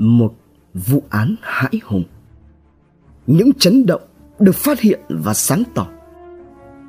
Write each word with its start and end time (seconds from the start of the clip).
một 0.00 0.34
vụ 0.74 1.02
án 1.10 1.36
hãi 1.42 1.80
hùng 1.84 2.04
những 3.26 3.52
chấn 3.52 3.86
động 3.86 4.02
được 4.38 4.54
phát 4.54 4.80
hiện 4.80 5.00
và 5.08 5.34
sáng 5.34 5.62
tỏ, 5.74 5.86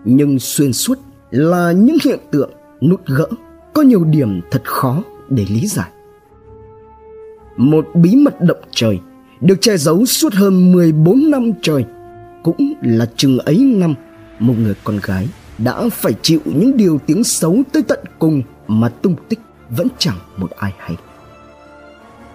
nhưng 0.05 0.39
xuyên 0.39 0.73
suốt 0.73 0.99
là 1.31 1.71
những 1.71 1.97
hiện 2.03 2.19
tượng 2.31 2.51
nút 2.81 3.05
gỡ 3.05 3.27
có 3.73 3.81
nhiều 3.81 4.03
điểm 4.03 4.41
thật 4.51 4.61
khó 4.65 5.03
để 5.29 5.45
lý 5.49 5.67
giải 5.67 5.89
một 7.57 7.87
bí 7.93 8.15
mật 8.15 8.41
động 8.41 8.61
trời 8.71 8.99
được 9.41 9.61
che 9.61 9.77
giấu 9.77 10.05
suốt 10.05 10.33
hơn 10.33 10.71
14 10.71 11.31
năm 11.31 11.51
trời 11.61 11.85
cũng 12.43 12.73
là 12.81 13.05
chừng 13.15 13.39
ấy 13.39 13.57
năm 13.57 13.95
một 14.39 14.53
người 14.57 14.75
con 14.83 14.99
gái 15.03 15.29
đã 15.57 15.89
phải 15.91 16.13
chịu 16.21 16.39
những 16.45 16.77
điều 16.77 16.99
tiếng 17.05 17.23
xấu 17.23 17.57
tới 17.73 17.83
tận 17.83 17.99
cùng 18.19 18.41
mà 18.67 18.89
tung 18.89 19.15
tích 19.29 19.39
vẫn 19.69 19.87
chẳng 19.97 20.17
một 20.37 20.49
ai 20.51 20.73
hay. 20.77 20.97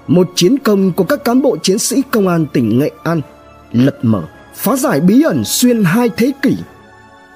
Một 0.06 0.30
chiến 0.34 0.58
công 0.58 0.92
của 0.92 1.04
các 1.04 1.24
cán 1.24 1.42
bộ 1.42 1.56
chiến 1.62 1.78
sĩ 1.78 2.02
công 2.10 2.28
an 2.28 2.46
tỉnh 2.52 2.78
Nghệ 2.78 2.90
An 3.02 3.20
lật 3.72 3.98
mở, 4.02 4.22
phá 4.54 4.76
giải 4.76 5.00
bí 5.00 5.22
ẩn 5.22 5.44
xuyên 5.44 5.84
hai 5.84 6.08
thế 6.16 6.32
kỷ 6.42 6.56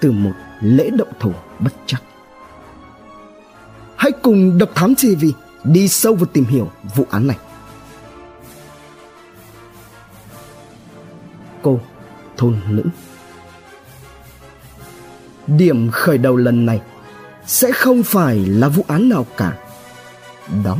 từ 0.01 0.11
một 0.11 0.33
lễ 0.61 0.91
động 0.91 1.13
thổ 1.21 1.33
bất 1.59 1.73
chắc. 1.87 2.03
Hãy 3.97 4.13
cùng 4.13 4.59
Độc 4.59 4.71
Thám 4.75 4.95
TV 4.95 5.25
đi 5.65 5.89
sâu 5.89 6.15
vào 6.15 6.27
tìm 6.27 6.45
hiểu 6.45 6.71
vụ 6.97 7.07
án 7.11 7.27
này. 7.27 7.39
Cô, 11.63 11.81
thôn 12.37 12.61
nữ 12.69 12.83
điểm 15.59 15.91
khởi 15.91 16.19
đầu 16.19 16.37
lần 16.37 16.67
này 16.67 16.81
sẽ 17.47 17.73
không 17.73 18.03
phải 18.03 18.39
là 18.39 18.69
vụ 18.69 18.85
án 18.89 19.09
nào 19.09 19.27
cả 19.37 19.57
đó 20.65 20.79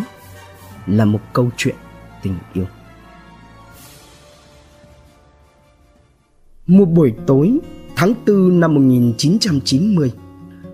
là 0.91 1.05
một 1.05 1.21
câu 1.33 1.51
chuyện 1.57 1.75
tình 2.23 2.35
yêu. 2.53 2.67
Một 6.67 6.85
buổi 6.85 7.15
tối 7.27 7.59
tháng 7.97 8.15
4 8.27 8.61
năm 8.61 8.75
1990 8.75 10.13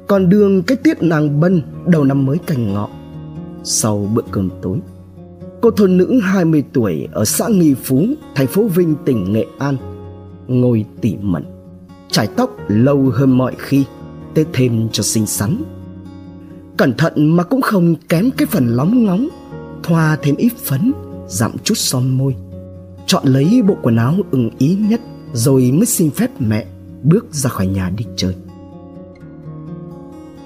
còn 0.06 0.28
đường 0.28 0.62
cái 0.62 0.76
tiết 0.76 1.02
nàng 1.02 1.40
bân 1.40 1.62
đầu 1.86 2.04
năm 2.04 2.26
mới 2.26 2.38
cành 2.38 2.72
ngọ. 2.72 2.88
Sau 3.64 4.10
bữa 4.14 4.22
cơm 4.30 4.50
tối 4.62 4.78
cô 5.60 5.70
thôn 5.70 5.96
nữ 5.96 6.20
20 6.22 6.64
tuổi 6.72 7.08
ở 7.12 7.24
xã 7.24 7.48
Nghi 7.48 7.74
Phú, 7.74 8.06
thành 8.34 8.46
phố 8.46 8.68
Vinh, 8.68 8.94
tỉnh 9.04 9.32
Nghệ 9.32 9.46
An 9.58 9.76
ngồi 10.48 10.84
tỉ 11.00 11.16
mẩn 11.20 11.44
trải 12.10 12.28
tóc 12.36 12.50
lâu 12.68 13.10
hơn 13.14 13.38
mọi 13.38 13.54
khi 13.58 13.84
để 14.34 14.44
thêm 14.52 14.88
cho 14.92 15.02
xinh 15.02 15.26
xắn. 15.26 15.62
Cẩn 16.76 16.94
thận 16.98 17.36
mà 17.36 17.42
cũng 17.42 17.60
không 17.62 17.94
kém 18.08 18.30
cái 18.36 18.46
phần 18.46 18.66
lóng 18.66 19.04
ngóng 19.04 19.28
thoa 19.82 20.18
thêm 20.22 20.36
ít 20.36 20.52
phấn 20.64 20.92
giảm 21.28 21.52
chút 21.64 21.74
son 21.78 22.18
môi. 22.18 22.36
Chọn 23.06 23.26
lấy 23.26 23.62
bộ 23.62 23.76
quần 23.82 23.96
áo 23.96 24.14
ưng 24.30 24.50
ý 24.58 24.76
nhất 24.88 25.00
rồi 25.32 25.72
mới 25.72 25.86
xin 25.86 26.10
phép 26.10 26.30
mẹ 26.38 26.66
bước 27.02 27.26
ra 27.30 27.50
khỏi 27.50 27.66
nhà 27.66 27.92
đi 27.96 28.04
chơi. 28.16 28.34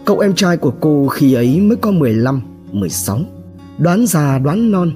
Cậu 0.04 0.18
em 0.18 0.34
trai 0.34 0.56
của 0.56 0.72
cô 0.80 1.08
khi 1.08 1.34
ấy 1.34 1.60
mới 1.60 1.76
có 1.76 1.90
15, 1.90 2.42
16 2.72 3.20
đoán 3.78 4.06
già 4.06 4.38
đoán 4.38 4.70
non. 4.70 4.92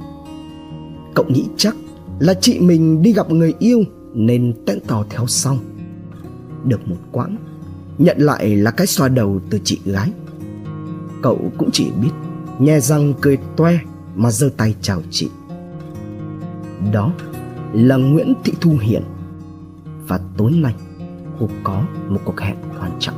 Cậu 1.15 1.25
nghĩ 1.29 1.45
chắc 1.57 1.77
là 2.19 2.35
chị 2.35 2.59
mình 2.59 3.03
đi 3.03 3.13
gặp 3.13 3.31
người 3.31 3.55
yêu 3.59 3.85
nên 4.15 4.55
tẽn 4.67 4.81
tò 4.81 5.05
theo 5.11 5.27
sau. 5.27 5.59
Được 6.65 6.89
một 6.89 6.97
quãng 7.13 7.37
nhận 7.99 8.19
lại 8.19 8.57
là 8.57 8.71
cái 8.71 8.87
xoa 8.87 9.09
đầu 9.09 9.41
từ 9.51 9.61
chị 9.65 9.81
gái. 9.85 10.11
Cậu 11.23 11.53
cũng 11.59 11.71
chỉ 11.73 11.91
biết 12.03 12.11
nhe 12.59 12.81
răng 12.81 13.15
cười 13.21 13.39
toe 13.57 13.79
mà 14.15 14.31
giơ 14.31 14.51
tay 14.57 14.75
chào 14.81 15.03
chị. 15.11 15.29
Đó 16.93 17.13
là 17.73 17.97
nguyễn 17.97 18.35
thị 18.45 18.53
thu 18.61 18.77
Hiền. 18.81 19.03
Và 20.09 20.21
tối 20.37 20.53
nay 20.53 20.75
cô 21.41 21.49
có 21.65 21.83
một 22.09 22.21
cuộc 22.25 22.41
hẹn 22.41 22.57
quan 22.81 22.93
trọng. 23.01 23.15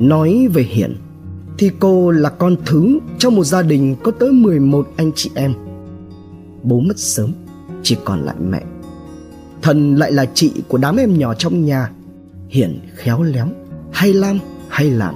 Nói 0.00 0.48
về 0.52 0.62
Hiền, 0.62 0.96
thì 1.58 1.70
cô 1.78 2.10
là 2.10 2.30
con 2.30 2.56
thứ 2.66 2.98
trong 3.18 3.34
một 3.34 3.44
gia 3.44 3.62
đình 3.62 3.96
có 4.02 4.10
tới 4.10 4.32
11 4.32 4.88
anh 4.96 5.12
chị 5.14 5.30
em. 5.34 5.54
Bố 6.62 6.80
mất 6.80 6.98
sớm 6.98 7.32
chỉ 7.82 7.96
còn 8.04 8.20
lại 8.20 8.36
mẹ. 8.40 8.62
Thần 9.62 9.96
lại 9.96 10.12
là 10.12 10.26
chị 10.34 10.52
của 10.68 10.78
đám 10.78 10.96
em 10.96 11.18
nhỏ 11.18 11.34
trong 11.34 11.64
nhà. 11.64 11.90
Hiền 12.48 12.80
khéo 12.94 13.22
léo 13.22 13.48
hay 13.92 14.12
lam 14.12 14.38
hay 14.68 14.90
làm. 14.90 15.14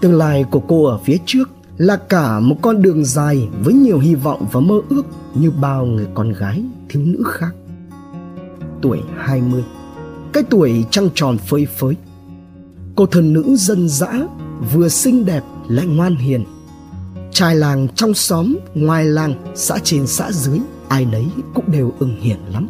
tương 0.00 0.14
lai 0.14 0.44
của 0.50 0.60
cô 0.60 0.84
ở 0.84 0.98
phía 1.04 1.16
trước 1.26 1.50
là 1.78 1.96
cả 1.96 2.40
một 2.40 2.56
con 2.62 2.82
đường 2.82 3.04
dài 3.04 3.48
với 3.64 3.74
nhiều 3.74 3.98
hy 3.98 4.14
vọng 4.14 4.46
và 4.52 4.60
mơ 4.60 4.80
ước 4.88 5.02
như 5.34 5.50
bao 5.50 5.86
người 5.86 6.06
con 6.14 6.32
gái 6.32 6.64
thiếu 6.88 7.02
nữ 7.02 7.22
khác. 7.26 7.54
Tuổi 8.82 9.00
20 9.16 9.64
cái 10.36 10.44
tuổi 10.50 10.84
trăng 10.90 11.08
tròn 11.14 11.38
phơi 11.38 11.66
phới. 11.66 11.94
Cô 12.96 13.06
thần 13.06 13.32
nữ 13.32 13.56
dân 13.56 13.88
dã, 13.88 14.26
vừa 14.72 14.88
xinh 14.88 15.24
đẹp 15.24 15.42
lại 15.68 15.86
ngoan 15.86 16.16
hiền. 16.16 16.44
Trai 17.30 17.56
làng 17.56 17.88
trong 17.94 18.14
xóm, 18.14 18.56
ngoài 18.74 19.04
làng, 19.04 19.34
xã 19.54 19.78
trên 19.84 20.06
xã 20.06 20.32
dưới, 20.32 20.58
ai 20.88 21.04
nấy 21.04 21.26
cũng 21.54 21.72
đều 21.72 21.92
ưng 21.98 22.16
hiền 22.20 22.36
lắm. 22.52 22.68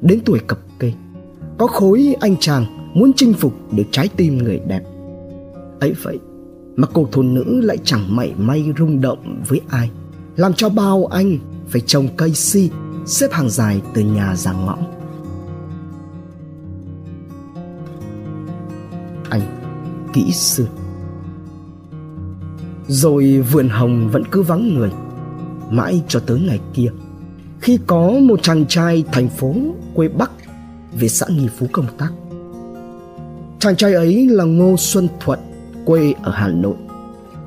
Đến 0.00 0.20
tuổi 0.24 0.38
cập 0.46 0.58
kê, 0.78 0.92
có 1.58 1.66
khối 1.66 2.14
anh 2.20 2.36
chàng 2.40 2.92
muốn 2.94 3.12
chinh 3.16 3.32
phục 3.32 3.54
được 3.72 3.84
trái 3.90 4.08
tim 4.16 4.38
người 4.38 4.60
đẹp. 4.66 4.82
Ấy 5.80 5.94
vậy 6.02 6.18
mà 6.76 6.88
cô 6.92 7.08
thôn 7.12 7.34
nữ 7.34 7.60
lại 7.60 7.78
chẳng 7.84 8.16
mảy 8.16 8.34
may 8.38 8.72
rung 8.78 9.00
động 9.00 9.42
với 9.48 9.60
ai. 9.68 9.90
Làm 10.36 10.54
cho 10.54 10.68
bao 10.68 11.06
anh 11.06 11.38
phải 11.68 11.80
trồng 11.80 12.08
cây 12.16 12.34
si, 12.34 12.70
xếp 13.06 13.32
hàng 13.32 13.50
dài 13.50 13.82
từ 13.94 14.02
nhà 14.02 14.36
ra 14.36 14.52
ngõ 14.52 14.76
anh, 19.30 19.40
kỹ 20.12 20.32
sư. 20.32 20.66
Rồi 22.88 23.40
vườn 23.52 23.68
hồng 23.68 24.08
vẫn 24.12 24.22
cứ 24.30 24.42
vắng 24.42 24.74
người, 24.74 24.90
mãi 25.70 26.02
cho 26.08 26.20
tới 26.20 26.40
ngày 26.40 26.60
kia. 26.74 26.88
Khi 27.60 27.78
có 27.86 28.10
một 28.10 28.42
chàng 28.42 28.66
trai 28.68 29.04
thành 29.12 29.28
phố 29.28 29.54
quê 29.94 30.08
bắc 30.08 30.30
về 30.98 31.08
xã 31.08 31.26
nghi 31.28 31.48
phú 31.58 31.66
công 31.72 31.86
tác. 31.98 32.10
Chàng 33.58 33.76
trai 33.76 33.94
ấy 33.94 34.28
là 34.28 34.44
ngô 34.44 34.76
xuân 34.78 35.08
thuận 35.20 35.38
quê 35.84 36.14
ở 36.22 36.32
hà 36.32 36.48
nội 36.48 36.76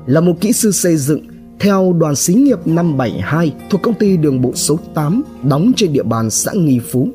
là 0.06 0.20
một 0.20 0.32
kỹ 0.40 0.52
sư 0.52 0.72
xây 0.72 0.96
dựng 0.96 1.20
theo 1.58 1.92
đoàn 1.98 2.16
xí 2.16 2.34
nghiệp 2.34 2.66
572 2.66 3.54
thuộc 3.70 3.82
công 3.82 3.94
ty 3.94 4.16
đường 4.16 4.40
bộ 4.40 4.52
số 4.54 4.78
8 4.94 5.22
đóng 5.42 5.72
trên 5.76 5.92
địa 5.92 6.02
bàn 6.02 6.30
xã 6.30 6.52
Nghi 6.52 6.78
Phú. 6.78 7.08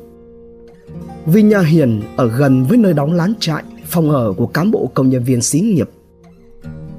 Vì 1.26 1.42
nhà 1.42 1.60
Hiền 1.60 2.02
ở 2.16 2.28
gần 2.28 2.64
với 2.64 2.78
nơi 2.78 2.92
đóng 2.92 3.12
lán 3.12 3.34
trại, 3.40 3.64
phòng 3.86 4.10
ở 4.10 4.32
của 4.36 4.46
cán 4.46 4.70
bộ 4.70 4.90
công 4.94 5.08
nhân 5.08 5.24
viên 5.24 5.42
xí 5.42 5.60
nghiệp. 5.60 5.90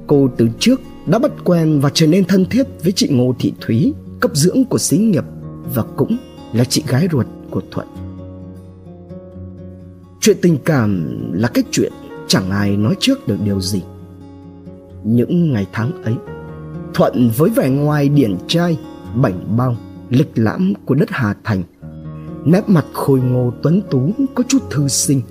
Cô 0.06 0.28
từ 0.36 0.48
trước 0.58 0.80
đã 1.06 1.18
bắt 1.18 1.32
quen 1.44 1.80
và 1.80 1.90
trở 1.94 2.06
nên 2.06 2.24
thân 2.24 2.44
thiết 2.44 2.66
với 2.82 2.92
chị 2.92 3.08
Ngô 3.10 3.34
Thị 3.38 3.52
Thúy, 3.60 3.92
cấp 4.20 4.30
dưỡng 4.34 4.64
của 4.64 4.78
xí 4.78 4.98
nghiệp 4.98 5.24
và 5.74 5.82
cũng 5.96 6.16
là 6.52 6.64
chị 6.64 6.82
gái 6.88 7.08
ruột 7.12 7.26
của 7.50 7.62
Thuận. 7.70 7.86
Chuyện 10.20 10.36
tình 10.42 10.58
cảm 10.64 11.04
là 11.32 11.48
cái 11.48 11.64
chuyện 11.70 11.92
chẳng 12.28 12.50
ai 12.50 12.76
nói 12.76 12.94
trước 13.00 13.28
được 13.28 13.36
điều 13.44 13.60
gì. 13.60 13.82
Những 15.06 15.52
ngày 15.52 15.66
tháng 15.72 16.02
ấy, 16.02 16.14
Thuận 16.94 17.30
với 17.36 17.50
vẻ 17.50 17.70
ngoài 17.70 18.08
điển 18.08 18.36
trai, 18.46 18.78
bảnh 19.16 19.56
bao, 19.56 19.76
lịch 20.10 20.30
lãm 20.34 20.72
của 20.84 20.94
đất 20.94 21.08
Hà 21.10 21.34
Thành, 21.44 21.62
nét 22.44 22.68
mặt 22.68 22.84
khôi 22.92 23.20
ngô 23.20 23.52
tuấn 23.62 23.80
tú 23.90 24.10
có 24.34 24.44
chút 24.48 24.58
thư 24.70 24.88
sinh, 24.88 25.22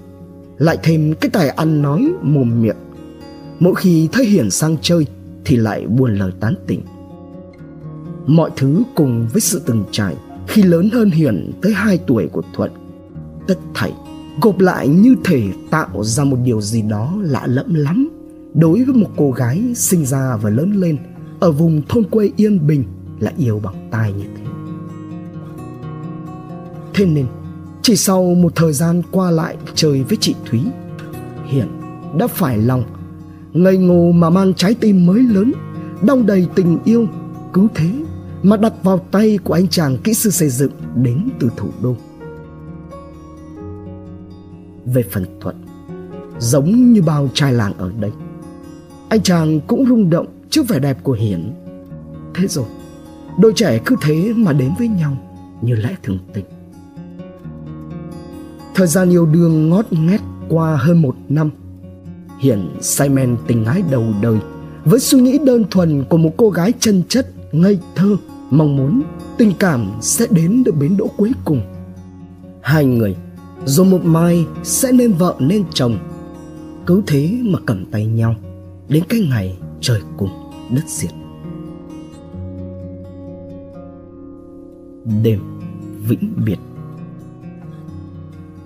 lại 0.57 0.77
thêm 0.83 1.13
cái 1.21 1.29
tài 1.29 1.49
ăn 1.49 1.81
nói 1.81 2.11
mồm 2.21 2.61
miệng. 2.61 2.75
Mỗi 3.59 3.75
khi 3.75 4.09
thấy 4.11 4.25
Hiển 4.25 4.49
sang 4.49 4.77
chơi 4.81 5.05
thì 5.45 5.55
lại 5.55 5.87
buồn 5.87 6.15
lời 6.15 6.31
tán 6.39 6.55
tỉnh. 6.67 6.81
Mọi 8.27 8.49
thứ 8.55 8.83
cùng 8.95 9.27
với 9.33 9.41
sự 9.41 9.61
từng 9.65 9.83
trải 9.91 10.15
khi 10.47 10.63
lớn 10.63 10.89
hơn 10.93 11.09
Hiển 11.09 11.51
tới 11.61 11.73
2 11.73 11.97
tuổi 11.97 12.27
của 12.27 12.41
Thuận, 12.53 12.71
tất 13.47 13.57
thảy 13.73 13.93
gộp 14.41 14.59
lại 14.59 14.87
như 14.87 15.15
thể 15.23 15.43
tạo 15.69 16.03
ra 16.03 16.23
một 16.23 16.37
điều 16.43 16.61
gì 16.61 16.81
đó 16.81 17.13
lạ 17.21 17.47
lẫm 17.47 17.73
lắm 17.73 18.14
đối 18.55 18.83
với 18.83 18.95
một 18.95 19.09
cô 19.17 19.31
gái 19.31 19.73
sinh 19.75 20.05
ra 20.05 20.37
và 20.41 20.49
lớn 20.49 20.71
lên 20.71 20.97
ở 21.39 21.51
vùng 21.51 21.81
thôn 21.89 22.03
quê 22.03 22.31
yên 22.35 22.67
bình 22.67 22.83
là 23.19 23.31
yêu 23.37 23.59
bằng 23.63 23.87
tai 23.91 24.13
như 24.13 24.23
thế. 24.37 24.43
Thế 26.93 27.05
nên, 27.05 27.25
chỉ 27.81 27.95
sau 27.95 28.23
một 28.23 28.55
thời 28.55 28.73
gian 28.73 29.01
qua 29.11 29.31
lại 29.31 29.57
chơi 29.75 30.03
với 30.03 30.17
chị 30.21 30.35
thúy 30.45 30.61
hiển 31.45 31.67
đã 32.17 32.27
phải 32.27 32.57
lòng 32.57 32.83
ngây 33.53 33.77
ngô 33.77 34.11
mà 34.11 34.29
mang 34.29 34.53
trái 34.53 34.73
tim 34.73 35.05
mới 35.05 35.21
lớn, 35.21 35.51
đong 36.01 36.25
đầy 36.25 36.47
tình 36.55 36.79
yêu 36.85 37.07
cứ 37.53 37.67
thế 37.75 37.91
mà 38.43 38.57
đặt 38.57 38.73
vào 38.83 38.99
tay 39.11 39.39
của 39.43 39.53
anh 39.53 39.67
chàng 39.67 39.97
kỹ 39.97 40.13
sư 40.13 40.29
xây 40.29 40.49
dựng 40.49 40.71
đến 40.95 41.29
từ 41.39 41.49
thủ 41.57 41.69
đô. 41.83 41.95
Về 44.85 45.03
phần 45.11 45.25
thuận, 45.41 45.55
giống 46.39 46.93
như 46.93 47.01
bao 47.01 47.29
trai 47.33 47.53
làng 47.53 47.73
ở 47.77 47.91
đây 47.99 48.11
anh 49.15 49.23
chàng 49.23 49.59
cũng 49.67 49.85
rung 49.89 50.09
động 50.09 50.25
trước 50.49 50.67
vẻ 50.67 50.79
đẹp 50.79 50.97
của 51.03 51.13
hiển. 51.13 51.53
Thế 52.35 52.47
rồi, 52.47 52.65
đôi 53.39 53.53
trẻ 53.55 53.79
cứ 53.85 53.95
thế 54.01 54.33
mà 54.35 54.53
đến 54.53 54.71
với 54.77 54.87
nhau 54.87 55.17
như 55.61 55.75
lẽ 55.75 55.95
thường 56.03 56.17
tình. 56.33 56.45
Thời 58.75 58.87
gian 58.87 59.09
yêu 59.09 59.25
đương 59.25 59.69
ngót 59.69 59.85
nghét 59.91 60.21
qua 60.49 60.75
hơn 60.75 61.01
một 61.01 61.15
năm, 61.29 61.49
hiển 62.39 62.59
say 62.81 63.09
men 63.09 63.37
tình 63.47 63.65
ái 63.65 63.83
đầu 63.91 64.03
đời 64.21 64.37
với 64.85 64.99
suy 64.99 65.19
nghĩ 65.19 65.39
đơn 65.45 65.63
thuần 65.71 66.03
của 66.03 66.17
một 66.17 66.31
cô 66.37 66.49
gái 66.49 66.73
chân 66.79 67.03
chất, 67.09 67.27
ngây 67.51 67.79
thơ, 67.95 68.17
mong 68.49 68.75
muốn 68.77 69.03
tình 69.37 69.51
cảm 69.59 69.91
sẽ 70.01 70.27
đến 70.29 70.63
được 70.63 70.75
bến 70.79 70.97
đỗ 70.97 71.07
cuối 71.17 71.31
cùng. 71.45 71.61
Hai 72.61 72.85
người 72.85 73.15
rồi 73.65 73.85
một 73.85 74.05
mai 74.05 74.45
sẽ 74.63 74.91
nên 74.91 75.13
vợ 75.13 75.35
nên 75.39 75.63
chồng, 75.73 75.97
cứ 76.85 77.03
thế 77.07 77.39
mà 77.43 77.59
cầm 77.65 77.85
tay 77.85 78.05
nhau 78.05 78.35
đến 78.89 79.03
cái 79.09 79.19
ngày 79.29 79.57
trời 79.81 80.01
cùng 80.17 80.29
đất 80.75 80.83
diệt. 80.87 81.11
Đêm 85.23 85.39
vĩnh 86.07 86.33
biệt. 86.45 86.59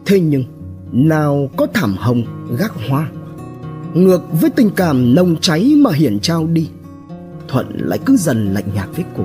Thế 0.05 0.19
nhưng, 0.19 0.43
nào 0.91 1.49
có 1.57 1.67
thảm 1.73 1.95
hồng 1.97 2.23
gác 2.59 2.71
hoa, 2.89 3.09
ngược 3.93 4.21
với 4.41 4.49
tình 4.49 4.69
cảm 4.75 5.15
nồng 5.15 5.35
cháy 5.41 5.75
mà 5.77 5.91
hiển 5.91 6.19
trao 6.19 6.47
đi, 6.47 6.69
thuận 7.47 7.67
lại 7.71 7.99
cứ 8.05 8.17
dần 8.17 8.53
lạnh 8.53 8.69
nhạt 8.75 8.89
với 8.95 9.05
cô. 9.17 9.23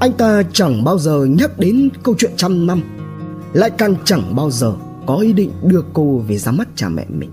Anh 0.00 0.12
ta 0.12 0.42
chẳng 0.52 0.84
bao 0.84 0.98
giờ 0.98 1.24
nhắc 1.24 1.58
đến 1.58 1.88
câu 2.02 2.14
chuyện 2.18 2.32
trăm 2.36 2.66
năm, 2.66 2.82
lại 3.52 3.70
càng 3.70 3.94
chẳng 4.04 4.36
bao 4.36 4.50
giờ 4.50 4.74
có 5.06 5.16
ý 5.16 5.32
định 5.32 5.50
đưa 5.62 5.82
cô 5.92 6.18
về 6.18 6.36
ra 6.36 6.52
mắt 6.52 6.68
cha 6.74 6.88
mẹ 6.88 7.06
mình. 7.08 7.30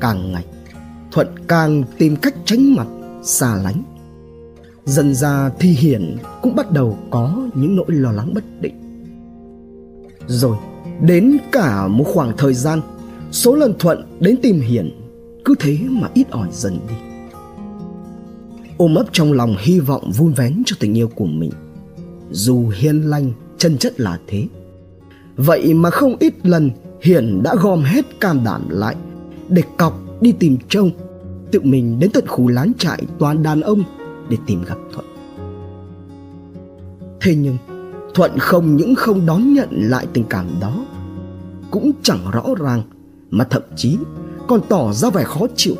Càng 0.00 0.32
ngày 0.32 0.44
thuận 1.12 1.26
càng 1.48 1.84
tìm 1.98 2.16
cách 2.16 2.34
tránh 2.44 2.74
mặt, 2.74 2.86
xa 3.22 3.56
lánh. 3.64 3.82
Dần 4.84 5.14
ra 5.14 5.50
Thi 5.58 5.68
hiển 5.68 6.16
cũng 6.42 6.56
bắt 6.56 6.70
đầu 6.70 6.98
có 7.10 7.48
những 7.54 7.76
nỗi 7.76 7.86
lo 7.88 8.12
lắng 8.12 8.34
bất 8.34 8.44
định. 8.60 8.74
Rồi, 10.26 10.56
đến 11.00 11.36
cả 11.52 11.88
một 11.88 12.04
khoảng 12.04 12.36
thời 12.36 12.54
gian, 12.54 12.80
số 13.30 13.54
lần 13.54 13.74
thuận 13.78 14.18
đến 14.20 14.36
tìm 14.42 14.60
hiển 14.60 14.90
cứ 15.44 15.54
thế 15.60 15.78
mà 15.90 16.08
ít 16.14 16.30
ỏi 16.30 16.48
dần 16.52 16.78
đi. 16.88 16.94
Ôm 18.76 18.94
ấp 18.94 19.06
trong 19.12 19.32
lòng 19.32 19.56
hy 19.58 19.80
vọng 19.80 20.12
vun 20.16 20.32
vén 20.32 20.62
cho 20.66 20.76
tình 20.80 20.96
yêu 20.96 21.08
của 21.08 21.26
mình. 21.26 21.50
Dù 22.30 22.68
hiền 22.68 23.00
lành, 23.10 23.32
chân 23.58 23.78
chất 23.78 24.00
là 24.00 24.18
thế. 24.26 24.46
Vậy 25.36 25.74
mà 25.74 25.90
không 25.90 26.16
ít 26.18 26.46
lần 26.46 26.70
hiển 27.02 27.42
đã 27.42 27.54
gom 27.54 27.82
hết 27.82 28.20
can 28.20 28.44
đảm 28.44 28.68
lại 28.68 28.96
để 29.48 29.62
cọc 29.76 30.11
đi 30.22 30.32
tìm 30.32 30.56
trông 30.68 30.90
tự 31.52 31.60
mình 31.62 31.98
đến 32.00 32.10
tận 32.14 32.26
khu 32.26 32.48
lán 32.48 32.72
trại 32.78 33.02
toàn 33.18 33.42
đàn 33.42 33.60
ông 33.60 33.82
để 34.28 34.36
tìm 34.46 34.64
gặp 34.64 34.78
thuận. 34.92 35.06
Thế 37.20 37.34
nhưng, 37.34 37.56
thuận 38.14 38.38
không 38.38 38.76
những 38.76 38.94
không 38.94 39.26
đón 39.26 39.52
nhận 39.52 39.68
lại 39.70 40.06
tình 40.12 40.24
cảm 40.30 40.46
đó, 40.60 40.84
cũng 41.70 41.90
chẳng 42.02 42.30
rõ 42.32 42.44
ràng 42.60 42.82
mà 43.30 43.44
thậm 43.44 43.62
chí 43.76 43.98
còn 44.48 44.60
tỏ 44.68 44.92
ra 44.92 45.10
vẻ 45.10 45.24
khó 45.24 45.46
chịu, 45.56 45.74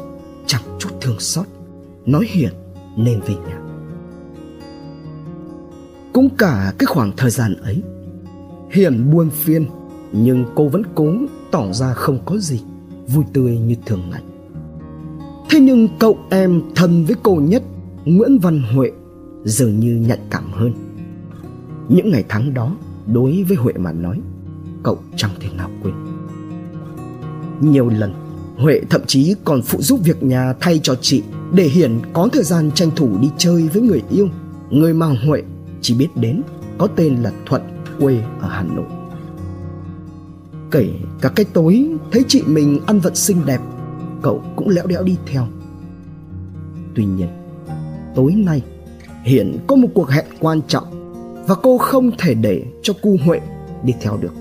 chẳng 0.46 0.62
chút 0.78 0.90
thương 1.00 1.20
xót, 1.20 1.46
nói 2.06 2.26
hiền 2.28 2.52
nên 2.96 3.20
về 3.20 3.34
nhà. 3.34 3.60
Cũng 6.12 6.28
cả 6.38 6.72
cái 6.78 6.86
khoảng 6.86 7.12
thời 7.16 7.30
gian 7.30 7.54
ấy, 7.54 7.82
hiền 8.70 9.10
buồn 9.10 9.30
phiên 9.30 9.66
nhưng 10.12 10.44
cô 10.54 10.68
vẫn 10.68 10.82
cố 10.94 11.14
tỏ 11.50 11.72
ra 11.72 11.92
không 11.94 12.18
có 12.24 12.38
gì 12.38 12.60
vui 13.06 13.24
tươi 13.32 13.58
như 13.58 13.74
thường 13.86 14.02
ngày 14.10 14.22
thế 15.52 15.60
nhưng 15.60 15.88
cậu 15.98 16.18
em 16.30 16.62
thân 16.74 17.04
với 17.04 17.16
cô 17.22 17.34
nhất, 17.34 17.62
nguyễn 18.04 18.38
văn 18.38 18.62
huệ, 18.74 18.90
dường 19.44 19.80
như 19.80 19.96
nhạy 19.96 20.18
cảm 20.30 20.52
hơn. 20.52 20.72
Những 21.88 22.10
ngày 22.10 22.24
tháng 22.28 22.54
đó, 22.54 22.76
đối 23.06 23.44
với 23.48 23.56
huệ 23.56 23.72
mà 23.72 23.92
nói, 23.92 24.20
cậu 24.82 24.98
chẳng 25.16 25.30
thể 25.40 25.48
nào 25.56 25.70
quên. 25.82 25.94
Nhiều 27.60 27.88
lần, 27.88 28.12
huệ 28.56 28.80
thậm 28.90 29.00
chí 29.06 29.34
còn 29.44 29.62
phụ 29.62 29.82
giúp 29.82 30.00
việc 30.04 30.22
nhà 30.22 30.54
thay 30.60 30.80
cho 30.82 30.94
chị 30.94 31.22
để 31.54 31.64
hiển 31.64 32.00
có 32.12 32.28
thời 32.32 32.44
gian 32.44 32.70
tranh 32.70 32.90
thủ 32.96 33.18
đi 33.20 33.30
chơi 33.38 33.68
với 33.72 33.82
người 33.82 34.02
yêu. 34.10 34.28
Người 34.70 34.94
mà 34.94 35.06
huệ 35.06 35.42
chỉ 35.80 35.94
biết 35.94 36.08
đến 36.16 36.42
có 36.78 36.86
tên 36.86 37.14
là 37.14 37.32
thuận, 37.46 37.62
quê 38.00 38.18
ở 38.40 38.48
hà 38.48 38.62
nội. 38.62 38.86
Kể 40.70 40.88
cả 41.20 41.28
cái 41.28 41.46
tối 41.52 41.88
thấy 42.12 42.24
chị 42.28 42.42
mình 42.46 42.80
ăn 42.86 43.00
vận 43.00 43.14
xinh 43.14 43.38
đẹp 43.46 43.60
cậu 44.22 44.42
cũng 44.56 44.68
lẽo 44.68 44.86
đẽo 44.86 45.02
đi 45.02 45.16
theo 45.26 45.46
tuy 46.94 47.04
nhiên 47.04 47.28
tối 48.14 48.34
nay 48.34 48.62
hiện 49.22 49.58
có 49.66 49.76
một 49.76 49.88
cuộc 49.94 50.10
hẹn 50.10 50.24
quan 50.40 50.60
trọng 50.68 50.84
và 51.46 51.54
cô 51.54 51.78
không 51.78 52.10
thể 52.18 52.34
để 52.34 52.62
cho 52.82 52.94
cu 53.02 53.16
huệ 53.24 53.40
đi 53.84 53.94
theo 54.00 54.16
được 54.16 54.32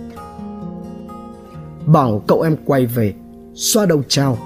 bảo 1.86 2.24
cậu 2.28 2.42
em 2.42 2.56
quay 2.66 2.86
về 2.86 3.14
xoa 3.54 3.86
đầu 3.86 4.04
trao 4.08 4.38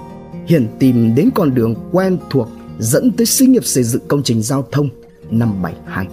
hiển 0.46 0.66
tìm 0.78 1.14
đến 1.14 1.30
con 1.34 1.54
đường 1.54 1.74
quen 1.92 2.18
thuộc 2.30 2.48
dẫn 2.78 3.12
tới 3.12 3.26
xí 3.26 3.46
nghiệp 3.46 3.64
xây 3.64 3.84
dựng 3.84 4.02
công 4.08 4.22
trình 4.22 4.42
giao 4.42 4.66
thông 4.72 4.88
năm 5.30 5.62
72. 5.62 6.06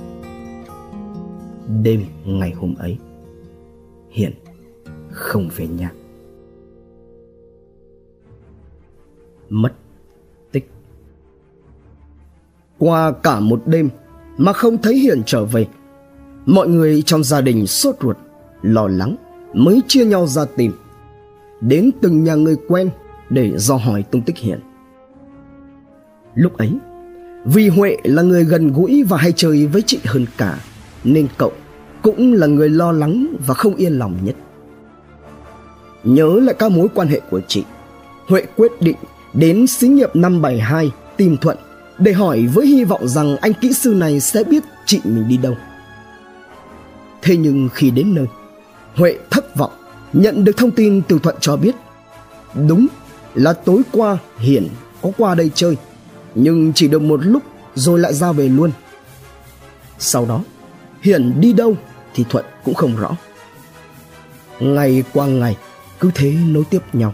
Đêm 1.84 2.06
ngày 2.26 2.52
hôm 2.52 2.76
ấy, 2.76 2.98
Hiển 4.12 4.34
không 5.12 5.50
về 5.56 5.68
nhà. 5.68 5.92
Mất 9.54 9.74
tích. 10.52 10.70
Qua 12.78 13.12
cả 13.12 13.40
một 13.40 13.62
đêm 13.66 13.90
mà 14.38 14.54
không 14.54 14.78
thấy 14.78 14.96
Hiển 14.96 15.22
trở 15.26 15.46
về, 15.46 15.68
mọi 16.46 16.68
người 16.68 17.02
trong 17.02 17.24
gia 17.24 17.42
đình 17.42 17.68
sốt 17.68 17.96
ruột, 18.02 18.18
lo 18.62 18.88
lắng 18.88 19.16
mới 19.54 19.82
chia 19.88 20.06
nhau 20.06 20.28
ra 20.28 20.46
tìm 20.46 20.72
đến 21.62 21.92
từng 22.02 22.24
nhà 22.24 22.36
người 22.36 22.56
quen 22.68 22.90
để 23.30 23.58
do 23.58 23.76
hỏi 23.76 24.04
tung 24.04 24.22
tích 24.22 24.38
Hiển. 24.38 24.60
Lúc 26.36 26.58
ấy, 26.58 26.78
vì 27.46 27.70
Huệ 27.70 27.98
là 28.04 28.22
người 28.22 28.44
gần 28.44 28.74
gũi 28.74 29.04
và 29.04 29.18
hay 29.18 29.32
chơi 29.32 29.68
với 29.68 29.82
chị 29.82 30.00
hơn 30.06 30.26
cả, 30.38 30.60
nên 31.04 31.28
cậu 31.38 31.52
cũng 32.02 32.34
là 32.34 32.48
người 32.48 32.70
lo 32.70 32.92
lắng 32.92 33.36
và 33.48 33.54
không 33.54 33.76
yên 33.76 33.94
lòng 33.94 34.18
nhất. 34.24 34.36
Nhớ 36.04 36.40
lại 36.44 36.56
các 36.60 36.72
mối 36.72 36.88
quan 36.94 37.08
hệ 37.08 37.20
của 37.20 37.42
chị, 37.48 37.64
Huệ 38.28 38.46
quyết 38.58 38.72
định 38.82 38.96
đến 39.34 39.68
xí 39.68 39.88
nghiệp 39.88 40.16
572 40.16 40.92
tìm 41.18 41.38
Thuận 41.38 41.58
để 41.98 42.14
hỏi 42.14 42.48
với 42.54 42.68
hy 42.68 42.84
vọng 42.84 43.08
rằng 43.08 43.38
anh 43.38 43.54
kỹ 43.54 43.74
sư 43.74 43.94
này 43.94 44.20
sẽ 44.20 44.44
biết 44.44 44.64
chị 44.86 45.02
mình 45.04 45.28
đi 45.28 45.38
đâu. 45.38 45.56
Thế 47.22 47.38
nhưng 47.38 47.70
khi 47.74 47.92
đến 47.92 48.16
nơi, 48.16 48.26
Huệ 48.96 49.18
thất 49.30 49.56
vọng 49.56 49.72
nhận 50.14 50.44
được 50.44 50.58
thông 50.58 50.72
tin 50.72 51.02
từ 51.08 51.20
Thuận 51.20 51.36
cho 51.40 51.56
biết 51.56 51.76
đúng 52.68 52.88
là 53.34 53.54
tối 53.54 53.82
qua 53.92 54.18
Hiển 54.40 54.68
có 55.02 55.12
qua 55.18 55.36
đây 55.36 55.52
chơi 55.56 55.78
nhưng 56.36 56.74
chỉ 56.74 56.88
được 56.88 57.02
một 57.02 57.20
lúc 57.26 57.44
rồi 57.76 58.00
lại 58.00 58.14
ra 58.14 58.32
về 58.32 58.50
luôn. 58.50 58.72
Sau 60.00 60.26
đó, 60.26 60.44
Hiển 61.02 61.42
đi 61.42 61.54
đâu 61.54 61.76
thì 62.14 62.26
Thuận 62.30 62.46
cũng 62.64 62.74
không 62.74 62.96
rõ. 62.96 63.16
Ngày 64.60 65.04
qua 65.14 65.26
ngày 65.26 65.58
cứ 66.00 66.12
thế 66.16 66.32
nối 66.48 66.64
tiếp 66.70 66.82
nhau. 66.94 67.14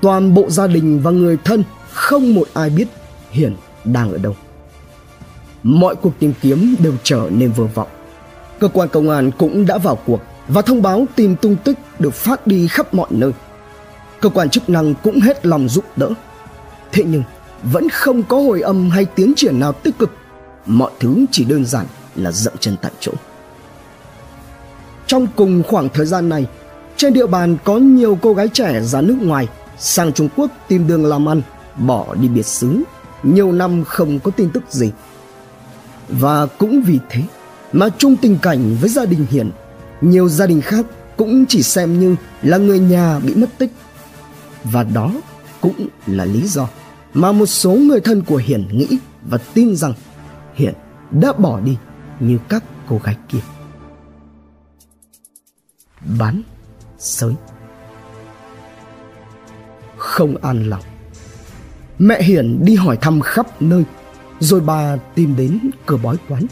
Toàn 0.00 0.34
bộ 0.34 0.50
gia 0.50 0.66
đình 0.66 1.00
và 1.02 1.10
người 1.10 1.38
thân 1.44 1.64
không 1.92 2.34
một 2.34 2.48
ai 2.54 2.70
biết 2.70 2.88
Hiển 3.30 3.56
đang 3.84 4.12
ở 4.12 4.18
đâu. 4.18 4.36
Mọi 5.62 5.96
cuộc 5.96 6.12
tìm 6.18 6.32
kiếm 6.40 6.74
đều 6.78 6.92
trở 7.02 7.28
nên 7.30 7.52
vô 7.52 7.68
vọng. 7.74 7.88
Cơ 8.58 8.68
quan 8.68 8.88
công 8.88 9.10
an 9.10 9.30
cũng 9.38 9.66
đã 9.66 9.78
vào 9.78 9.98
cuộc 10.06 10.20
và 10.48 10.62
thông 10.62 10.82
báo 10.82 11.06
tìm 11.16 11.36
tung 11.36 11.56
tích 11.64 11.78
được 11.98 12.14
phát 12.14 12.46
đi 12.46 12.68
khắp 12.68 12.94
mọi 12.94 13.08
nơi. 13.10 13.32
Cơ 14.20 14.28
quan 14.28 14.50
chức 14.50 14.68
năng 14.68 14.94
cũng 14.94 15.20
hết 15.20 15.46
lòng 15.46 15.68
giúp 15.68 15.84
đỡ. 15.96 16.10
Thế 16.92 17.04
nhưng 17.06 17.22
vẫn 17.62 17.88
không 17.88 18.22
có 18.22 18.36
hồi 18.36 18.60
âm 18.60 18.90
hay 18.90 19.04
tiến 19.04 19.32
triển 19.36 19.60
nào 19.60 19.72
tích 19.72 19.98
cực. 19.98 20.10
Mọi 20.66 20.90
thứ 21.00 21.24
chỉ 21.30 21.44
đơn 21.44 21.64
giản 21.64 21.86
là 22.14 22.32
dậm 22.32 22.54
chân 22.60 22.76
tại 22.82 22.92
chỗ. 23.00 23.12
Trong 25.06 25.26
cùng 25.36 25.62
khoảng 25.62 25.88
thời 25.88 26.06
gian 26.06 26.28
này, 26.28 26.46
trên 26.96 27.12
địa 27.12 27.26
bàn 27.26 27.56
có 27.64 27.76
nhiều 27.78 28.18
cô 28.22 28.34
gái 28.34 28.48
trẻ 28.48 28.80
ra 28.80 29.00
nước 29.00 29.16
ngoài 29.20 29.48
sang 29.78 30.12
Trung 30.12 30.28
Quốc 30.36 30.50
tìm 30.68 30.86
đường 30.86 31.04
làm 31.04 31.28
ăn, 31.28 31.42
bỏ 31.76 32.14
đi 32.14 32.28
biệt 32.28 32.46
xứ, 32.46 32.82
nhiều 33.22 33.52
năm 33.52 33.84
không 33.84 34.18
có 34.20 34.30
tin 34.30 34.50
tức 34.50 34.64
gì. 34.70 34.92
Và 36.08 36.46
cũng 36.46 36.82
vì 36.82 36.98
thế 37.10 37.22
mà 37.72 37.88
chung 37.98 38.16
tình 38.16 38.38
cảnh 38.42 38.76
với 38.80 38.90
gia 38.90 39.04
đình 39.04 39.26
Hiển, 39.30 39.50
nhiều 40.00 40.28
gia 40.28 40.46
đình 40.46 40.60
khác 40.60 40.86
cũng 41.16 41.46
chỉ 41.46 41.62
xem 41.62 42.00
như 42.00 42.16
là 42.42 42.56
người 42.56 42.78
nhà 42.78 43.18
bị 43.18 43.34
mất 43.34 43.50
tích. 43.58 43.72
Và 44.64 44.82
đó 44.82 45.12
cũng 45.60 45.88
là 46.06 46.24
lý 46.24 46.46
do 46.46 46.68
mà 47.14 47.32
một 47.32 47.46
số 47.46 47.70
người 47.72 48.00
thân 48.00 48.22
của 48.22 48.36
hiển 48.36 48.68
nghĩ 48.72 48.98
và 49.22 49.38
tin 49.54 49.76
rằng 49.76 49.94
hiển 50.54 50.74
đã 51.10 51.32
bỏ 51.32 51.60
đi 51.60 51.76
như 52.20 52.38
các 52.48 52.64
cô 52.88 53.00
gái 53.04 53.16
kia. 53.28 53.38
Bán 56.18 56.42
sới 56.98 57.34
không 60.16 60.36
an 60.36 60.70
lòng 60.70 60.82
mẹ 61.98 62.22
hiển 62.22 62.64
đi 62.64 62.74
hỏi 62.74 62.96
thăm 63.00 63.20
khắp 63.20 63.62
nơi 63.62 63.84
rồi 64.40 64.60
bà 64.60 64.96
tìm 65.14 65.36
đến 65.36 65.70
cửa 65.86 65.96
bói 65.96 66.16
toán 66.28 66.46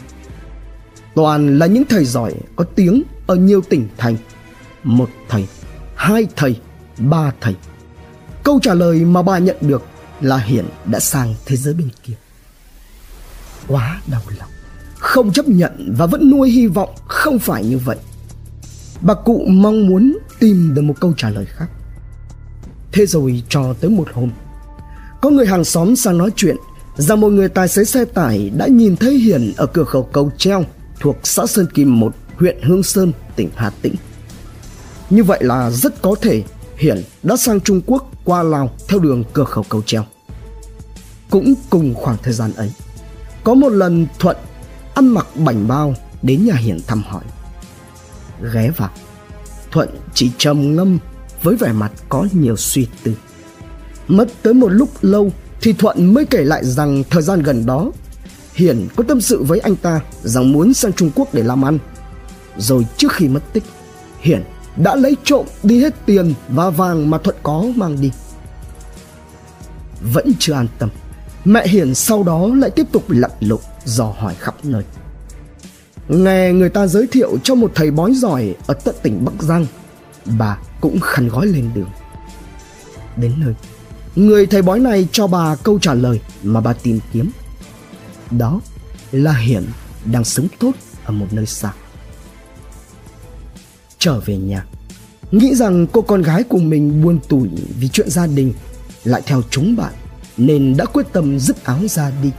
toàn 1.15 1.59
là 1.59 1.65
những 1.65 1.83
thầy 1.89 2.05
giỏi 2.05 2.33
có 2.55 2.63
tiếng 2.75 3.03
ở 3.27 3.35
nhiều 3.35 3.61
tỉnh 3.61 3.87
thành. 3.97 4.17
Một 4.83 5.09
thầy, 5.29 5.47
hai 5.95 6.27
thầy, 6.35 6.59
ba 6.97 7.31
thầy. 7.41 7.55
Câu 8.43 8.59
trả 8.61 8.73
lời 8.73 8.99
mà 9.05 9.21
bà 9.21 9.37
nhận 9.37 9.55
được 9.61 9.83
là 10.21 10.37
Hiển 10.37 10.65
đã 10.85 10.99
sang 10.99 11.35
thế 11.45 11.55
giới 11.55 11.73
bên 11.73 11.89
kia. 12.03 12.13
Quá 13.67 14.01
đau 14.07 14.21
lòng. 14.39 14.49
Không 14.99 15.31
chấp 15.33 15.47
nhận 15.47 15.93
và 15.97 16.05
vẫn 16.05 16.29
nuôi 16.29 16.49
hy 16.49 16.67
vọng 16.67 16.95
không 17.07 17.39
phải 17.39 17.65
như 17.65 17.77
vậy. 17.77 17.97
Bà 19.01 19.13
cụ 19.13 19.45
mong 19.47 19.87
muốn 19.87 20.17
tìm 20.39 20.73
được 20.73 20.81
một 20.81 20.95
câu 20.99 21.13
trả 21.17 21.29
lời 21.29 21.45
khác. 21.45 21.67
Thế 22.95 23.05
rồi 23.05 23.43
cho 23.49 23.73
tới 23.81 23.89
một 23.89 24.07
hôm, 24.13 24.29
có 25.21 25.29
người 25.29 25.47
hàng 25.47 25.63
xóm 25.63 25.95
sang 25.95 26.17
nói 26.17 26.29
chuyện 26.35 26.55
rằng 26.97 27.21
một 27.21 27.29
người 27.29 27.49
tài 27.49 27.67
xế 27.67 27.83
xe 27.83 28.05
tải 28.05 28.51
đã 28.57 28.67
nhìn 28.67 28.95
thấy 28.95 29.13
Hiền 29.17 29.53
ở 29.57 29.65
cửa 29.65 29.83
khẩu 29.83 30.03
cầu 30.03 30.31
treo 30.37 30.63
thuộc 30.99 31.17
xã 31.23 31.45
Sơn 31.45 31.67
Kim 31.73 31.99
1, 31.99 32.15
huyện 32.35 32.61
Hương 32.61 32.83
Sơn, 32.83 33.11
tỉnh 33.35 33.49
Hà 33.55 33.69
Tĩnh. 33.81 33.95
Như 35.09 35.23
vậy 35.23 35.39
là 35.43 35.71
rất 35.71 36.01
có 36.01 36.15
thể 36.21 36.43
Hiển 36.77 37.03
đã 37.23 37.37
sang 37.37 37.61
Trung 37.61 37.81
Quốc 37.85 38.11
qua 38.25 38.43
Lào 38.43 38.69
theo 38.87 38.99
đường 38.99 39.23
cửa 39.33 39.43
khẩu 39.43 39.65
cầu 39.69 39.81
treo. 39.85 40.03
Cũng 41.29 41.53
cùng 41.69 41.93
khoảng 41.95 42.17
thời 42.23 42.33
gian 42.33 42.53
ấy, 42.53 42.71
có 43.43 43.53
một 43.53 43.69
lần 43.69 44.07
Thuận 44.19 44.37
ăn 44.93 45.07
mặc 45.07 45.27
bảnh 45.35 45.67
bao 45.67 45.95
đến 46.21 46.45
nhà 46.45 46.55
Hiển 46.55 46.77
thăm 46.87 47.03
hỏi. 47.03 47.23
Ghé 48.53 48.71
vào, 48.77 48.89
Thuận 49.71 49.89
chỉ 50.13 50.31
trầm 50.37 50.75
ngâm 50.75 50.99
với 51.45 51.55
vẻ 51.55 51.71
mặt 51.71 51.91
có 52.09 52.27
nhiều 52.33 52.55
suy 52.57 52.87
tư. 53.03 53.13
Mất 54.07 54.27
tới 54.41 54.53
một 54.53 54.67
lúc 54.67 54.89
lâu 55.01 55.31
thì 55.61 55.73
Thuận 55.73 56.13
mới 56.13 56.25
kể 56.25 56.43
lại 56.43 56.65
rằng 56.65 57.03
thời 57.09 57.21
gian 57.21 57.43
gần 57.43 57.65
đó 57.65 57.91
Hiển 58.53 58.87
có 58.95 59.03
tâm 59.07 59.21
sự 59.21 59.43
với 59.43 59.59
anh 59.59 59.75
ta 59.75 60.01
rằng 60.23 60.51
muốn 60.51 60.73
sang 60.73 60.93
Trung 60.93 61.11
Quốc 61.15 61.33
để 61.33 61.43
làm 61.43 61.65
ăn. 61.65 61.79
Rồi 62.57 62.85
trước 62.97 63.11
khi 63.11 63.27
mất 63.27 63.53
tích, 63.53 63.63
Hiển 64.19 64.43
đã 64.77 64.95
lấy 64.95 65.17
trộm 65.23 65.45
đi 65.63 65.79
hết 65.81 66.05
tiền 66.05 66.33
và 66.49 66.69
vàng 66.69 67.09
mà 67.09 67.17
Thuận 67.17 67.35
có 67.43 67.65
mang 67.75 68.01
đi. 68.01 68.11
Vẫn 70.13 70.31
chưa 70.39 70.53
an 70.53 70.67
tâm, 70.79 70.89
mẹ 71.45 71.67
Hiển 71.67 71.95
sau 71.95 72.23
đó 72.23 72.49
lại 72.55 72.69
tiếp 72.69 72.85
tục 72.91 73.03
lặn 73.07 73.31
lội 73.39 73.59
dò 73.85 74.13
hỏi 74.17 74.35
khắp 74.39 74.55
nơi. 74.63 74.83
Nghe 76.09 76.51
người 76.53 76.69
ta 76.69 76.87
giới 76.87 77.07
thiệu 77.07 77.37
cho 77.43 77.55
một 77.55 77.71
thầy 77.75 77.91
bói 77.91 78.13
giỏi 78.13 78.55
ở 78.67 78.73
tận 78.73 78.95
tỉnh 79.03 79.25
Bắc 79.25 79.43
Giang, 79.43 79.65
bà 80.39 80.57
cũng 80.85 80.99
khăn 80.99 81.27
gói 81.27 81.47
lên 81.47 81.71
đường. 81.73 81.89
Đến 83.17 83.33
nơi, 83.37 83.53
người 84.15 84.45
thầy 84.45 84.61
bói 84.61 84.79
này 84.79 85.07
cho 85.11 85.27
bà 85.27 85.55
câu 85.55 85.79
trả 85.79 85.93
lời 85.93 86.19
mà 86.43 86.61
bà 86.61 86.73
tìm 86.73 86.99
kiếm. 87.13 87.31
Đó 88.31 88.61
là 89.11 89.33
Hiển 89.33 89.65
đang 90.05 90.23
sống 90.23 90.47
tốt 90.59 90.71
ở 91.05 91.11
một 91.11 91.25
nơi 91.31 91.45
xa. 91.45 91.73
Trở 93.99 94.19
về 94.19 94.37
nhà, 94.37 94.65
nghĩ 95.31 95.55
rằng 95.55 95.87
cô 95.87 96.01
con 96.01 96.21
gái 96.21 96.43
của 96.43 96.57
mình 96.57 97.03
buồn 97.03 97.19
tủi 97.29 97.49
vì 97.79 97.87
chuyện 97.87 98.09
gia 98.09 98.27
đình 98.27 98.53
lại 99.03 99.21
theo 99.25 99.41
chúng 99.49 99.75
bạn 99.75 99.93
nên 100.37 100.77
đã 100.77 100.85
quyết 100.85 101.05
tâm 101.13 101.39
dứt 101.39 101.63
áo 101.63 101.79
ra 101.89 102.11
đi. 102.23 102.31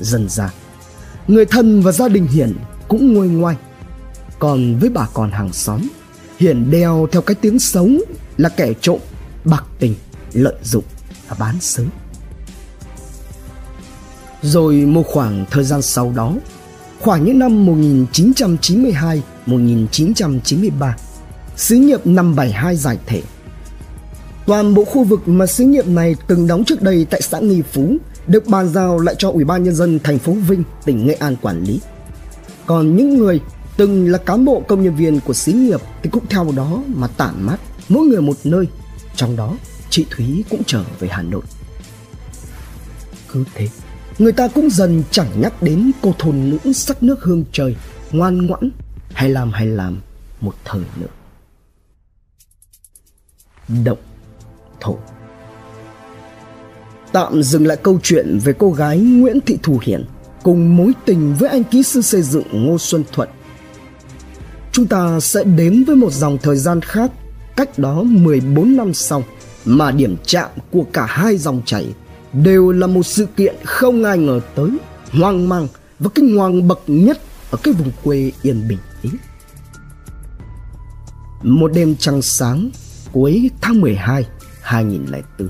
Dần 0.00 0.28
ra, 0.28 0.52
người 1.28 1.46
thân 1.46 1.82
và 1.82 1.92
gia 1.92 2.08
đình 2.08 2.26
Hiển 2.26 2.56
cũng 2.88 3.14
nguôi 3.14 3.28
ngoai. 3.28 3.56
Còn 4.38 4.78
với 4.78 4.90
bà 4.90 5.06
con 5.14 5.30
hàng 5.30 5.52
xóm, 5.52 5.80
Hiển 6.40 6.70
đeo 6.70 7.08
theo 7.12 7.22
cái 7.22 7.34
tiếng 7.34 7.58
xấu 7.58 7.88
là 8.36 8.48
kẻ 8.48 8.72
trộm, 8.80 8.98
bạc 9.44 9.64
tình, 9.78 9.94
lợi 10.32 10.54
dụng 10.62 10.84
và 11.28 11.36
bán 11.38 11.60
xứ 11.60 11.86
Rồi 14.42 14.74
một 14.74 15.02
khoảng 15.06 15.44
thời 15.50 15.64
gian 15.64 15.82
sau 15.82 16.12
đó, 16.16 16.34
khoảng 17.00 17.24
những 17.24 17.38
năm 17.38 17.66
1992-1993, 19.46 20.92
xí 21.56 21.78
nghiệp 21.78 22.06
572 22.06 22.76
giải 22.76 22.98
thể. 23.06 23.22
Toàn 24.46 24.74
bộ 24.74 24.84
khu 24.84 25.04
vực 25.04 25.28
mà 25.28 25.46
xí 25.46 25.64
nghiệp 25.64 25.86
này 25.86 26.16
từng 26.26 26.46
đóng 26.46 26.64
trước 26.64 26.82
đây 26.82 27.06
tại 27.10 27.22
xã 27.22 27.38
Nghi 27.38 27.62
Phú 27.62 27.96
được 28.26 28.46
bàn 28.46 28.68
giao 28.68 28.98
lại 28.98 29.14
cho 29.18 29.30
Ủy 29.30 29.44
ban 29.44 29.64
nhân 29.64 29.74
dân 29.74 29.98
thành 30.04 30.18
phố 30.18 30.32
Vinh, 30.32 30.62
tỉnh 30.84 31.06
Nghệ 31.06 31.14
An 31.14 31.36
quản 31.42 31.64
lý. 31.64 31.80
Còn 32.66 32.96
những 32.96 33.18
người 33.18 33.40
từng 33.80 34.10
là 34.10 34.18
cán 34.18 34.44
bộ 34.44 34.62
công 34.68 34.82
nhân 34.82 34.94
viên 34.94 35.20
của 35.20 35.34
xí 35.34 35.52
nghiệp 35.52 35.80
thì 36.02 36.10
cũng 36.10 36.26
theo 36.26 36.52
đó 36.56 36.82
mà 36.86 37.06
tản 37.06 37.42
mát, 37.42 37.56
mỗi 37.88 38.06
người 38.06 38.20
một 38.20 38.36
nơi. 38.44 38.66
Trong 39.16 39.36
đó, 39.36 39.56
chị 39.90 40.06
Thúy 40.10 40.44
cũng 40.50 40.62
trở 40.66 40.84
về 40.98 41.08
Hà 41.08 41.22
Nội. 41.22 41.42
Cứ 43.28 43.44
thế, 43.54 43.68
người 44.18 44.32
ta 44.32 44.48
cũng 44.48 44.70
dần 44.70 45.02
chẳng 45.10 45.40
nhắc 45.40 45.62
đến 45.62 45.90
cô 46.02 46.14
thôn 46.18 46.50
nữ 46.50 46.72
sắc 46.72 47.02
nước 47.02 47.22
hương 47.22 47.44
trời, 47.52 47.76
ngoan 48.12 48.46
ngoãn, 48.46 48.70
hay 49.12 49.30
làm 49.30 49.52
hay 49.52 49.66
làm 49.66 50.00
một 50.40 50.54
thời 50.64 50.82
nữa. 51.00 51.06
Động 53.84 53.98
thổ 54.80 54.98
Tạm 57.12 57.42
dừng 57.42 57.66
lại 57.66 57.76
câu 57.82 58.00
chuyện 58.02 58.38
về 58.44 58.52
cô 58.58 58.70
gái 58.70 58.98
Nguyễn 58.98 59.40
Thị 59.46 59.58
Thù 59.62 59.78
Hiển 59.82 60.04
cùng 60.42 60.76
mối 60.76 60.92
tình 61.04 61.34
với 61.34 61.48
anh 61.48 61.64
kỹ 61.64 61.82
sư 61.82 62.02
xây 62.02 62.22
dựng 62.22 62.44
Ngô 62.52 62.78
Xuân 62.78 63.04
Thuận. 63.12 63.28
Chúng 64.72 64.86
ta 64.86 65.20
sẽ 65.20 65.44
đến 65.44 65.84
với 65.84 65.96
một 65.96 66.12
dòng 66.12 66.38
thời 66.42 66.56
gian 66.56 66.80
khác 66.80 67.10
cách 67.56 67.78
đó 67.78 68.02
14 68.02 68.76
năm 68.76 68.94
sau 68.94 69.24
mà 69.64 69.90
điểm 69.90 70.16
chạm 70.26 70.50
của 70.70 70.84
cả 70.92 71.06
hai 71.06 71.36
dòng 71.36 71.62
chảy 71.66 71.86
đều 72.32 72.72
là 72.72 72.86
một 72.86 73.02
sự 73.02 73.26
kiện 73.36 73.54
không 73.64 74.04
ai 74.04 74.18
ngờ 74.18 74.40
tới, 74.54 74.70
hoang 75.12 75.48
mang 75.48 75.68
và 75.98 76.10
kinh 76.14 76.36
hoàng 76.36 76.68
bậc 76.68 76.80
nhất 76.86 77.18
ở 77.50 77.58
cái 77.62 77.74
vùng 77.74 77.90
quê 78.04 78.32
yên 78.42 78.68
bình 78.68 78.78
ấy. 79.02 79.12
Một 81.42 81.72
đêm 81.74 81.96
trăng 81.96 82.22
sáng 82.22 82.70
cuối 83.12 83.50
tháng 83.60 83.80
12 83.80 84.26
2004 84.62 85.48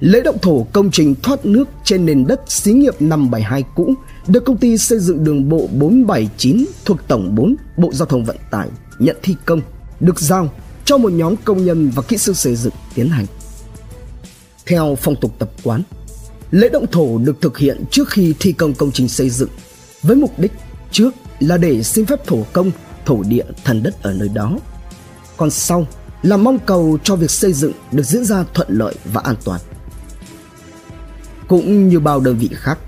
Lễ 0.00 0.20
động 0.20 0.38
thổ 0.42 0.66
công 0.72 0.90
trình 0.90 1.14
thoát 1.22 1.46
nước 1.46 1.68
trên 1.84 2.06
nền 2.06 2.26
đất 2.26 2.40
xí 2.46 2.72
nghiệp 2.72 2.94
572 3.00 3.64
cũ 3.74 3.94
được 4.28 4.44
công 4.44 4.56
ty 4.56 4.78
xây 4.78 4.98
dựng 4.98 5.24
đường 5.24 5.48
bộ 5.48 5.68
479 5.72 6.64
thuộc 6.84 6.98
Tổng 7.08 7.34
4 7.34 7.56
Bộ 7.76 7.92
Giao 7.92 8.06
thông 8.06 8.24
Vận 8.24 8.36
tải 8.50 8.68
nhận 8.98 9.16
thi 9.22 9.36
công, 9.44 9.60
được 10.00 10.20
giao 10.20 10.52
cho 10.84 10.98
một 10.98 11.12
nhóm 11.12 11.34
công 11.44 11.64
nhân 11.64 11.90
và 11.94 12.02
kỹ 12.02 12.18
sư 12.18 12.32
xây 12.34 12.56
dựng 12.56 12.72
tiến 12.94 13.08
hành. 13.08 13.26
Theo 14.66 14.96
phong 15.00 15.16
tục 15.20 15.32
tập 15.38 15.50
quán, 15.62 15.82
lễ 16.50 16.68
động 16.68 16.86
thổ 16.92 17.18
được 17.18 17.40
thực 17.40 17.58
hiện 17.58 17.84
trước 17.90 18.08
khi 18.08 18.34
thi 18.40 18.52
công 18.52 18.74
công 18.74 18.92
trình 18.92 19.08
xây 19.08 19.30
dựng 19.30 19.48
với 20.02 20.16
mục 20.16 20.38
đích 20.38 20.52
trước 20.90 21.14
là 21.40 21.56
để 21.56 21.82
xin 21.82 22.06
phép 22.06 22.26
thổ 22.26 22.44
công, 22.52 22.70
thổ 23.06 23.22
địa 23.22 23.44
thần 23.64 23.82
đất 23.82 24.02
ở 24.02 24.12
nơi 24.12 24.28
đó. 24.28 24.58
Còn 25.36 25.50
sau 25.50 25.86
là 26.22 26.36
mong 26.36 26.58
cầu 26.58 26.98
cho 27.02 27.16
việc 27.16 27.30
xây 27.30 27.52
dựng 27.52 27.72
được 27.92 28.02
diễn 28.02 28.24
ra 28.24 28.44
thuận 28.54 28.68
lợi 28.70 28.94
và 29.12 29.20
an 29.24 29.36
toàn. 29.44 29.60
Cũng 31.48 31.88
như 31.88 32.00
bao 32.00 32.20
đơn 32.20 32.38
vị 32.38 32.48
khác, 32.52 32.78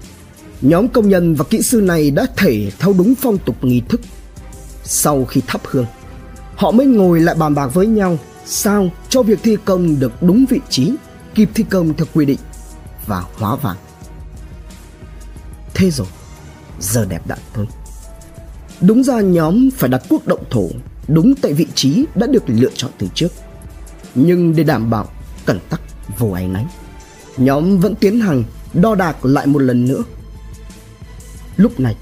nhóm 0.62 0.88
công 0.88 1.09
nhân 1.09 1.35
và 1.35 1.45
kỹ 1.45 1.62
sư 1.62 1.81
này 1.81 2.11
đã 2.11 2.26
thể 2.37 2.71
theo 2.79 2.93
đúng 2.99 3.14
phong 3.14 3.38
tục 3.38 3.64
nghi 3.64 3.83
thức. 3.88 4.00
Sau 4.85 5.25
khi 5.25 5.43
thắp 5.47 5.61
hương, 5.64 5.87
họ 6.57 6.71
mới 6.71 6.87
ngồi 6.87 7.21
lại 7.21 7.35
bàn 7.35 7.55
bạc 7.55 7.67
với 7.67 7.87
nhau 7.87 8.19
sao 8.45 8.90
cho 9.09 9.23
việc 9.23 9.38
thi 9.43 9.57
công 9.64 10.00
được 10.00 10.23
đúng 10.23 10.45
vị 10.49 10.61
trí, 10.69 10.93
kịp 11.35 11.50
thi 11.55 11.64
công 11.71 11.95
theo 11.95 12.07
quy 12.14 12.25
định 12.25 12.38
và 13.07 13.25
hóa 13.38 13.57
vàng. 13.57 13.76
Thế 15.75 15.90
rồi, 15.90 16.07
giờ 16.81 17.05
đẹp 17.05 17.26
đã 17.26 17.37
tới. 17.55 17.67
Đúng 18.81 19.05
ra 19.05 19.21
nhóm 19.21 19.71
phải 19.71 19.90
đặt 19.90 20.02
quốc 20.09 20.26
động 20.26 20.45
thổ 20.50 20.69
đúng 21.09 21.35
tại 21.35 21.52
vị 21.52 21.67
trí 21.75 22.05
đã 22.14 22.26
được 22.26 22.43
lựa 22.47 22.71
chọn 22.75 22.90
từ 22.99 23.09
trước. 23.14 23.29
Nhưng 24.14 24.57
để 24.57 24.64
đảm 24.64 24.90
bảo 24.90 25.09
cẩn 25.47 25.59
tắc 25.71 25.81
vô 26.19 26.31
áy 26.31 26.49
náy, 26.49 26.67
nhóm 27.37 27.79
vẫn 27.79 27.95
tiến 27.95 28.21
hành 28.21 28.45
đo 28.73 28.95
đạc 28.95 29.25
lại 29.25 29.47
một 29.47 29.59
lần 29.59 29.88
nữa. 29.88 30.02
Lúc 31.61 31.81
này 31.81 31.97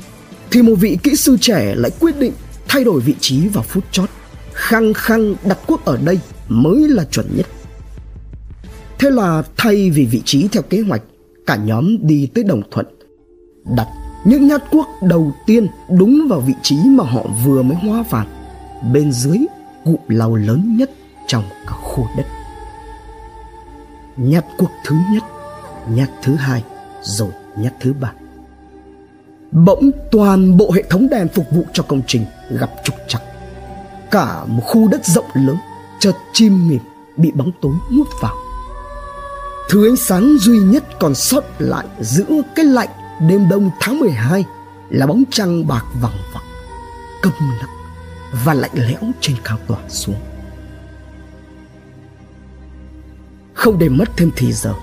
thì 0.50 0.62
một 0.62 0.74
vị 0.74 0.98
kỹ 1.02 1.16
sư 1.16 1.36
trẻ 1.40 1.74
lại 1.76 1.90
quyết 2.00 2.18
định 2.18 2.32
thay 2.68 2.84
đổi 2.84 3.00
vị 3.00 3.14
trí 3.20 3.48
vào 3.48 3.64
phút 3.64 3.84
chót. 3.90 4.10
Khăng 4.52 4.94
khăng 4.94 5.34
đặt 5.44 5.58
quốc 5.66 5.84
ở 5.84 5.98
đây 6.04 6.18
mới 6.48 6.88
là 6.88 7.04
chuẩn 7.04 7.36
nhất. 7.36 7.46
Thế 8.98 9.10
là 9.10 9.42
thay 9.56 9.90
vì 9.90 10.04
vị 10.06 10.22
trí 10.24 10.48
theo 10.48 10.62
kế 10.62 10.80
hoạch, 10.80 11.02
cả 11.46 11.56
nhóm 11.56 12.06
đi 12.06 12.28
tới 12.34 12.44
Đồng 12.44 12.62
Thuận, 12.70 12.86
đặt 13.76 13.86
những 14.26 14.46
nhát 14.46 14.62
quốc 14.70 14.86
đầu 15.02 15.32
tiên 15.46 15.66
đúng 15.98 16.26
vào 16.28 16.40
vị 16.40 16.54
trí 16.62 16.76
mà 16.84 17.04
họ 17.04 17.26
vừa 17.44 17.62
mới 17.62 17.76
hóa 17.76 18.04
vàng, 18.10 18.28
bên 18.92 19.12
dưới 19.12 19.38
cụm 19.84 20.00
lau 20.08 20.34
lớn 20.34 20.76
nhất 20.76 20.90
trong 21.26 21.44
cả 21.66 21.72
khu 21.72 22.06
đất. 22.16 22.26
Nhát 24.16 24.44
quốc 24.58 24.70
thứ 24.84 24.96
nhất, 25.12 25.22
nhát 25.90 26.10
thứ 26.22 26.34
hai, 26.34 26.64
rồi 27.02 27.30
nhát 27.56 27.74
thứ 27.80 27.92
ba. 28.00 28.12
Bỗng 29.52 29.90
toàn 30.10 30.56
bộ 30.56 30.70
hệ 30.72 30.82
thống 30.82 31.08
đèn 31.08 31.28
phục 31.28 31.46
vụ 31.50 31.64
cho 31.72 31.82
công 31.82 32.02
trình 32.06 32.24
gặp 32.50 32.70
trục 32.84 32.94
trặc. 33.08 33.22
Cả 34.10 34.44
một 34.44 34.62
khu 34.64 34.88
đất 34.88 35.06
rộng 35.06 35.30
lớn, 35.34 35.56
chợt 36.00 36.12
chim 36.32 36.68
mịt 36.68 36.80
bị 37.16 37.30
bóng 37.30 37.50
tối 37.60 37.72
nuốt 37.96 38.06
vào. 38.20 38.36
Thứ 39.70 39.88
ánh 39.88 39.96
sáng 39.96 40.36
duy 40.38 40.58
nhất 40.58 40.84
còn 41.00 41.14
sót 41.14 41.44
lại 41.58 41.86
giữa 42.00 42.42
cái 42.54 42.64
lạnh 42.64 42.88
đêm 43.28 43.48
đông 43.48 43.70
tháng 43.80 43.98
12 43.98 44.44
là 44.90 45.06
bóng 45.06 45.24
trăng 45.30 45.66
bạc 45.66 45.84
vằng 46.00 46.18
vặc, 46.34 46.42
câm 47.22 47.32
lặng 47.60 47.70
và 48.44 48.54
lạnh 48.54 48.70
lẽo 48.74 49.00
trên 49.20 49.36
cao 49.44 49.58
tỏa 49.66 49.78
xuống 49.88 50.16
không 53.58 53.78
để 53.78 53.88
mất 53.88 54.08
thêm 54.16 54.30
thì 54.36 54.52
giờ, 54.52 54.74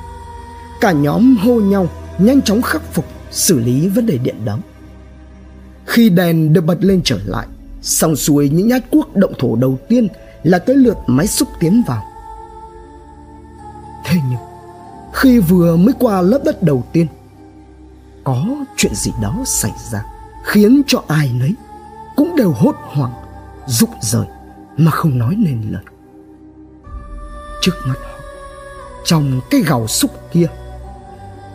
cả 0.82 0.92
nhóm 0.92 1.38
hô 1.38 1.60
nhau 1.60 1.88
nhanh 2.18 2.42
chóng 2.42 2.62
khắc 2.62 2.82
phục 2.94 3.06
xử 3.36 3.60
lý 3.60 3.88
vấn 3.88 4.06
đề 4.06 4.18
điện 4.18 4.36
đóm 4.46 4.60
khi 5.86 6.10
đèn 6.10 6.54
được 6.54 6.62
bật 6.62 6.78
lên 6.80 7.02
trở 7.04 7.20
lại, 7.26 7.48
xong 7.82 8.16
xuôi 8.16 8.50
những 8.50 8.68
nhát 8.68 8.92
cuốc 8.92 9.16
động 9.16 9.34
thổ 9.40 9.56
đầu 9.56 9.80
tiên 9.88 10.08
là 10.44 10.60
tới 10.60 10.76
lượt 10.76 10.98
máy 11.08 11.28
xúc 11.28 11.48
tiến 11.60 11.84
vào. 11.88 12.04
Thế 14.06 14.18
nhưng, 14.30 14.40
khi 15.14 15.40
vừa 15.40 15.76
mới 15.76 15.94
qua 16.00 16.22
lớp 16.22 16.40
đất 16.46 16.64
đầu 16.64 16.84
tiên, 16.94 17.08
có 18.24 18.46
chuyện 18.78 18.96
gì 18.96 19.12
đó 19.22 19.44
xảy 19.46 19.72
ra, 19.92 20.04
khiến 20.44 20.82
cho 20.88 21.04
ai 21.08 21.32
nấy 21.40 21.56
cũng 22.16 22.36
đều 22.36 22.52
hốt 22.52 22.76
hoảng, 22.82 23.14
rụng 23.68 23.94
rời 24.02 24.26
mà 24.78 24.92
không 24.92 25.18
nói 25.18 25.36
nên 25.38 25.62
lời. 25.70 25.84
Trước 27.62 27.74
mắt 27.88 27.96
họ, 28.04 28.20
trong 29.06 29.42
cái 29.50 29.62
gào 29.62 29.88
xúc 29.88 30.12
kia 30.32 30.48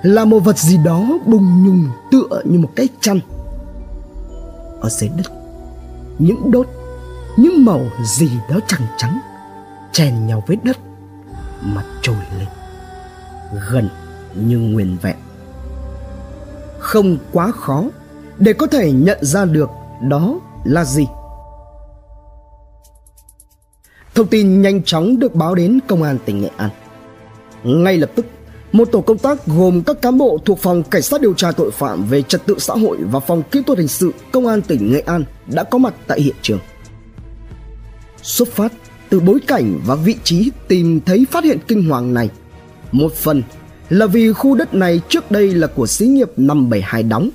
là 0.03 0.25
một 0.25 0.41
vật 0.41 0.59
gì 0.59 0.77
đó 0.85 1.19
bùng 1.27 1.65
nhùng 1.65 1.89
tựa 2.11 2.43
như 2.45 2.59
một 2.59 2.71
cái 2.77 2.89
chăn. 3.01 3.21
Ở 4.81 4.89
dưới 4.89 5.11
đất, 5.17 5.33
những 6.19 6.51
đốt, 6.51 6.67
những 7.37 7.65
màu 7.65 7.81
gì 8.05 8.31
đó 8.51 8.59
trắng 8.67 8.87
trắng 8.97 9.19
chèn 9.93 10.27
nhau 10.27 10.45
với 10.47 10.57
đất 10.63 10.77
mà 11.63 11.85
trồi 12.03 12.17
lên, 12.39 12.49
gần 13.71 13.89
như 14.35 14.59
nguyên 14.59 14.97
vẹn. 15.03 15.17
Không 16.79 17.19
quá 17.33 17.53
khó 17.53 17.85
để 18.39 18.53
có 18.53 18.67
thể 18.67 18.93
nhận 18.93 19.19
ra 19.25 19.45
được 19.45 19.71
đó 20.01 20.35
là 20.65 20.85
gì. 20.85 21.07
Thông 24.15 24.27
tin 24.27 24.63
nhanh 24.63 24.83
chóng 24.83 25.19
được 25.19 25.35
báo 25.35 25.55
đến 25.55 25.79
công 25.89 26.03
an 26.03 26.19
tỉnh 26.25 26.41
nghệ 26.41 26.51
an. 26.57 26.71
Ngay 27.65 27.99
lập 27.99 28.11
tức 28.15 28.27
một 28.73 28.89
tổ 28.93 29.01
công 29.01 29.19
tác 29.19 29.47
gồm 29.47 29.83
các 29.83 30.03
cán 30.03 30.19
bộ 30.19 30.39
thuộc 30.45 30.59
phòng 30.59 30.83
cảnh 30.83 31.03
sát 31.03 31.21
điều 31.21 31.35
tra 31.35 31.53
tội 31.53 31.71
phạm 31.71 32.05
về 32.05 32.23
trật 32.23 32.47
tự 32.47 32.59
xã 32.59 32.75
hội 32.75 32.99
và 33.11 33.21
phòng 33.21 33.43
kỹ 33.51 33.63
thuật 33.67 33.79
hình 33.79 33.89
sự 33.89 34.13
công 34.33 34.47
an 34.47 34.63
tỉnh 34.63 34.93
nghệ 34.93 35.01
an 35.01 35.25
đã 35.47 35.65
có 35.65 35.79
mặt 35.79 35.95
tại 36.07 36.21
hiện 36.21 36.37
trường 36.43 36.61
xuất 38.23 38.49
phát 38.49 38.73
từ 39.09 39.21
bối 39.21 39.39
cảnh 39.47 39.81
và 39.87 39.95
vị 39.95 40.15
trí 40.25 40.51
tìm 40.69 41.01
thấy 41.07 41.27
phát 41.31 41.45
hiện 41.45 41.59
kinh 41.69 41.89
hoàng 41.89 42.15
này 42.15 42.31
một 42.93 43.15
phần 43.15 43.43
là 43.91 44.07
vì 44.07 44.33
khu 44.33 44.55
đất 44.55 44.75
này 44.75 45.01
trước 45.09 45.31
đây 45.31 45.55
là 45.55 45.67
của 45.67 45.87
xí 45.87 46.07
nghiệp 46.07 46.29
572 46.37 47.03
đóng. 47.03 47.31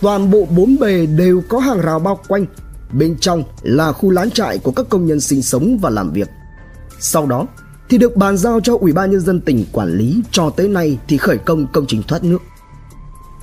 Toàn 0.00 0.30
bộ 0.30 0.46
bốn 0.56 0.76
bề 0.78 1.06
đều 1.06 1.42
có 1.48 1.58
hàng 1.58 1.80
rào 1.80 1.98
bao 1.98 2.20
quanh, 2.28 2.46
bên 2.92 3.16
trong 3.20 3.42
là 3.62 3.92
khu 3.92 4.10
lán 4.10 4.30
trại 4.30 4.58
của 4.58 4.70
các 4.70 4.86
công 4.88 5.06
nhân 5.06 5.20
sinh 5.20 5.42
sống 5.42 5.78
và 5.82 5.90
làm 5.90 6.12
việc. 6.12 6.28
Sau 7.00 7.26
đó 7.26 7.46
thì 7.88 7.98
được 7.98 8.16
bàn 8.16 8.36
giao 8.36 8.60
cho 8.60 8.76
Ủy 8.80 8.92
ban 8.92 9.10
nhân 9.10 9.20
dân 9.20 9.40
tỉnh 9.40 9.64
quản 9.72 9.98
lý 9.98 10.20
cho 10.30 10.50
tới 10.50 10.68
nay 10.68 10.98
thì 11.08 11.16
khởi 11.16 11.38
công 11.38 11.66
công 11.72 11.86
trình 11.88 12.02
thoát 12.08 12.24
nước. 12.24 12.42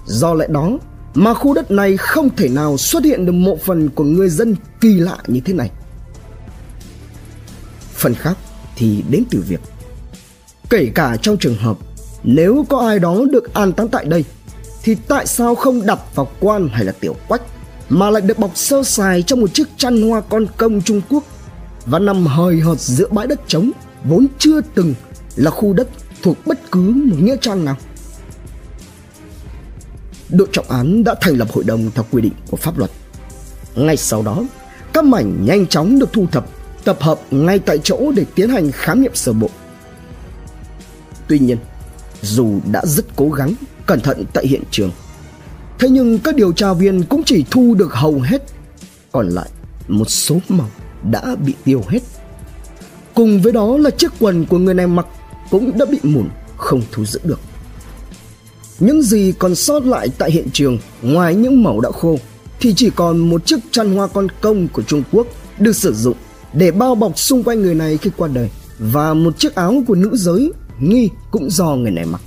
Do 0.05 0.33
lẽ 0.33 0.47
đó 0.49 0.77
mà 1.13 1.33
khu 1.33 1.53
đất 1.53 1.71
này 1.71 1.97
không 1.97 2.29
thể 2.35 2.49
nào 2.49 2.77
xuất 2.77 3.03
hiện 3.03 3.25
được 3.25 3.31
mộ 3.31 3.57
phần 3.65 3.89
của 3.89 4.03
người 4.03 4.29
dân 4.29 4.55
kỳ 4.81 4.93
lạ 4.93 5.17
như 5.27 5.39
thế 5.45 5.53
này. 5.53 5.71
Phần 7.93 8.15
khác 8.15 8.37
thì 8.75 9.03
đến 9.09 9.23
từ 9.29 9.43
việc 9.47 9.59
kể 10.69 10.91
cả 10.95 11.17
trong 11.21 11.37
trường 11.37 11.55
hợp 11.55 11.77
nếu 12.23 12.65
có 12.69 12.87
ai 12.87 12.99
đó 12.99 13.17
được 13.31 13.53
an 13.53 13.71
táng 13.71 13.87
tại 13.87 14.05
đây 14.05 14.23
thì 14.83 14.95
tại 15.07 15.27
sao 15.27 15.55
không 15.55 15.85
đặt 15.85 15.99
vào 16.15 16.27
quan 16.39 16.67
hay 16.67 16.85
là 16.85 16.91
tiểu 16.91 17.15
quách 17.27 17.41
mà 17.89 18.09
lại 18.09 18.21
được 18.21 18.39
bọc 18.39 18.57
sơ 18.57 18.83
sài 18.83 19.21
trong 19.21 19.41
một 19.41 19.53
chiếc 19.53 19.67
chăn 19.77 20.09
hoa 20.09 20.21
con 20.21 20.45
công 20.57 20.81
Trung 20.81 21.01
Quốc 21.09 21.23
và 21.85 21.99
nằm 21.99 22.25
hời 22.25 22.59
hợt 22.59 22.79
giữa 22.79 23.07
bãi 23.11 23.27
đất 23.27 23.39
trống 23.47 23.71
vốn 24.03 24.27
chưa 24.39 24.61
từng 24.61 24.93
là 25.35 25.51
khu 25.51 25.73
đất 25.73 25.87
thuộc 26.21 26.37
bất 26.45 26.71
cứ 26.71 26.79
một 26.79 27.15
nghĩa 27.19 27.37
trang 27.41 27.65
nào. 27.65 27.75
Đội 30.29 30.47
trọng 30.51 30.69
án 30.69 31.03
đã 31.03 31.15
thành 31.21 31.37
lập 31.37 31.47
hội 31.51 31.63
đồng 31.63 31.91
theo 31.95 32.05
quy 32.11 32.21
định 32.21 32.33
của 32.51 32.57
pháp 32.57 32.77
luật. 32.77 32.91
Ngay 33.75 33.97
sau 33.97 34.23
đó, 34.23 34.43
các 34.93 35.05
mảnh 35.05 35.45
nhanh 35.45 35.67
chóng 35.67 35.99
được 35.99 36.13
thu 36.13 36.27
thập, 36.31 36.47
tập 36.83 36.97
hợp 36.99 37.19
ngay 37.31 37.59
tại 37.59 37.79
chỗ 37.83 38.11
để 38.15 38.25
tiến 38.35 38.49
hành 38.49 38.71
khám 38.71 39.01
nghiệm 39.01 39.15
sơ 39.15 39.33
bộ. 39.33 39.49
Tuy 41.27 41.39
nhiên, 41.39 41.57
dù 42.21 42.59
đã 42.71 42.81
rất 42.85 43.05
cố 43.15 43.29
gắng 43.29 43.53
cẩn 43.85 43.99
thận 43.99 44.23
tại 44.33 44.47
hiện 44.47 44.61
trường 44.71 44.91
thế 45.79 45.89
nhưng 45.89 46.19
các 46.19 46.35
điều 46.35 46.51
tra 46.51 46.73
viên 46.73 47.03
cũng 47.03 47.23
chỉ 47.23 47.45
thu 47.51 47.75
được 47.75 47.93
hầu 47.93 48.19
hết 48.19 48.43
còn 49.11 49.29
lại 49.29 49.49
một 49.87 50.09
số 50.09 50.39
mỏng 50.49 50.69
đã 51.11 51.35
bị 51.45 51.53
tiêu 51.63 51.83
hết 51.87 51.99
cùng 53.15 53.41
với 53.41 53.53
đó 53.53 53.77
là 53.77 53.89
chiếc 53.89 54.11
quần 54.19 54.45
của 54.45 54.57
người 54.57 54.73
này 54.73 54.87
mặc 54.87 55.07
cũng 55.51 55.77
đã 55.77 55.85
bị 55.85 55.99
mủn 56.03 56.29
không 56.57 56.81
thu 56.91 57.05
giữ 57.05 57.19
được 57.23 57.39
những 58.79 59.01
gì 59.01 59.33
còn 59.39 59.55
sót 59.55 59.85
lại 59.85 60.09
tại 60.17 60.31
hiện 60.31 60.47
trường 60.53 60.77
ngoài 61.01 61.35
những 61.35 61.63
mẩu 61.63 61.81
đã 61.81 61.89
khô 61.91 62.17
thì 62.59 62.73
chỉ 62.75 62.89
còn 62.89 63.17
một 63.17 63.45
chiếc 63.45 63.59
chăn 63.71 63.95
hoa 63.95 64.07
con 64.07 64.27
công 64.41 64.67
của 64.67 64.81
Trung 64.81 65.03
Quốc 65.11 65.27
được 65.59 65.75
sử 65.75 65.93
dụng 65.93 66.17
để 66.53 66.71
bao 66.71 66.95
bọc 66.95 67.19
xung 67.19 67.43
quanh 67.43 67.61
người 67.61 67.75
này 67.75 67.97
khi 67.97 68.09
qua 68.17 68.27
đời 68.33 68.49
và 68.79 69.13
một 69.13 69.39
chiếc 69.39 69.55
áo 69.55 69.83
của 69.87 69.95
nữ 69.95 70.09
giới 70.13 70.51
nghi 70.79 71.09
cũng 71.31 71.49
do 71.49 71.75
người 71.75 71.91
này 71.91 72.05
mặc. 72.05 72.21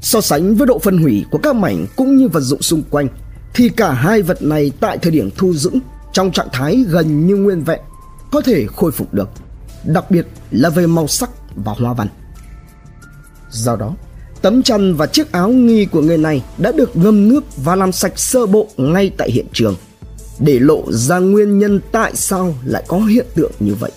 So 0.00 0.20
sánh 0.20 0.54
với 0.54 0.66
độ 0.66 0.78
phân 0.78 0.98
hủy 0.98 1.24
của 1.30 1.38
các 1.38 1.56
mảnh 1.56 1.86
cũng 1.96 2.16
như 2.16 2.28
vật 2.28 2.40
dụng 2.40 2.62
xung 2.62 2.82
quanh 2.90 3.08
thì 3.54 3.68
cả 3.68 3.92
hai 3.92 4.22
vật 4.22 4.42
này 4.42 4.72
tại 4.80 4.98
thời 4.98 5.12
điểm 5.12 5.30
thu 5.36 5.54
giữ 5.54 5.70
trong 6.12 6.32
trạng 6.32 6.48
thái 6.52 6.84
gần 6.88 7.26
như 7.26 7.36
nguyên 7.36 7.64
vẹn 7.64 7.80
có 8.32 8.40
thể 8.40 8.66
khôi 8.76 8.92
phục 8.92 9.14
được, 9.14 9.28
đặc 9.84 10.10
biệt 10.10 10.26
là 10.50 10.70
về 10.70 10.86
màu 10.86 11.08
sắc 11.08 11.30
và 11.54 11.72
hoa 11.72 11.92
văn. 11.92 12.08
Do 13.50 13.76
đó, 13.76 13.94
tấm 14.42 14.62
chăn 14.62 14.94
và 14.94 15.06
chiếc 15.06 15.32
áo 15.32 15.48
nghi 15.48 15.84
của 15.84 16.00
người 16.02 16.18
này 16.18 16.44
đã 16.58 16.72
được 16.72 16.96
ngâm 16.96 17.28
nước 17.28 17.44
và 17.56 17.76
làm 17.76 17.92
sạch 17.92 18.18
sơ 18.18 18.46
bộ 18.46 18.68
ngay 18.76 19.10
tại 19.16 19.30
hiện 19.30 19.46
trường 19.52 19.76
để 20.38 20.58
lộ 20.58 20.92
ra 20.92 21.18
nguyên 21.18 21.58
nhân 21.58 21.80
tại 21.92 22.16
sao 22.16 22.54
lại 22.64 22.84
có 22.88 22.98
hiện 22.98 23.26
tượng 23.34 23.52
như 23.60 23.74
vậy. 23.74 23.92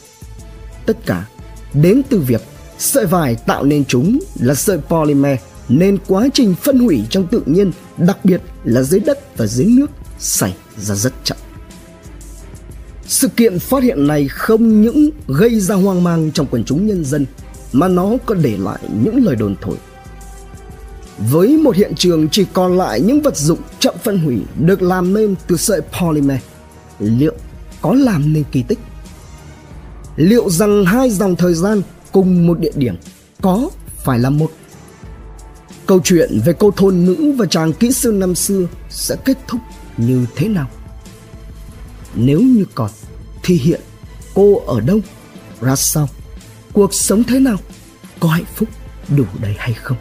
Tất 0.85 0.97
cả 1.05 1.25
đến 1.73 2.01
từ 2.09 2.19
việc 2.19 2.41
Sợi 2.77 3.05
vải 3.05 3.35
tạo 3.35 3.63
nên 3.63 3.85
chúng 3.85 4.19
là 4.39 4.55
sợi 4.55 4.77
polymer 4.77 5.39
nên 5.69 5.97
quá 6.07 6.27
trình 6.33 6.55
phân 6.61 6.79
hủy 6.79 7.03
trong 7.09 7.27
tự 7.27 7.41
nhiên, 7.45 7.71
đặc 7.97 8.25
biệt 8.25 8.41
là 8.63 8.81
dưới 8.83 8.99
đất 8.99 9.37
và 9.37 9.45
dưới 9.45 9.65
nước 9.65 9.91
xảy 10.19 10.55
ra 10.77 10.95
rất 10.95 11.13
chậm. 11.23 11.37
Sự 13.07 13.27
kiện 13.27 13.59
phát 13.59 13.83
hiện 13.83 14.07
này 14.07 14.27
không 14.27 14.81
những 14.81 15.09
gây 15.27 15.59
ra 15.59 15.75
hoang 15.75 16.03
mang 16.03 16.31
trong 16.31 16.47
quần 16.51 16.63
chúng 16.63 16.87
nhân 16.87 17.05
dân 17.05 17.25
mà 17.73 17.87
nó 17.87 18.11
còn 18.25 18.41
để 18.41 18.57
lại 18.57 18.79
những 19.03 19.25
lời 19.25 19.35
đồn 19.35 19.55
thổi. 19.61 19.75
Với 21.17 21.57
một 21.57 21.75
hiện 21.75 21.93
trường 21.95 22.29
chỉ 22.29 22.45
còn 22.53 22.77
lại 22.77 23.01
những 23.01 23.21
vật 23.21 23.37
dụng 23.37 23.59
chậm 23.79 23.95
phân 24.03 24.17
hủy 24.17 24.37
được 24.59 24.81
làm 24.81 25.13
nên 25.13 25.35
từ 25.47 25.57
sợi 25.57 25.81
polymer, 25.81 26.39
liệu 26.99 27.33
có 27.81 27.93
làm 27.93 28.33
nên 28.33 28.43
kỳ 28.51 28.63
tích? 28.63 28.79
Liệu 30.15 30.49
rằng 30.49 30.85
hai 30.85 31.09
dòng 31.09 31.35
thời 31.35 31.53
gian 31.53 31.81
cùng 32.11 32.47
một 32.47 32.59
địa 32.59 32.71
điểm 32.75 32.95
có 33.41 33.69
phải 34.03 34.19
là 34.19 34.29
một 34.29 34.51
câu 35.85 35.99
chuyện 36.03 36.39
về 36.45 36.53
cô 36.59 36.71
thôn 36.71 37.05
nữ 37.05 37.33
và 37.37 37.45
chàng 37.45 37.73
kỹ 37.73 37.91
sư 37.91 38.11
năm 38.11 38.35
xưa 38.35 38.67
sẽ 38.89 39.15
kết 39.25 39.37
thúc 39.47 39.61
như 39.97 40.25
thế 40.35 40.47
nào 40.47 40.67
nếu 42.15 42.41
như 42.41 42.65
còn 42.75 42.89
thì 43.43 43.55
hiện 43.55 43.81
cô 44.33 44.61
ở 44.67 44.79
đâu? 44.79 44.99
Ra 45.61 45.75
sao? 45.75 46.09
Cuộc 46.73 46.93
sống 46.93 47.23
thế 47.23 47.39
nào? 47.39 47.57
Có 48.19 48.29
hạnh 48.29 48.45
phúc 48.55 48.69
đủ 49.17 49.25
đầy 49.41 49.55
hay 49.57 49.73
không? 49.73 49.97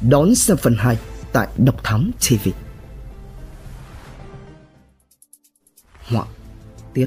Đón 0.00 0.34
xem 0.34 0.56
phần 0.56 0.76
2 0.78 0.98
tại 1.32 1.48
Độc 1.56 1.84
Thám 1.84 2.10
TV. 2.28 2.48
Họa 6.04 6.24
tiết. 6.94 7.06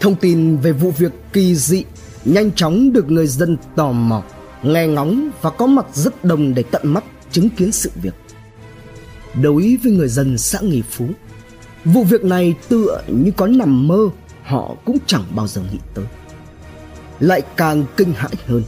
Thông 0.00 0.14
tin 0.16 0.56
về 0.56 0.72
vụ 0.72 0.90
việc 0.90 1.12
kỳ 1.32 1.54
dị 1.54 1.84
nhanh 2.24 2.52
chóng 2.52 2.92
được 2.92 3.10
người 3.10 3.26
dân 3.26 3.56
tò 3.76 3.92
mò, 3.92 4.22
nghe 4.62 4.86
ngóng 4.86 5.30
và 5.42 5.50
có 5.50 5.66
mặt 5.66 5.86
rất 5.94 6.24
đông 6.24 6.54
để 6.54 6.62
tận 6.70 6.82
mắt 6.84 7.04
chứng 7.32 7.50
kiến 7.50 7.72
sự 7.72 7.90
việc. 8.02 8.14
Đối 9.42 9.78
với 9.82 9.92
người 9.92 10.08
dân 10.08 10.38
xã 10.38 10.60
Nghi 10.60 10.82
Phú, 10.90 11.08
vụ 11.84 12.04
việc 12.04 12.24
này 12.24 12.54
tựa 12.68 13.02
như 13.08 13.30
có 13.36 13.46
nằm 13.46 13.88
mơ 13.88 14.08
họ 14.42 14.74
cũng 14.84 14.98
chẳng 15.06 15.24
bao 15.34 15.46
giờ 15.46 15.62
nghĩ 15.72 15.78
tới. 15.94 16.04
Lại 17.20 17.42
càng 17.56 17.84
kinh 17.96 18.12
hãi 18.12 18.32
hơn 18.46 18.62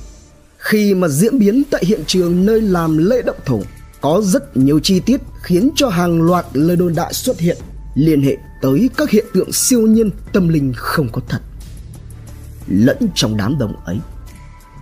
khi 0.58 0.94
mà 0.94 1.08
diễn 1.08 1.38
biến 1.38 1.62
tại 1.70 1.84
hiện 1.86 2.00
trường 2.06 2.46
nơi 2.46 2.60
làm 2.60 2.98
lễ 2.98 3.22
động 3.22 3.36
thổ 3.44 3.60
có 4.00 4.22
rất 4.24 4.56
nhiều 4.56 4.80
chi 4.80 5.00
tiết 5.00 5.20
khiến 5.42 5.70
cho 5.74 5.88
hàng 5.88 6.22
loạt 6.22 6.46
lời 6.52 6.76
đồn 6.76 6.94
đại 6.94 7.12
xuất 7.12 7.38
hiện 7.38 7.56
liên 7.94 8.22
hệ 8.22 8.36
tới 8.62 8.90
các 8.96 9.10
hiện 9.10 9.26
tượng 9.34 9.52
siêu 9.52 9.80
nhiên 9.80 10.10
tâm 10.32 10.48
linh 10.48 10.72
không 10.76 11.08
có 11.12 11.20
thật. 11.28 11.40
Lẫn 12.68 12.96
trong 13.14 13.36
đám 13.36 13.58
đông 13.58 13.74
ấy, 13.84 13.98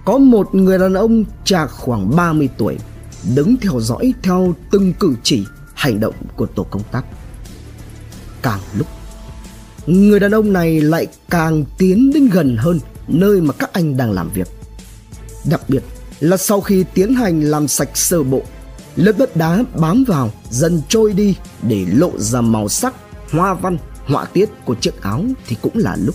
có 0.05 0.19
một 0.19 0.55
người 0.55 0.79
đàn 0.79 0.95
ông 0.95 1.25
chạc 1.45 1.71
khoảng 1.71 2.17
30 2.17 2.49
tuổi 2.59 2.79
đứng 3.35 3.57
theo 3.57 3.81
dõi 3.81 4.15
theo 4.23 4.55
từng 4.71 4.93
cử 4.93 5.15
chỉ 5.23 5.45
hành 5.75 6.01
động 6.01 6.15
của 6.37 6.47
tổ 6.47 6.63
công 6.63 6.83
tác. 6.93 7.05
Càng 8.45 8.61
lúc, 8.79 8.87
người 9.87 10.21
đàn 10.21 10.31
ông 10.31 10.53
này 10.53 10.81
lại 10.81 11.07
càng 11.31 11.65
tiến 11.79 12.13
đến 12.15 12.29
gần 12.29 12.57
hơn 12.57 12.81
nơi 13.09 13.41
mà 13.41 13.53
các 13.53 13.73
anh 13.73 13.97
đang 13.97 14.13
làm 14.13 14.31
việc. 14.31 14.49
Đặc 15.51 15.61
biệt 15.69 15.83
là 16.21 16.37
sau 16.37 16.61
khi 16.61 16.85
tiến 16.95 17.15
hành 17.15 17.41
làm 17.41 17.69
sạch 17.69 17.97
sơ 17.97 18.23
bộ, 18.23 18.43
lớp 18.97 19.13
đất 19.19 19.37
đá 19.37 19.65
bám 19.77 20.05
vào 20.05 20.31
dần 20.51 20.83
trôi 20.89 21.13
đi 21.13 21.37
để 21.63 21.87
lộ 21.89 22.19
ra 22.19 22.41
màu 22.41 22.69
sắc, 22.69 22.95
hoa 23.31 23.55
văn, 23.55 23.79
họa 24.07 24.25
tiết 24.25 24.49
của 24.65 24.75
chiếc 24.75 25.03
áo 25.03 25.25
thì 25.47 25.57
cũng 25.63 25.77
là 25.77 25.97
lúc 25.97 26.15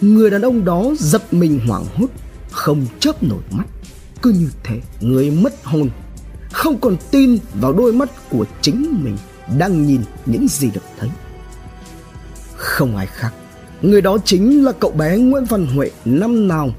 người 0.00 0.30
đàn 0.30 0.42
ông 0.42 0.64
đó 0.64 0.84
giật 0.98 1.34
mình 1.34 1.60
hoảng 1.66 1.84
hốt, 1.94 2.06
không 2.50 2.86
chớp 3.00 3.22
nổi 3.22 3.42
mắt, 3.50 3.64
cứ 4.22 4.30
như 4.30 4.50
thế 4.64 4.80
người 5.00 5.30
mất 5.30 5.64
hồn, 5.64 5.90
không 6.52 6.80
còn 6.80 6.96
tin 7.10 7.38
vào 7.54 7.72
đôi 7.72 7.92
mắt 7.92 8.10
của 8.30 8.44
chính 8.60 9.04
mình 9.04 9.16
đang 9.58 9.86
nhìn 9.86 10.00
những 10.26 10.48
gì 10.48 10.70
được 10.74 10.82
thấy. 10.98 11.08
Không 12.60 12.96
ai 12.96 13.06
khác, 13.06 13.30
người 13.82 14.00
đó 14.00 14.18
chính 14.24 14.64
là 14.64 14.72
cậu 14.72 14.90
bé 14.90 15.18
Nguyễn 15.18 15.44
Văn 15.44 15.66
Huệ 15.66 15.90
năm 16.04 16.48
nào 16.48 16.70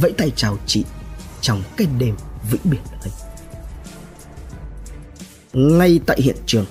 vẫy 0.00 0.12
tay 0.12 0.32
chào 0.36 0.58
chị 0.66 0.84
trong 1.40 1.62
cái 1.76 1.86
đêm 1.98 2.14
vĩnh 2.50 2.60
biệt 2.64 2.78
ấy. 3.02 3.10
Ngay 5.52 6.00
tại 6.06 6.20
hiện 6.22 6.36
trường, 6.46 6.64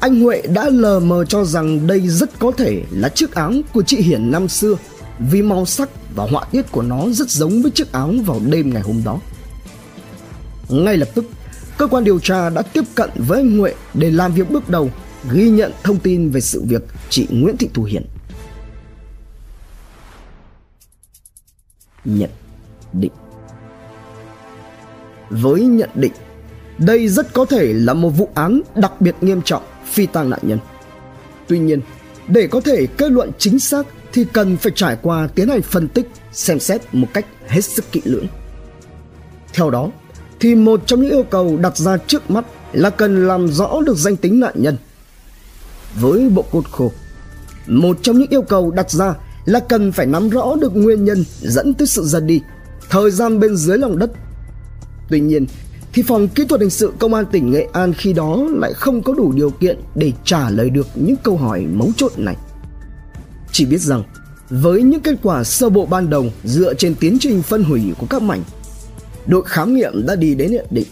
anh 0.00 0.20
Huệ 0.20 0.42
đã 0.42 0.68
lờ 0.68 1.00
mờ 1.00 1.24
cho 1.24 1.44
rằng 1.44 1.86
đây 1.86 2.08
rất 2.08 2.38
có 2.38 2.52
thể 2.56 2.82
là 2.90 3.08
chiếc 3.08 3.34
áo 3.34 3.52
của 3.72 3.82
chị 3.82 3.96
Hiển 3.96 4.30
năm 4.30 4.48
xưa 4.48 4.74
vì 5.18 5.42
màu 5.42 5.66
sắc 5.66 5.88
và 6.14 6.24
họa 6.24 6.44
tiết 6.44 6.72
của 6.72 6.82
nó 6.82 7.06
rất 7.12 7.30
giống 7.30 7.62
với 7.62 7.70
chiếc 7.70 7.92
áo 7.92 8.12
vào 8.26 8.40
đêm 8.46 8.70
ngày 8.74 8.82
hôm 8.82 9.02
đó. 9.04 9.20
Ngay 10.68 10.96
lập 10.96 11.08
tức, 11.14 11.24
cơ 11.78 11.86
quan 11.86 12.04
điều 12.04 12.18
tra 12.18 12.50
đã 12.50 12.62
tiếp 12.62 12.84
cận 12.94 13.10
với 13.16 13.38
anh 13.38 13.58
Huệ 13.58 13.74
để 13.94 14.10
làm 14.10 14.34
việc 14.34 14.50
bước 14.50 14.68
đầu, 14.68 14.90
ghi 15.32 15.48
nhận 15.48 15.72
thông 15.82 15.98
tin 15.98 16.30
về 16.30 16.40
sự 16.40 16.62
việc 16.62 16.82
chị 17.10 17.26
Nguyễn 17.30 17.56
Thị 17.56 17.68
Thu 17.74 17.84
Hiền 17.84 18.06
Nhận 22.04 22.30
định 22.92 23.12
với 25.30 25.60
nhận 25.60 25.90
định 25.94 26.12
đây 26.78 27.08
rất 27.08 27.32
có 27.32 27.44
thể 27.44 27.72
là 27.72 27.94
một 27.94 28.10
vụ 28.10 28.28
án 28.34 28.60
đặc 28.74 29.00
biệt 29.00 29.14
nghiêm 29.20 29.42
trọng 29.42 29.62
phi 29.90 30.06
tang 30.06 30.30
nạn 30.30 30.40
nhân. 30.42 30.58
Tuy 31.48 31.58
nhiên, 31.58 31.80
để 32.28 32.46
có 32.46 32.60
thể 32.60 32.86
kết 32.86 33.12
luận 33.12 33.30
chính 33.38 33.58
xác 33.58 33.86
thì 34.12 34.24
cần 34.32 34.56
phải 34.56 34.72
trải 34.74 34.96
qua 35.02 35.28
tiến 35.34 35.48
hành 35.48 35.62
phân 35.62 35.88
tích, 35.88 36.10
xem 36.32 36.60
xét 36.60 36.80
một 36.92 37.06
cách 37.14 37.26
hết 37.46 37.60
sức 37.60 37.92
kỹ 37.92 38.00
lưỡng. 38.04 38.26
Theo 39.52 39.70
đó, 39.70 39.90
thì 40.40 40.54
một 40.54 40.82
trong 40.86 41.02
những 41.02 41.10
yêu 41.10 41.22
cầu 41.22 41.56
đặt 41.56 41.76
ra 41.76 41.96
trước 41.96 42.30
mắt 42.30 42.44
là 42.72 42.90
cần 42.90 43.28
làm 43.28 43.48
rõ 43.48 43.80
được 43.86 43.96
danh 43.96 44.16
tính 44.16 44.40
nạn 44.40 44.54
nhân. 44.56 44.76
Với 46.00 46.28
bộ 46.28 46.44
cốt 46.52 46.64
khô, 46.70 46.92
một 47.66 47.98
trong 48.02 48.18
những 48.18 48.30
yêu 48.30 48.42
cầu 48.42 48.70
đặt 48.70 48.90
ra 48.90 49.14
là 49.44 49.60
cần 49.60 49.92
phải 49.92 50.06
nắm 50.06 50.28
rõ 50.30 50.56
được 50.60 50.76
nguyên 50.76 51.04
nhân 51.04 51.24
dẫn 51.40 51.74
tới 51.74 51.86
sự 51.86 52.04
ra 52.04 52.20
đi, 52.20 52.40
thời 52.90 53.10
gian 53.10 53.40
bên 53.40 53.56
dưới 53.56 53.78
lòng 53.78 53.98
đất 53.98 54.10
Tuy 55.08 55.20
nhiên, 55.20 55.46
thì 55.92 56.02
phòng 56.02 56.28
kỹ 56.28 56.44
thuật 56.44 56.60
hình 56.60 56.70
sự 56.70 56.92
công 56.98 57.14
an 57.14 57.24
tỉnh 57.32 57.50
Nghệ 57.50 57.68
An 57.72 57.92
khi 57.92 58.12
đó 58.12 58.46
lại 58.50 58.72
không 58.72 59.02
có 59.02 59.14
đủ 59.14 59.32
điều 59.32 59.50
kiện 59.50 59.80
để 59.94 60.12
trả 60.24 60.50
lời 60.50 60.70
được 60.70 60.86
những 60.94 61.16
câu 61.22 61.36
hỏi 61.36 61.66
mấu 61.72 61.90
chốt 61.96 62.12
này. 62.16 62.36
Chỉ 63.52 63.66
biết 63.66 63.80
rằng, 63.80 64.02
với 64.50 64.82
những 64.82 65.00
kết 65.00 65.14
quả 65.22 65.44
sơ 65.44 65.68
bộ 65.68 65.86
ban 65.86 66.10
đầu 66.10 66.26
dựa 66.44 66.74
trên 66.74 66.94
tiến 66.94 67.16
trình 67.20 67.42
phân 67.42 67.64
hủy 67.64 67.82
của 67.98 68.06
các 68.10 68.22
mảnh, 68.22 68.42
đội 69.26 69.42
khám 69.46 69.74
nghiệm 69.74 70.06
đã 70.06 70.16
đi 70.16 70.34
đến 70.34 70.52
nhận 70.52 70.66
định 70.70 70.86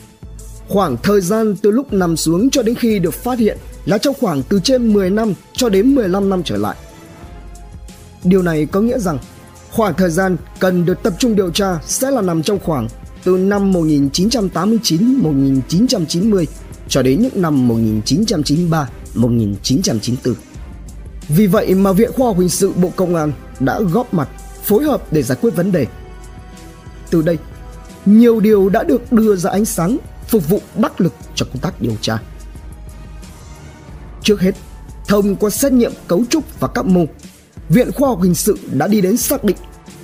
khoảng 0.69 0.97
thời 1.03 1.21
gian 1.21 1.57
từ 1.63 1.71
lúc 1.71 1.93
nằm 1.93 2.17
xuống 2.17 2.51
cho 2.51 2.63
đến 2.63 2.75
khi 2.75 2.99
được 2.99 3.15
phát 3.15 3.39
hiện 3.39 3.59
là 3.85 3.99
trong 3.99 4.15
khoảng 4.21 4.43
từ 4.43 4.61
trên 4.65 4.93
10 4.93 5.11
năm 5.11 5.33
cho 5.53 5.69
đến 5.69 5.95
15 5.95 6.31
năm 6.31 6.43
trở 6.43 6.57
lại. 6.57 6.77
Điều 8.25 8.43
này 8.43 8.67
có 8.67 8.81
nghĩa 8.81 8.99
rằng 8.99 9.19
khoảng 9.73 9.95
thời 9.95 10.11
gian 10.11 10.37
cần 10.59 10.87
được 10.87 11.03
tập 11.03 11.15
trung 11.19 11.37
điều 11.37 11.51
tra 11.51 11.79
sẽ 11.87 12.11
là 12.11 12.23
nằm 12.23 12.43
trong 12.43 12.59
khoảng 12.59 12.89
từ 13.25 13.39
năm 13.39 13.73
1989-1990 13.73 16.45
cho 16.89 17.03
đến 17.03 17.23
những 17.23 17.43
năm 17.43 17.69
1993-1994. 17.69 20.35
Vì 21.29 21.47
vậy 21.47 21.75
mà 21.75 21.93
Viện 21.93 22.13
Khoa 22.13 22.27
học 22.27 22.39
Hình 22.39 22.49
sự 22.49 22.73
Bộ 22.73 22.91
Công 22.97 23.17
an 23.17 23.33
đã 23.61 23.81
góp 23.81 24.15
mặt 24.15 24.29
phối 24.65 24.85
hợp 24.85 25.13
để 25.13 25.23
giải 25.23 25.39
quyết 25.41 25.57
vấn 25.57 25.73
đề. 25.73 25.87
Từ 27.11 27.23
đây, 27.23 27.39
nhiều 28.07 28.41
điều 28.41 28.69
đã 28.69 28.83
được 28.83 29.13
đưa 29.13 29.37
ra 29.37 29.51
ánh 29.51 29.65
sáng 29.65 29.99
phục 30.29 30.49
vụ 30.49 30.61
đắc 30.77 31.01
lực 31.01 31.13
cho 31.35 31.47
công 31.47 31.59
tác 31.59 31.81
điều 31.81 31.97
tra. 32.01 32.19
Trước 34.25 34.41
hết, 34.41 34.55
thông 35.09 35.37
qua 35.37 35.51
xét 35.51 35.73
nghiệm 35.73 35.93
cấu 36.09 36.25
trúc 36.31 36.61
và 36.61 36.69
các 36.69 36.87
mô, 36.87 37.05
Viện 37.69 37.93
Khoa 37.93 38.09
học 38.09 38.23
Hình 38.23 38.35
sự 38.35 38.59
đã 38.73 38.87
đi 38.87 39.01
đến 39.01 39.17
xác 39.17 39.45
định 39.45 39.57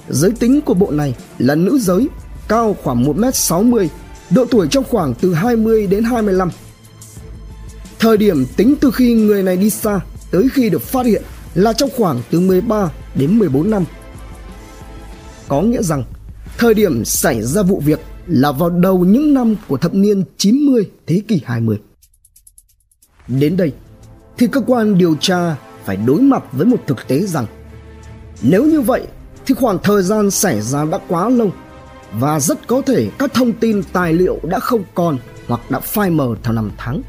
giới 0.09 0.31
tính 0.31 0.61
của 0.61 0.75
bộ 0.75 0.91
này 0.91 1.15
là 1.39 1.55
nữ 1.55 1.79
giới 1.79 2.09
cao 2.49 2.77
khoảng 2.83 3.05
1m60, 3.05 3.89
độ 4.31 4.45
tuổi 4.45 4.69
trong 4.71 4.85
khoảng 4.85 5.15
từ 5.21 5.35
20 5.35 5.87
đến 5.87 6.05
25. 6.05 6.51
Thời 7.99 8.17
điểm 8.17 8.47
tính 8.57 8.75
từ 8.81 8.91
khi 8.91 9.13
người 9.13 9.43
này 9.43 9.57
đi 9.57 9.71
xa 9.71 10.01
tới 10.31 10.49
khi 10.53 10.71
được 10.71 10.83
phát 10.83 11.07
hiện 11.07 11.23
là 11.55 11.73
trong 11.73 11.91
khoảng 11.97 12.23
từ 12.31 12.41
13 12.41 12.91
đến 13.15 13.39
14 13.39 13.71
năm. 13.71 13.85
Có 15.49 15.63
nghĩa 15.63 15.83
rằng 15.83 16.05
thời 16.59 16.75
điểm 16.75 17.05
xảy 17.05 17.43
ra 17.43 17.63
vụ 17.63 17.83
việc 17.85 18.01
là 18.27 18.53
vào 18.53 18.71
đầu 18.71 19.05
những 19.05 19.35
năm 19.35 19.57
của 19.69 19.77
thập 19.77 19.95
niên 19.95 20.25
90 20.37 20.91
thế 21.07 21.23
kỷ 21.29 21.41
20. 21.45 21.79
Đến 23.29 23.57
đây 23.57 23.73
thì 24.41 24.47
cơ 24.47 24.61
quan 24.67 24.99
điều 24.99 25.17
tra 25.21 25.57
phải 25.85 25.97
đối 25.97 26.21
mặt 26.21 26.43
với 26.53 26.67
một 26.67 26.77
thực 26.87 27.09
tế 27.09 27.21
rằng 27.21 27.47
nếu 28.43 28.65
như 28.65 28.81
vậy 28.81 29.03
thì 29.47 29.55
khoảng 29.55 29.79
thời 29.83 30.03
gian 30.03 30.31
xảy 30.31 30.61
ra 30.61 30.85
đã 30.85 30.99
quá 31.09 31.29
lâu 31.29 31.51
và 32.13 32.41
rất 32.41 32.67
có 32.67 32.83
thể 32.87 33.09
các 33.19 33.35
thông 33.35 33.53
tin 33.53 33.83
tài 33.93 34.13
liệu 34.13 34.39
đã 34.43 34.59
không 34.59 34.85
còn 34.95 35.19
hoặc 35.47 35.71
đã 35.71 35.81
phai 35.81 36.11
mờ 36.11 36.35
theo 36.43 36.53
năm 36.53 36.71
tháng. 36.77 37.03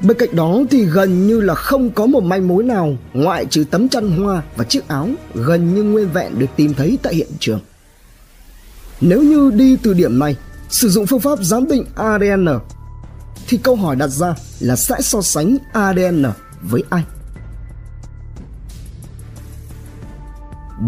Bên 0.00 0.16
cạnh 0.18 0.36
đó 0.36 0.58
thì 0.70 0.84
gần 0.84 1.26
như 1.26 1.40
là 1.40 1.54
không 1.54 1.90
có 1.90 2.06
một 2.06 2.22
manh 2.22 2.48
mối 2.48 2.64
nào 2.64 2.96
ngoại 3.12 3.46
trừ 3.46 3.64
tấm 3.70 3.88
chăn 3.88 4.10
hoa 4.10 4.42
và 4.56 4.64
chiếc 4.64 4.88
áo 4.88 5.08
gần 5.34 5.74
như 5.74 5.82
nguyên 5.82 6.08
vẹn 6.08 6.38
được 6.38 6.46
tìm 6.56 6.74
thấy 6.74 6.98
tại 7.02 7.14
hiện 7.14 7.30
trường. 7.38 7.60
Nếu 9.00 9.22
như 9.22 9.50
đi 9.54 9.76
từ 9.82 9.94
điểm 9.94 10.18
này, 10.18 10.36
sử 10.68 10.88
dụng 10.88 11.06
phương 11.06 11.20
pháp 11.20 11.38
giám 11.42 11.68
định 11.68 11.84
ADN 11.94 12.46
thì 13.48 13.58
câu 13.62 13.76
hỏi 13.76 13.96
đặt 13.96 14.08
ra 14.08 14.34
là 14.60 14.76
sẽ 14.76 14.94
so 15.00 15.22
sánh 15.22 15.56
ADN 15.72 16.24
với 16.62 16.82
ai? 16.90 17.04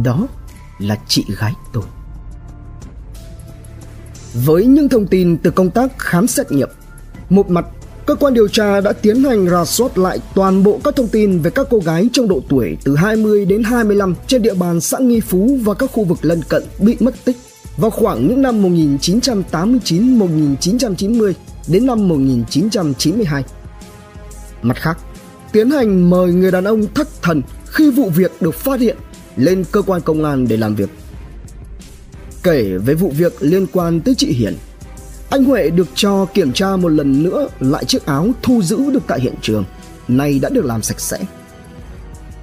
Đó 0.05 0.27
là 0.79 0.97
chị 1.09 1.25
gái 1.39 1.53
tôi. 1.73 1.85
Với 4.35 4.65
những 4.65 4.89
thông 4.89 5.07
tin 5.07 5.37
từ 5.37 5.51
công 5.51 5.71
tác 5.71 5.99
khám 5.99 6.27
xét 6.27 6.53
nghiệm, 6.53 6.69
một 7.31 7.51
mặt 7.51 7.65
cơ 8.07 8.15
quan 8.15 8.35
điều 8.35 8.49
tra 8.49 8.81
đã 8.81 8.93
tiến 8.93 9.25
hành 9.25 9.49
rà 9.49 9.65
soát 9.65 9.99
lại 9.99 10.19
toàn 10.35 10.63
bộ 10.63 10.81
các 10.85 10.97
thông 10.97 11.09
tin 11.09 11.39
về 11.39 11.51
các 11.51 11.67
cô 11.71 11.79
gái 11.79 12.09
trong 12.13 12.29
độ 12.29 12.43
tuổi 12.49 12.77
từ 12.85 12.97
20 12.97 13.45
đến 13.45 13.63
25 13.63 14.15
trên 14.27 14.43
địa 14.43 14.55
bàn 14.55 14.81
xã 14.81 14.99
Nghi 14.99 15.21
Phú 15.21 15.59
và 15.63 15.75
các 15.75 15.91
khu 15.93 16.05
vực 16.05 16.19
lân 16.23 16.43
cận 16.49 16.63
bị 16.79 16.97
mất 17.01 17.15
tích 17.25 17.37
vào 17.77 17.91
khoảng 17.91 18.29
những 18.29 18.43
năm 18.43 18.63
1989-1990 18.63 21.33
đến 21.69 21.87
năm 21.87 22.09
1992. 22.09 23.45
Mặt 24.63 24.77
khác, 24.77 24.99
tiến 25.53 25.71
hành 25.71 26.11
mời 26.11 26.33
người 26.33 26.51
đàn 26.51 26.65
ông 26.65 26.87
thất 26.95 27.23
thần 27.23 27.43
khi 27.67 27.91
vụ 27.91 28.11
việc 28.11 28.33
được 28.41 28.55
phát 28.55 28.81
hiện 28.81 28.97
lên 29.37 29.65
cơ 29.73 29.83
quan 29.83 30.01
công 30.01 30.25
an 30.25 30.49
để 30.49 30.57
làm 30.57 30.75
việc. 30.75 30.91
Kể 32.43 32.79
về 32.79 32.95
vụ 32.95 33.13
việc 33.17 33.33
liên 33.41 33.67
quan 33.73 34.01
tới 34.01 34.15
chị 34.15 34.33
Hiền, 34.33 34.57
anh 35.31 35.45
Huệ 35.45 35.71
được 35.71 35.89
cho 35.95 36.27
kiểm 36.35 36.53
tra 36.53 36.77
một 36.77 36.89
lần 36.89 37.23
nữa 37.23 37.49
lại 37.61 37.85
chiếc 37.85 38.07
áo 38.07 38.29
thu 38.43 38.63
giữ 38.63 38.91
được 38.91 39.03
tại 39.07 39.21
hiện 39.21 39.35
trường, 39.43 39.65
nay 40.09 40.39
đã 40.39 40.49
được 40.49 40.65
làm 40.65 40.83
sạch 40.83 41.01
sẽ. 41.01 41.19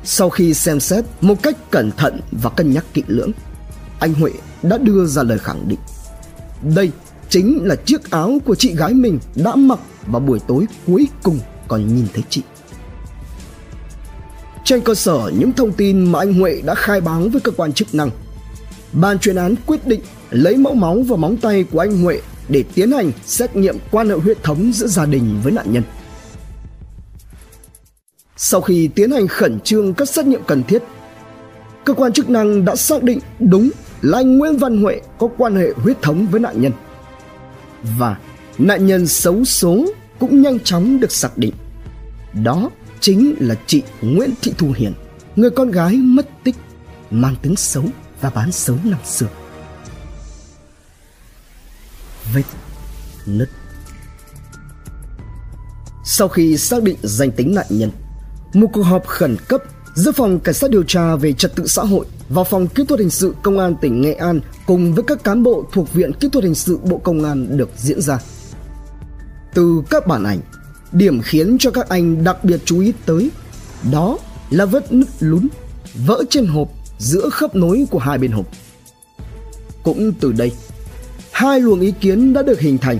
Sau 0.04 0.30
khi 0.30 0.54
xem 0.54 0.80
xét 0.80 1.06
một 1.22 1.44
cách 1.44 1.72
cẩn 1.72 1.92
thận 1.92 2.20
và 2.32 2.50
cân 2.50 2.74
nhắc 2.74 2.86
kỹ 2.94 3.04
lưỡng, 3.08 3.32
anh 4.00 4.14
Huệ 4.14 4.32
đã 4.64 4.78
đưa 4.78 5.06
ra 5.06 5.24
lời 5.24 5.38
khẳng 5.40 5.68
định. 5.68 5.80
Đây 6.76 6.92
chính 7.30 7.66
là 7.66 7.76
chiếc 7.76 8.12
áo 8.12 8.38
của 8.46 8.56
chị 8.56 8.76
gái 8.76 8.94
mình 8.94 9.20
đã 9.36 9.56
mặc 9.56 9.80
vào 10.06 10.20
buổi 10.20 10.40
tối 10.48 10.66
cuối 10.88 11.08
cùng 11.24 11.40
còn 11.68 11.96
nhìn 11.96 12.06
thấy 12.14 12.24
chị. 12.30 12.42
Trên 14.64 14.82
cơ 14.82 14.96
sở 14.96 15.32
những 15.40 15.54
thông 15.54 15.72
tin 15.72 16.12
mà 16.12 16.20
anh 16.20 16.34
Huệ 16.34 16.62
đã 16.66 16.76
khai 16.76 17.02
báo 17.02 17.22
với 17.32 17.42
cơ 17.42 17.52
quan 17.52 17.74
chức 17.74 17.96
năng, 17.96 18.10
ban 18.94 19.20
chuyên 19.20 19.36
án 19.36 19.56
quyết 19.66 19.88
định 19.88 20.02
lấy 20.30 20.58
mẫu 20.58 20.74
máu 20.74 21.02
và 21.08 21.16
móng 21.16 21.38
tay 21.38 21.66
của 21.72 21.80
anh 21.80 22.02
Huệ 22.02 22.22
để 22.50 22.64
tiến 22.74 22.92
hành 22.92 23.12
xét 23.26 23.56
nghiệm 23.56 23.78
quan 23.92 24.10
hệ 24.10 24.16
huyết 24.16 24.44
thống 24.44 24.72
giữa 24.74 24.88
gia 24.88 25.06
đình 25.06 25.40
với 25.44 25.52
nạn 25.52 25.74
nhân. 25.74 25.84
Sau 28.38 28.62
khi 28.62 28.90
tiến 28.96 29.12
hành 29.12 29.28
khẩn 29.28 29.60
trương 29.60 29.94
các 29.94 30.10
xét 30.10 30.26
nghiệm 30.26 30.42
cần 30.48 30.64
thiết, 30.64 30.84
cơ 31.86 31.94
quan 31.94 32.14
chức 32.14 32.30
năng 32.30 32.66
đã 32.66 32.76
xác 32.76 33.04
định 33.04 33.20
đúng 33.40 33.70
là 34.02 34.18
anh 34.18 34.38
Nguyễn 34.38 34.58
Văn 34.58 34.82
Huệ 34.82 35.02
có 35.20 35.30
quan 35.38 35.56
hệ 35.56 35.68
huyết 35.76 36.02
thống 36.02 36.28
với 36.32 36.40
nạn 36.40 36.62
nhân. 36.62 36.72
Và 37.84 38.18
nạn 38.58 38.88
nhân 38.88 39.08
xấu 39.08 39.46
số 39.46 39.86
cũng 40.20 40.42
nhanh 40.42 40.60
chóng 40.60 41.00
được 41.00 41.12
xác 41.12 41.38
định 41.38 41.54
Đó 42.34 42.70
chính 43.00 43.36
là 43.40 43.56
chị 43.68 43.82
Nguyễn 44.02 44.30
Thị 44.42 44.54
Thu 44.58 44.72
Hiền, 44.76 44.94
người 45.36 45.50
con 45.50 45.72
gái 45.72 45.94
mất 45.94 46.30
tích, 46.44 46.56
mang 47.12 47.36
tính 47.42 47.56
xấu 47.56 47.84
và 48.22 48.30
bán 48.30 48.52
xấu 48.52 48.78
năm 48.84 49.00
xưa. 49.06 49.28
Vết 52.34 52.44
nứt 53.26 53.50
Sau 56.06 56.28
khi 56.28 56.58
xác 56.58 56.84
định 56.84 56.98
danh 57.04 57.32
tính 57.32 57.56
nạn 57.56 57.66
nhân, 57.70 57.92
một 58.54 58.68
cuộc 58.74 58.84
họp 58.84 59.08
khẩn 59.08 59.38
cấp 59.48 59.62
giữa 60.00 60.12
phòng 60.12 60.40
cảnh 60.40 60.56
sát 60.56 60.72
điều 60.72 60.84
tra 60.84 61.16
về 61.16 61.34
trật 61.34 61.56
tự 61.56 61.68
xã 61.68 61.84
hội 61.84 62.06
và 62.30 62.44
phòng 62.44 62.68
kỹ 62.68 62.84
thuật 62.88 63.00
hình 63.00 63.10
sự 63.10 63.34
công 63.44 63.60
an 63.60 63.76
tỉnh 63.82 64.02
Nghệ 64.02 64.14
An 64.14 64.42
cùng 64.66 64.94
với 64.94 65.04
các 65.04 65.24
cán 65.24 65.44
bộ 65.44 65.66
thuộc 65.72 65.94
viện 65.94 66.12
kỹ 66.14 66.30
thuật 66.32 66.44
hình 66.44 66.56
sự 66.56 66.78
Bộ 66.78 66.98
Công 66.98 67.24
an 67.24 67.58
được 67.58 67.70
diễn 67.78 68.02
ra. 68.02 68.20
Từ 69.54 69.82
các 69.90 70.08
bản 70.08 70.24
ảnh, 70.24 70.40
điểm 70.92 71.22
khiến 71.22 71.58
cho 71.60 71.72
các 71.72 71.90
anh 71.90 72.24
đặc 72.24 72.44
biệt 72.44 72.62
chú 72.66 72.80
ý 72.80 72.94
tới 73.06 73.32
đó 73.92 74.18
là 74.50 74.66
vết 74.66 74.94
nứt 74.94 75.08
lún 75.20 75.48
vỡ 76.06 76.24
trên 76.30 76.46
hộp 76.46 76.70
giữa 76.98 77.30
khớp 77.30 77.56
nối 77.56 77.88
của 77.92 78.00
hai 78.00 78.18
bên 78.18 78.32
hộp. 78.32 78.46
Cũng 79.84 80.14
từ 80.20 80.32
đây, 80.32 80.52
hai 81.32 81.60
luồng 81.60 81.80
ý 81.80 81.92
kiến 81.92 82.34
đã 82.34 82.42
được 82.42 82.60
hình 82.60 82.78
thành. 82.78 82.98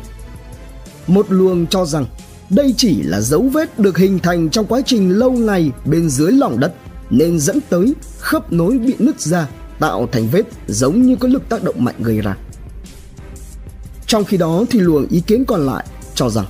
Một 1.08 1.26
luồng 1.30 1.68
cho 1.68 1.86
rằng 1.86 2.06
đây 2.50 2.74
chỉ 2.78 3.02
là 3.04 3.22
dấu 3.22 3.42
vết 3.42 3.80
được 3.80 3.98
hình 3.98 4.20
thành 4.20 4.50
trong 4.50 4.66
quá 4.66 4.82
trình 4.86 5.10
lâu 5.10 5.32
ngày 5.32 5.72
bên 5.86 6.10
dưới 6.10 6.32
lòng 6.32 6.60
đất 6.60 6.74
nên 7.10 7.40
dẫn 7.40 7.60
tới 7.70 7.94
khớp 8.20 8.54
nối 8.54 8.78
bị 8.78 8.96
nứt 9.00 9.22
ra 9.22 9.48
tạo 9.80 10.08
thành 10.12 10.28
vết 10.28 10.44
giống 10.68 11.02
như 11.02 11.16
có 11.16 11.28
lực 11.28 11.50
tác 11.50 11.64
động 11.64 11.84
mạnh 11.84 11.96
gây 12.00 12.22
ra. 12.22 12.38
Trong 14.08 14.26
khi 14.26 14.38
đó 14.38 14.64
thì 14.70 14.80
luồng 14.80 15.08
ý 15.08 15.22
kiến 15.22 15.46
còn 15.46 15.66
lại 15.66 15.86
cho 16.16 16.30
rằng 16.30 16.46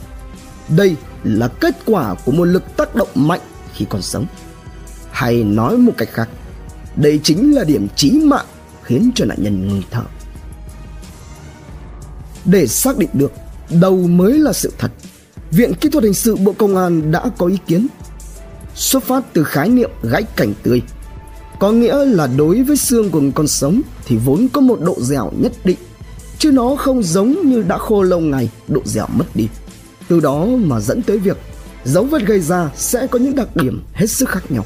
đây 0.77 0.95
là 1.23 1.47
kết 1.47 1.75
quả 1.85 2.15
của 2.25 2.31
một 2.31 2.45
lực 2.45 2.63
tác 2.77 2.95
động 2.95 3.09
mạnh 3.15 3.41
khi 3.73 3.85
còn 3.89 4.01
sống. 4.01 4.25
Hay 5.11 5.43
nói 5.43 5.77
một 5.77 5.93
cách 5.97 6.09
khác, 6.11 6.29
đây 6.95 7.19
chính 7.23 7.55
là 7.55 7.63
điểm 7.63 7.87
chí 7.95 8.11
mạng 8.11 8.45
khiến 8.83 9.11
cho 9.15 9.25
nạn 9.25 9.37
nhân 9.41 9.67
ngừng 9.67 9.81
thở. 9.91 10.03
Để 12.45 12.67
xác 12.67 12.97
định 12.97 13.09
được 13.13 13.31
đâu 13.69 13.97
mới 13.97 14.39
là 14.39 14.53
sự 14.53 14.73
thật, 14.77 14.91
Viện 15.51 15.73
Kỹ 15.73 15.89
thuật 15.89 16.03
Hình 16.03 16.13
sự 16.13 16.35
Bộ 16.35 16.53
Công 16.53 16.75
an 16.75 17.11
đã 17.11 17.23
có 17.37 17.45
ý 17.45 17.57
kiến 17.67 17.87
xuất 18.79 19.03
phát 19.03 19.23
từ 19.33 19.43
khái 19.43 19.69
niệm 19.69 19.89
gãy 20.03 20.23
cảnh 20.35 20.53
tươi. 20.63 20.81
Có 21.59 21.71
nghĩa 21.71 22.05
là 22.05 22.27
đối 22.27 22.63
với 22.63 22.77
xương 22.77 23.09
của 23.09 23.19
một 23.19 23.31
con 23.35 23.47
sống 23.47 23.81
thì 24.05 24.17
vốn 24.25 24.47
có 24.53 24.61
một 24.61 24.81
độ 24.81 24.95
dẻo 24.99 25.31
nhất 25.37 25.51
định, 25.63 25.77
chứ 26.37 26.51
nó 26.51 26.75
không 26.75 27.03
giống 27.03 27.35
như 27.43 27.61
đã 27.61 27.77
khô 27.77 28.01
lâu 28.01 28.19
ngày, 28.19 28.49
độ 28.67 28.81
dẻo 28.85 29.07
mất 29.13 29.25
đi. 29.35 29.47
Từ 30.07 30.19
đó 30.19 30.45
mà 30.45 30.79
dẫn 30.79 31.01
tới 31.01 31.17
việc 31.17 31.37
dấu 31.83 32.03
vết 32.03 32.25
gây 32.25 32.39
ra 32.39 32.69
sẽ 32.75 33.07
có 33.07 33.19
những 33.19 33.35
đặc 33.35 33.55
điểm 33.55 33.83
hết 33.93 34.07
sức 34.07 34.29
khác 34.29 34.51
nhau. 34.51 34.65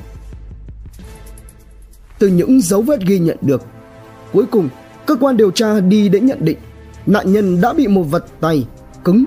Từ 2.19 2.27
những 2.27 2.61
dấu 2.61 2.81
vết 2.81 3.01
ghi 3.01 3.19
nhận 3.19 3.37
được, 3.41 3.61
cuối 4.33 4.45
cùng 4.51 4.69
cơ 5.05 5.15
quan 5.15 5.37
điều 5.37 5.51
tra 5.51 5.79
đi 5.79 6.09
đến 6.09 6.25
nhận 6.25 6.45
định 6.45 6.57
nạn 7.05 7.33
nhân 7.33 7.61
đã 7.61 7.73
bị 7.73 7.87
một 7.87 8.03
vật 8.03 8.25
tay 8.39 8.67
cứng 9.03 9.25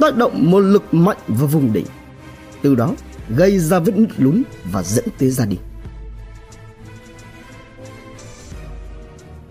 tác 0.00 0.16
động 0.16 0.50
một 0.50 0.60
lực 0.60 0.94
mạnh 0.94 1.18
vào 1.28 1.46
vùng 1.46 1.72
đỉnh. 1.72 1.86
Từ 2.62 2.74
đó 2.74 2.94
gây 3.36 3.58
ra 3.58 3.78
vết 3.78 3.96
nứt 3.96 4.20
lún 4.20 4.42
và 4.72 4.82
dẫn 4.82 5.04
tới 5.18 5.30
gia 5.30 5.44
đình. 5.44 5.58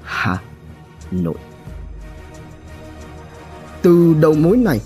Hà 0.02 0.42
Nội 1.12 1.36
Từ 3.82 4.16
đầu 4.20 4.34
mối 4.34 4.58
này, 4.58 4.82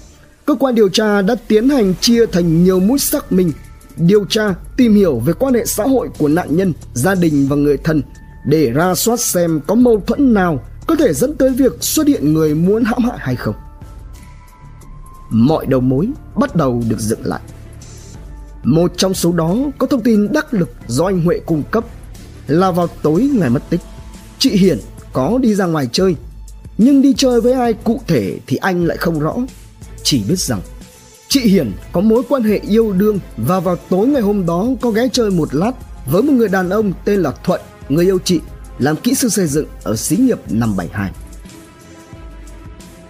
cơ 0.45 0.55
quan 0.55 0.75
điều 0.75 0.89
tra 0.89 1.21
đã 1.21 1.35
tiến 1.47 1.69
hành 1.69 1.93
chia 2.01 2.25
thành 2.25 2.63
nhiều 2.63 2.79
mũi 2.79 2.99
xác 2.99 3.31
minh, 3.31 3.51
điều 3.97 4.25
tra, 4.25 4.53
tìm 4.77 4.95
hiểu 4.95 5.19
về 5.19 5.33
quan 5.33 5.53
hệ 5.53 5.65
xã 5.65 5.83
hội 5.83 6.09
của 6.17 6.27
nạn 6.27 6.55
nhân, 6.57 6.73
gia 6.93 7.15
đình 7.15 7.47
và 7.49 7.55
người 7.55 7.77
thân 7.77 8.01
để 8.45 8.71
ra 8.71 8.95
soát 8.95 9.19
xem 9.19 9.61
có 9.67 9.75
mâu 9.75 10.01
thuẫn 10.07 10.33
nào 10.33 10.59
có 10.87 10.95
thể 10.95 11.13
dẫn 11.13 11.35
tới 11.35 11.49
việc 11.49 11.83
xuất 11.83 12.07
hiện 12.07 12.33
người 12.33 12.55
muốn 12.55 12.83
hãm 12.83 13.03
hại 13.03 13.17
hay 13.19 13.35
không. 13.35 13.55
Mọi 15.29 15.65
đầu 15.65 15.81
mối 15.81 16.09
bắt 16.35 16.55
đầu 16.55 16.83
được 16.89 16.99
dựng 16.99 17.25
lại. 17.25 17.41
Một 18.63 18.91
trong 18.97 19.13
số 19.13 19.31
đó 19.31 19.55
có 19.77 19.87
thông 19.87 20.01
tin 20.01 20.27
đắc 20.33 20.53
lực 20.53 20.69
do 20.87 21.05
anh 21.05 21.21
Huệ 21.21 21.39
cung 21.45 21.63
cấp 21.71 21.85
là 22.47 22.71
vào 22.71 22.87
tối 22.87 23.29
ngày 23.33 23.49
mất 23.49 23.69
tích, 23.69 23.81
chị 24.39 24.49
Hiền 24.49 24.79
có 25.13 25.37
đi 25.41 25.55
ra 25.55 25.65
ngoài 25.65 25.89
chơi, 25.91 26.15
nhưng 26.77 27.01
đi 27.01 27.13
chơi 27.17 27.41
với 27.41 27.53
ai 27.53 27.73
cụ 27.73 28.01
thể 28.07 28.39
thì 28.47 28.57
anh 28.57 28.85
lại 28.85 28.97
không 28.97 29.19
rõ. 29.19 29.35
Chỉ 30.03 30.23
biết 30.29 30.39
rằng 30.39 30.61
chị 31.27 31.39
Hiền 31.39 31.71
có 31.91 32.01
mối 32.01 32.23
quan 32.29 32.43
hệ 32.43 32.59
yêu 32.69 32.91
đương 32.91 33.19
và 33.37 33.59
vào 33.59 33.75
tối 33.75 34.07
ngày 34.07 34.21
hôm 34.21 34.45
đó 34.45 34.67
có 34.81 34.89
ghé 34.89 35.07
chơi 35.13 35.31
một 35.31 35.55
lát 35.55 35.71
với 36.05 36.21
một 36.21 36.33
người 36.33 36.47
đàn 36.47 36.69
ông 36.69 36.93
tên 37.05 37.21
là 37.21 37.31
Thuận, 37.43 37.61
người 37.89 38.05
yêu 38.05 38.19
chị, 38.23 38.39
làm 38.79 38.95
kỹ 38.95 39.15
sư 39.15 39.29
xây 39.29 39.47
dựng 39.47 39.65
ở 39.83 39.95
xí 39.95 40.17
nghiệp 40.17 40.39
572. 40.49 41.11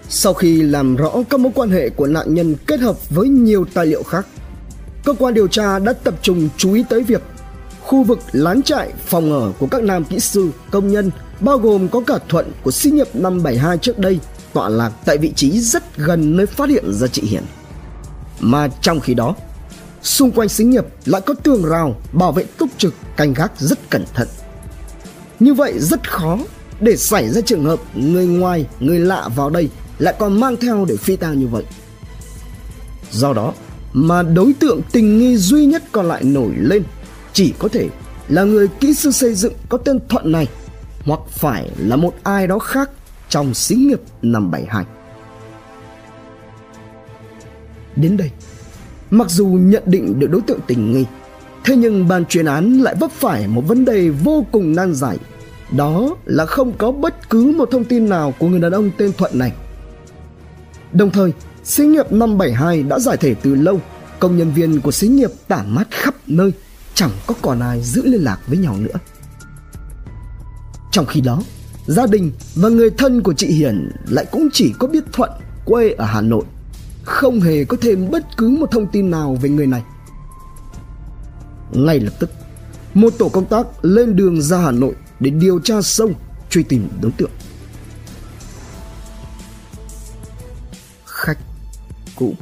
Sau 0.09 0.33
khi 0.33 0.61
làm 0.61 0.95
rõ 0.95 1.11
các 1.29 1.39
mối 1.39 1.51
quan 1.55 1.69
hệ 1.69 1.89
của 1.89 2.07
nạn 2.07 2.33
nhân 2.33 2.55
kết 2.67 2.79
hợp 2.79 3.09
với 3.09 3.29
nhiều 3.29 3.65
tài 3.73 3.85
liệu 3.85 4.03
khác, 4.03 4.27
cơ 5.03 5.13
quan 5.13 5.33
điều 5.33 5.47
tra 5.47 5.79
đã 5.79 5.93
tập 5.93 6.13
trung 6.21 6.49
chú 6.57 6.73
ý 6.73 6.83
tới 6.89 7.03
việc 7.03 7.21
khu 7.81 8.03
vực 8.03 8.19
lán 8.31 8.61
trại 8.61 8.93
phòng 9.05 9.33
ở 9.33 9.51
của 9.59 9.67
các 9.67 9.83
nam 9.83 10.03
kỹ 10.03 10.19
sư, 10.19 10.49
công 10.71 10.87
nhân 10.87 11.11
bao 11.39 11.57
gồm 11.57 11.87
có 11.87 12.01
cả 12.07 12.17
thuận 12.29 12.51
của 12.63 12.71
xí 12.71 12.91
nghiệp 12.91 13.07
572 13.13 13.77
trước 13.77 13.99
đây 13.99 14.19
tọa 14.53 14.69
lạc 14.69 14.91
tại 15.05 15.17
vị 15.17 15.33
trí 15.35 15.59
rất 15.59 15.97
gần 15.97 16.37
nơi 16.37 16.45
phát 16.45 16.69
hiện 16.69 16.93
ra 16.93 17.07
chị 17.07 17.21
Hiền. 17.21 17.43
Mà 18.39 18.67
trong 18.81 18.99
khi 18.99 19.13
đó, 19.13 19.35
xung 20.01 20.31
quanh 20.31 20.49
xí 20.49 20.63
nghiệp 20.63 20.85
lại 21.05 21.21
có 21.21 21.33
tường 21.43 21.65
rào 21.65 21.95
bảo 22.11 22.31
vệ 22.31 22.43
túc 22.43 22.69
trực 22.77 22.93
canh 23.17 23.33
gác 23.33 23.51
rất 23.59 23.89
cẩn 23.89 24.05
thận. 24.13 24.27
Như 25.39 25.53
vậy 25.53 25.73
rất 25.79 26.11
khó 26.11 26.37
để 26.79 26.97
xảy 26.97 27.29
ra 27.29 27.41
trường 27.41 27.65
hợp 27.65 27.79
người 27.95 28.25
ngoài, 28.25 28.65
người 28.79 28.99
lạ 28.99 29.29
vào 29.35 29.49
đây 29.49 29.69
lại 29.99 30.15
còn 30.19 30.39
mang 30.39 30.57
theo 30.57 30.85
để 30.89 30.95
phi 30.97 31.15
tang 31.15 31.39
như 31.39 31.47
vậy. 31.47 31.63
Do 33.11 33.33
đó 33.33 33.53
mà 33.93 34.23
đối 34.23 34.53
tượng 34.53 34.81
tình 34.91 35.17
nghi 35.17 35.37
duy 35.37 35.65
nhất 35.65 35.83
còn 35.91 36.05
lại 36.05 36.23
nổi 36.23 36.53
lên 36.57 36.83
chỉ 37.33 37.53
có 37.59 37.67
thể 37.67 37.89
là 38.29 38.43
người 38.43 38.67
kỹ 38.67 38.93
sư 38.93 39.11
xây 39.11 39.33
dựng 39.33 39.53
có 39.69 39.77
tên 39.77 39.99
Thuận 40.09 40.31
này 40.31 40.47
hoặc 41.05 41.19
phải 41.29 41.71
là 41.77 41.95
một 41.95 42.13
ai 42.23 42.47
đó 42.47 42.59
khác 42.59 42.89
trong 43.29 43.53
xí 43.53 43.75
nghiệp 43.75 44.01
572. 44.21 44.85
Đến 47.95 48.17
đây, 48.17 48.31
mặc 49.11 49.29
dù 49.29 49.47
nhận 49.47 49.83
định 49.85 50.19
được 50.19 50.27
đối 50.31 50.41
tượng 50.41 50.59
tình 50.67 50.91
nghi, 50.91 51.05
thế 51.63 51.75
nhưng 51.75 52.07
ban 52.07 52.25
chuyên 52.25 52.45
án 52.45 52.79
lại 52.79 52.95
vấp 52.99 53.11
phải 53.11 53.47
một 53.47 53.61
vấn 53.67 53.85
đề 53.85 54.09
vô 54.09 54.45
cùng 54.51 54.75
nan 54.75 54.93
giải. 54.93 55.17
Đó 55.77 56.15
là 56.25 56.45
không 56.45 56.73
có 56.77 56.91
bất 56.91 57.29
cứ 57.29 57.53
một 57.57 57.69
thông 57.71 57.83
tin 57.83 58.09
nào 58.09 58.33
của 58.39 58.47
người 58.47 58.59
đàn 58.59 58.71
ông 58.71 58.91
tên 58.97 59.11
Thuận 59.17 59.39
này. 59.39 59.51
Đồng 60.93 61.11
thời, 61.11 61.33
xí 61.63 61.85
nghiệp 61.85 62.11
572 62.11 62.83
đã 62.83 62.99
giải 62.99 63.17
thể 63.17 63.33
từ 63.33 63.55
lâu, 63.55 63.81
công 64.19 64.37
nhân 64.37 64.51
viên 64.53 64.81
của 64.81 64.91
xí 64.91 65.07
nghiệp 65.07 65.29
tản 65.47 65.75
mát 65.75 65.87
khắp 65.91 66.15
nơi, 66.27 66.51
chẳng 66.93 67.11
có 67.27 67.35
còn 67.41 67.59
ai 67.59 67.81
giữ 67.81 68.05
liên 68.05 68.21
lạc 68.21 68.39
với 68.47 68.57
nhau 68.57 68.77
nữa. 68.77 68.99
Trong 70.91 71.05
khi 71.05 71.21
đó, 71.21 71.41
gia 71.87 72.07
đình 72.07 72.31
và 72.55 72.69
người 72.69 72.89
thân 72.89 73.21
của 73.21 73.33
chị 73.33 73.47
Hiền 73.47 73.91
lại 74.09 74.25
cũng 74.31 74.49
chỉ 74.53 74.73
có 74.79 74.87
biết 74.87 75.03
Thuận 75.13 75.31
quê 75.65 75.91
ở 75.91 76.05
Hà 76.05 76.21
Nội, 76.21 76.43
không 77.03 77.39
hề 77.39 77.65
có 77.65 77.77
thêm 77.81 78.11
bất 78.11 78.37
cứ 78.37 78.49
một 78.49 78.71
thông 78.71 78.87
tin 78.91 79.11
nào 79.11 79.37
về 79.41 79.49
người 79.49 79.67
này. 79.67 79.83
Ngay 81.71 81.99
lập 81.99 82.13
tức, 82.19 82.29
một 82.93 83.13
tổ 83.17 83.29
công 83.29 83.45
tác 83.45 83.85
lên 83.85 84.15
đường 84.15 84.41
ra 84.41 84.57
Hà 84.57 84.71
Nội 84.71 84.93
để 85.19 85.29
điều 85.29 85.59
tra 85.59 85.81
sâu 85.81 86.09
truy 86.49 86.63
tìm 86.63 86.87
đối 87.01 87.11
tượng. 87.11 87.31
Cũ 92.21 92.33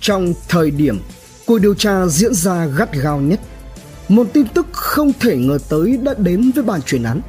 Trong 0.00 0.34
thời 0.48 0.70
điểm 0.70 1.00
cuộc 1.46 1.58
điều 1.58 1.74
tra 1.74 2.06
diễn 2.06 2.34
ra 2.34 2.66
gắt 2.66 2.92
gao 2.92 3.20
nhất, 3.20 3.40
một 4.08 4.26
tin 4.32 4.46
tức 4.48 4.66
không 4.72 5.12
thể 5.20 5.36
ngờ 5.36 5.58
tới 5.68 5.96
đã 5.96 6.14
đến 6.18 6.50
với 6.54 6.64
bàn 6.64 6.82
chuyên 6.82 7.02
án. 7.02 7.20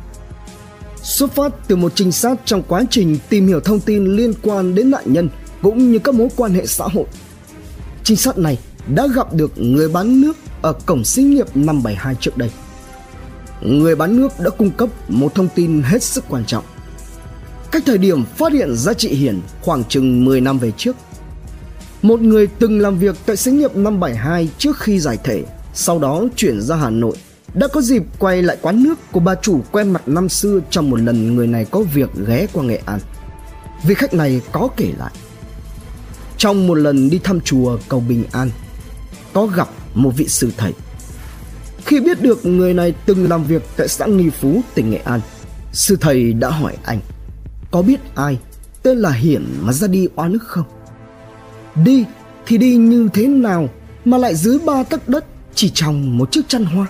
Xuất 1.04 1.32
phát 1.32 1.54
từ 1.68 1.76
một 1.76 1.92
trinh 1.96 2.12
sát 2.12 2.36
trong 2.46 2.64
quá 2.64 2.84
trình 2.90 3.18
tìm 3.30 3.48
hiểu 3.48 3.60
thông 3.60 3.80
tin 3.80 4.06
liên 4.06 4.34
quan 4.42 4.76
đến 4.76 4.92
nạn 4.92 5.04
nhân 5.06 5.30
cũng 5.62 5.92
như 5.92 6.00
các 6.00 6.16
mối 6.16 6.28
quan 6.36 6.54
hệ 6.54 6.66
xã 6.66 6.86
hội. 6.86 7.06
Trinh 8.04 8.18
sát 8.18 8.38
này 8.38 8.60
đã 8.96 9.08
gặp 9.16 9.34
được 9.34 9.52
người 9.58 9.90
bán 9.90 10.22
nước 10.22 10.38
ở 10.62 10.74
cổng 10.86 11.04
xí 11.04 11.24
nghiệp 11.24 11.48
572 11.56 12.16
trước 12.16 12.38
đây. 12.38 12.50
Người 13.62 13.96
bán 13.96 14.18
nước 14.18 14.40
đã 14.40 14.50
cung 14.50 14.72
cấp 14.72 14.90
một 15.08 15.36
thông 15.36 15.48
tin 15.56 15.82
hết 15.82 16.04
sức 16.04 16.24
quan 16.30 16.46
trọng. 16.46 16.64
Cách 17.72 17.84
thời 17.86 17.98
điểm 17.98 18.26
phát 18.26 18.54
hiện 18.54 18.76
ra 18.76 18.94
chị 18.94 19.10
Hiền 19.10 19.42
khoảng 19.62 19.84
chừng 19.84 20.26
10 20.26 20.42
năm 20.42 20.60
về 20.60 20.72
trước. 20.78 20.96
Một 22.02 22.22
người 22.22 22.48
từng 22.48 22.80
làm 22.80 22.98
việc 22.98 23.16
tại 23.26 23.38
xí 23.38 23.52
nghiệp 23.52 23.76
572 23.76 24.50
trước 24.58 24.80
khi 24.80 25.00
giải 25.00 25.18
thể, 25.24 25.44
sau 25.74 26.00
đó 26.00 26.24
chuyển 26.36 26.62
ra 26.62 26.76
Hà 26.76 26.90
Nội, 26.90 27.18
đã 27.54 27.68
có 27.68 27.82
dịp 27.82 28.04
quay 28.20 28.42
lại 28.42 28.58
quán 28.62 28.84
nước 28.84 29.00
của 29.12 29.20
bà 29.20 29.36
chủ 29.36 29.62
quen 29.72 29.92
mặt 29.92 30.08
năm 30.08 30.30
xưa 30.30 30.60
trong 30.70 30.90
một 30.90 31.00
lần 31.00 31.36
người 31.36 31.48
này 31.48 31.66
có 31.72 31.82
việc 31.94 32.10
ghé 32.28 32.48
qua 32.54 32.64
Nghệ 32.64 32.82
An. 32.86 33.00
Vị 33.84 33.96
khách 33.96 34.14
này 34.14 34.42
có 34.52 34.70
kể 34.78 34.92
lại. 35.00 35.12
trong 36.38 36.68
một 36.68 36.76
lần 36.76 37.10
đi 37.10 37.20
thăm 37.24 37.42
chùa 37.42 37.78
cầu 37.90 38.00
bình 38.00 38.24
an, 38.32 38.50
có 39.34 39.46
gặp 39.46 39.70
một 39.94 40.12
vị 40.18 40.28
sư 40.28 40.52
thầy 40.58 40.74
khi 41.86 42.00
biết 42.00 42.22
được 42.22 42.46
người 42.46 42.74
này 42.74 42.94
từng 43.06 43.30
làm 43.30 43.44
việc 43.44 43.64
tại 43.78 43.88
xã 43.88 44.06
nghi 44.06 44.30
phú, 44.30 44.62
tỉnh 44.76 44.90
nghệ 44.90 44.98
an, 44.98 45.22
sư 45.74 45.98
thầy 46.02 46.34
đã 46.34 46.50
hỏi 46.50 46.78
anh 46.84 47.00
có 47.76 47.82
biết 47.82 48.00
ai 48.16 48.40
tên 48.84 48.98
là 48.98 49.12
hiển 49.12 49.46
mà 49.62 49.74
ra 49.74 49.88
đi 49.88 50.08
oan 50.16 50.34
ức 50.34 50.44
không? 50.44 50.66
Đi 51.84 52.06
thì 52.46 52.58
đi 52.58 52.76
như 52.76 53.10
thế 53.14 53.28
nào 53.28 53.70
mà 54.06 54.18
lại 54.18 54.36
dưới 54.36 54.60
ba 54.66 54.84
tấc 54.84 55.10
đất 55.10 55.26
chỉ 55.56 55.70
trong 55.70 56.18
một 56.18 56.32
chiếc 56.32 56.42
chăn 56.48 56.66
hoa? 56.66 56.88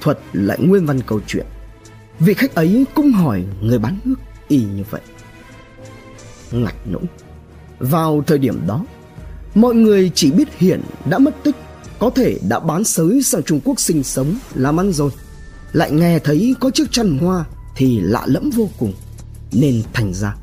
Thuật 0.00 0.18
lại 0.32 0.58
nguyên 0.60 0.86
văn 0.86 1.00
câu 1.06 1.20
chuyện. 1.26 1.46
Vị 2.18 2.34
khách 2.34 2.54
ấy 2.54 2.84
cũng 2.94 3.12
hỏi 3.12 3.44
người 3.62 3.78
bán 3.78 3.98
nước 4.04 4.14
y 4.48 4.64
như 4.64 4.82
vậy. 4.90 5.00
Ngạch 6.52 6.86
nũng 6.92 7.06
vào 7.78 8.22
thời 8.26 8.38
điểm 8.38 8.60
đó, 8.66 8.84
mọi 9.54 9.74
người 9.74 10.10
chỉ 10.14 10.32
biết 10.32 10.58
hiển 10.58 10.82
đã 11.10 11.18
mất 11.18 11.34
tích, 11.42 11.56
có 11.98 12.10
thể 12.10 12.38
đã 12.48 12.60
bán 12.60 12.84
sới 12.84 13.22
sang 13.22 13.42
trung 13.42 13.60
quốc 13.64 13.80
sinh 13.80 14.02
sống, 14.02 14.34
làm 14.54 14.80
ăn 14.80 14.92
rồi. 14.92 15.10
Lại 15.72 15.90
nghe 15.90 16.18
thấy 16.18 16.54
có 16.60 16.70
chiếc 16.70 16.90
chăn 16.90 17.18
hoa 17.18 17.44
thì 17.76 18.00
lạ 18.00 18.22
lẫm 18.26 18.50
vô 18.50 18.68
cùng, 18.78 18.92
nên 19.52 19.82
thành 19.92 20.14
ra 20.14 20.36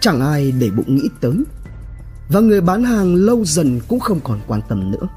chẳng 0.00 0.20
ai 0.20 0.52
để 0.52 0.70
bụng 0.70 0.96
nghĩ 0.96 1.08
tới. 1.20 1.34
Và 2.28 2.40
người 2.40 2.60
bán 2.60 2.84
hàng 2.84 3.14
lâu 3.14 3.44
dần 3.44 3.80
cũng 3.88 4.00
không 4.00 4.20
còn 4.24 4.40
quan 4.46 4.60
tâm 4.68 4.90
nữa. 4.90 5.08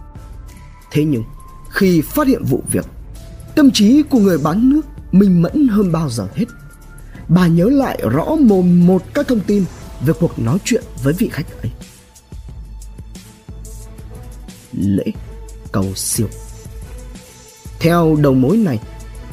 Thế 0.92 1.06
nhưng, 1.06 1.24
khi 1.70 2.02
phát 2.02 2.28
hiện 2.28 2.44
vụ 2.44 2.64
việc, 2.72 2.86
tâm 3.56 3.72
trí 3.72 4.04
của 4.04 4.20
người 4.20 4.38
bán 4.38 4.70
nước 4.70 4.82
minh 5.12 5.42
mẫn 5.42 5.68
hơn 5.68 5.92
bao 5.92 6.10
giờ 6.10 6.28
hết. 6.36 6.46
Bà 7.28 7.48
nhớ 7.48 7.66
lại 7.66 8.00
rõ 8.12 8.36
mồm 8.36 8.88
một 8.88 9.04
các 9.14 9.28
thông 9.28 9.40
tin 9.40 9.66
về 10.06 10.14
cuộc 10.20 10.40
nói 10.40 10.58
chuyện 10.64 10.84
với 11.04 11.14
vị 11.14 11.30
khách 11.32 11.62
ấy. 11.62 11.72
Lễ 14.74 15.06
cầu 15.72 15.86
siêu. 15.96 16.28
Theo 17.80 18.16
đầu 18.22 18.34
mối 18.34 18.58
này 18.58 18.80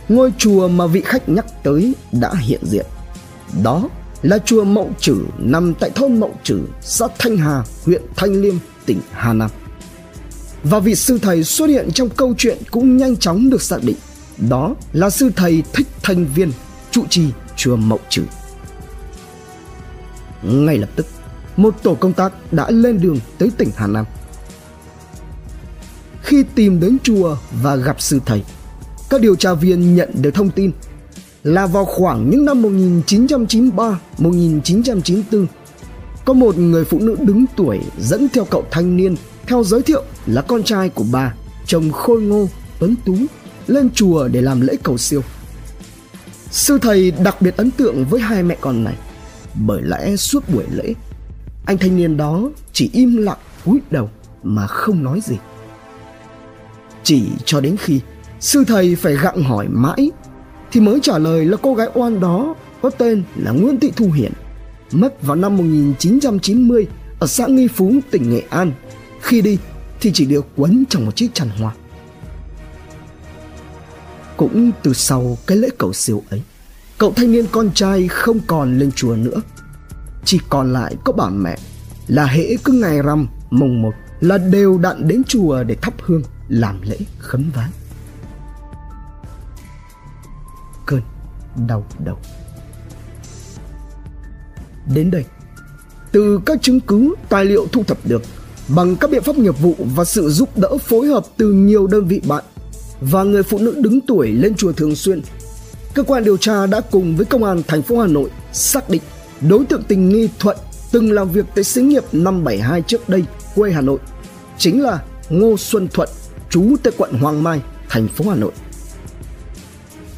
ngôi 0.09 0.33
chùa 0.39 0.69
mà 0.69 0.87
vị 0.87 1.03
khách 1.05 1.29
nhắc 1.29 1.47
tới 1.63 1.95
đã 2.13 2.35
hiện 2.35 2.61
diện 2.63 2.87
đó 3.63 3.89
là 4.23 4.39
chùa 4.39 4.65
Mậu 4.65 4.91
Trử 5.01 5.25
nằm 5.39 5.75
tại 5.75 5.91
thôn 5.91 6.21
Mậu 6.21 6.35
Trử, 6.43 6.61
xã 6.81 7.09
Thanh 7.19 7.37
Hà, 7.37 7.63
huyện 7.85 8.03
Thanh 8.17 8.33
Liêm, 8.33 8.55
tỉnh 8.87 9.01
Hà 9.13 9.33
Nam. 9.33 9.51
Và 10.63 10.79
vị 10.79 10.95
sư 10.95 11.19
thầy 11.23 11.45
xuất 11.45 11.67
hiện 11.67 11.89
trong 11.95 12.09
câu 12.09 12.35
chuyện 12.39 12.59
cũng 12.71 12.97
nhanh 12.97 13.17
chóng 13.17 13.51
được 13.51 13.63
xác 13.63 13.79
định. 13.83 13.97
Đó 14.49 14.75
là 14.93 15.11
sư 15.11 15.31
thầy 15.37 15.63
Thích 15.73 15.87
Thanh 16.03 16.27
Viên, 16.27 16.53
trụ 16.91 17.05
trì 17.11 17.25
chùa 17.57 17.77
Mậu 17.77 18.01
Trử. 18.09 18.25
Ngay 20.43 20.79
lập 20.79 20.89
tức, 20.97 21.07
một 21.57 21.75
tổ 21.83 21.95
công 21.95 22.13
tác 22.13 22.53
đã 22.53 22.71
lên 22.71 23.01
đường 23.01 23.19
tới 23.39 23.51
tỉnh 23.59 23.71
Hà 23.77 23.87
Nam. 23.87 24.05
Khi 26.23 26.45
tìm 26.55 26.81
đến 26.81 26.97
chùa 27.03 27.37
và 27.63 27.77
gặp 27.77 28.01
sư 28.01 28.21
thầy, 28.27 28.45
các 29.11 29.21
điều 29.21 29.37
tra 29.37 29.55
viên 29.55 29.95
nhận 29.95 30.11
được 30.23 30.35
thông 30.35 30.51
tin 30.51 30.71
là 31.43 31.67
vào 31.67 31.85
khoảng 31.85 32.31
những 32.31 32.45
năm 32.45 32.63
1993-1994 34.19 35.47
có 36.25 36.33
một 36.33 36.57
người 36.59 36.85
phụ 36.85 36.99
nữ 36.99 37.17
đứng 37.21 37.45
tuổi 37.57 37.81
dẫn 37.99 38.29
theo 38.29 38.45
cậu 38.45 38.65
thanh 38.71 38.97
niên 38.97 39.17
theo 39.47 39.65
giới 39.65 39.83
thiệu 39.83 40.03
là 40.27 40.43
con 40.43 40.63
trai 40.63 40.89
của 40.89 41.05
bà, 41.13 41.35
chồng 41.67 41.93
khôi 41.93 42.23
ngô, 42.23 42.49
tuấn 42.79 42.95
tú, 43.05 43.15
lên 43.67 43.91
chùa 43.95 44.29
để 44.29 44.43
làm 44.43 44.61
lễ 44.61 44.77
cầu 44.83 44.99
siêu. 44.99 45.23
Sư 46.51 46.79
thầy 46.83 47.11
đặc 47.11 47.43
biệt 47.43 47.57
ấn 47.57 47.71
tượng 47.71 48.05
với 48.05 48.21
hai 48.21 48.43
mẹ 48.43 48.57
con 48.61 48.85
này, 48.85 48.95
bởi 49.55 49.83
lẽ 49.83 50.17
suốt 50.17 50.49
buổi 50.49 50.65
lễ, 50.73 50.95
anh 51.65 51.79
thanh 51.79 51.97
niên 51.97 52.17
đó 52.17 52.51
chỉ 52.73 52.91
im 52.93 53.17
lặng 53.17 53.39
cúi 53.65 53.79
đầu 53.91 54.11
mà 54.43 54.67
không 54.67 55.03
nói 55.03 55.21
gì. 55.25 55.37
Chỉ 57.03 57.23
cho 57.45 57.61
đến 57.61 57.77
khi 57.77 58.01
sư 58.41 58.65
thầy 58.67 58.95
phải 58.95 59.17
gặng 59.17 59.43
hỏi 59.43 59.67
mãi 59.69 60.11
thì 60.73 60.81
mới 60.81 60.99
trả 61.03 61.19
lời 61.19 61.45
là 61.45 61.57
cô 61.63 61.75
gái 61.75 61.89
oan 61.95 62.21
đó 62.21 62.55
có 62.83 62.91
tên 62.91 63.23
là 63.37 63.51
Nguyễn 63.51 63.81
Thị 63.81 63.93
Thu 63.97 64.11
Hiển, 64.11 64.33
mất 64.93 65.23
vào 65.23 65.37
năm 65.37 65.57
1990 65.57 66.87
ở 67.19 67.27
xã 67.27 67.47
Nghi 67.47 67.69
Phú, 67.69 67.93
tỉnh 68.11 68.31
Nghệ 68.31 68.43
An. 68.51 68.73
Khi 69.21 69.41
đi 69.41 69.59
thì 70.01 70.11
chỉ 70.15 70.27
được 70.27 70.47
quấn 70.57 70.85
trong 70.91 71.07
một 71.07 71.17
chiếc 71.17 71.29
chăn 71.35 71.49
hoa. 71.49 71.73
Cũng 74.37 74.71
từ 74.83 74.93
sau 74.93 75.39
cái 75.47 75.57
lễ 75.57 75.69
cầu 75.79 75.93
siêu 75.93 76.23
ấy, 76.31 76.43
cậu 76.99 77.13
thanh 77.13 77.33
niên 77.33 77.47
con 77.53 77.71
trai 77.75 78.09
không 78.09 78.41
còn 78.47 78.79
lên 78.79 78.93
chùa 78.93 79.17
nữa. 79.17 79.41
Chỉ 80.25 80.41
còn 80.49 80.73
lại 80.73 80.95
có 81.05 81.13
bà 81.13 81.29
mẹ 81.29 81.59
là 82.09 82.27
hễ 82.27 82.57
cứ 82.65 82.73
ngày 82.73 83.03
rằm 83.03 83.27
mùng 83.51 83.83
một 83.83 83.93
là 84.21 84.39
đều 84.39 84.79
đặn 84.79 85.09
đến 85.09 85.23
chùa 85.29 85.63
để 85.63 85.75
thắp 85.75 85.95
hương 86.03 86.23
làm 86.49 86.83
lễ 86.83 86.97
khấn 87.19 87.51
vái. 87.55 87.69
Đau 91.67 91.87
đầu. 92.05 92.19
Đến 94.95 95.11
đây, 95.11 95.25
từ 96.13 96.41
các 96.47 96.63
chứng 96.63 96.81
cứ, 96.81 97.15
tài 97.29 97.45
liệu 97.45 97.67
thu 97.73 97.85
thập 97.85 97.99
được 98.05 98.23
bằng 98.69 98.97
các 98.97 99.11
biện 99.11 99.23
pháp 99.23 99.39
nghiệp 99.39 99.61
vụ 99.61 99.75
và 99.79 100.05
sự 100.05 100.31
giúp 100.31 100.59
đỡ 100.59 100.79
phối 100.79 101.07
hợp 101.07 101.25
từ 101.37 101.53
nhiều 101.53 101.87
đơn 101.87 102.05
vị 102.09 102.21
bạn 102.29 102.45
và 103.01 103.23
người 103.23 103.43
phụ 103.43 103.59
nữ 103.59 103.75
đứng 103.81 104.01
tuổi 104.01 104.33
lên 104.33 104.55
chùa 104.55 104.73
thường 104.73 104.97
xuyên, 104.97 105.21
cơ 105.95 106.03
quan 106.03 106.25
điều 106.25 106.37
tra 106.37 106.67
đã 106.67 106.81
cùng 106.81 107.17
với 107.17 107.27
công 107.27 107.45
an 107.45 107.63
thành 107.69 107.83
phố 107.83 107.99
Hà 107.99 108.07
Nội 108.07 108.31
xác 108.53 108.91
định 108.91 109.03
đối 109.49 109.65
tượng 109.65 109.83
tình 109.83 110.09
nghi 110.09 110.29
Thuận 110.39 110.57
từng 110.93 111.13
làm 111.13 111.29
việc 111.29 111.45
tại 111.55 111.65
xí 111.65 111.83
nghiệp 111.83 112.05
572 112.13 112.83
trước 112.83 113.09
đây, 113.09 113.25
quê 113.55 113.73
Hà 113.73 113.81
Nội, 113.81 113.99
chính 114.59 114.83
là 114.83 115.03
Ngô 115.29 115.57
Xuân 115.57 115.89
Thuận, 115.89 116.09
trú 116.51 116.77
tại 116.83 116.93
quận 116.97 117.13
Hoàng 117.13 117.43
Mai, 117.43 117.61
thành 117.89 118.09
phố 118.09 118.25
Hà 118.29 118.37
Nội 118.37 118.53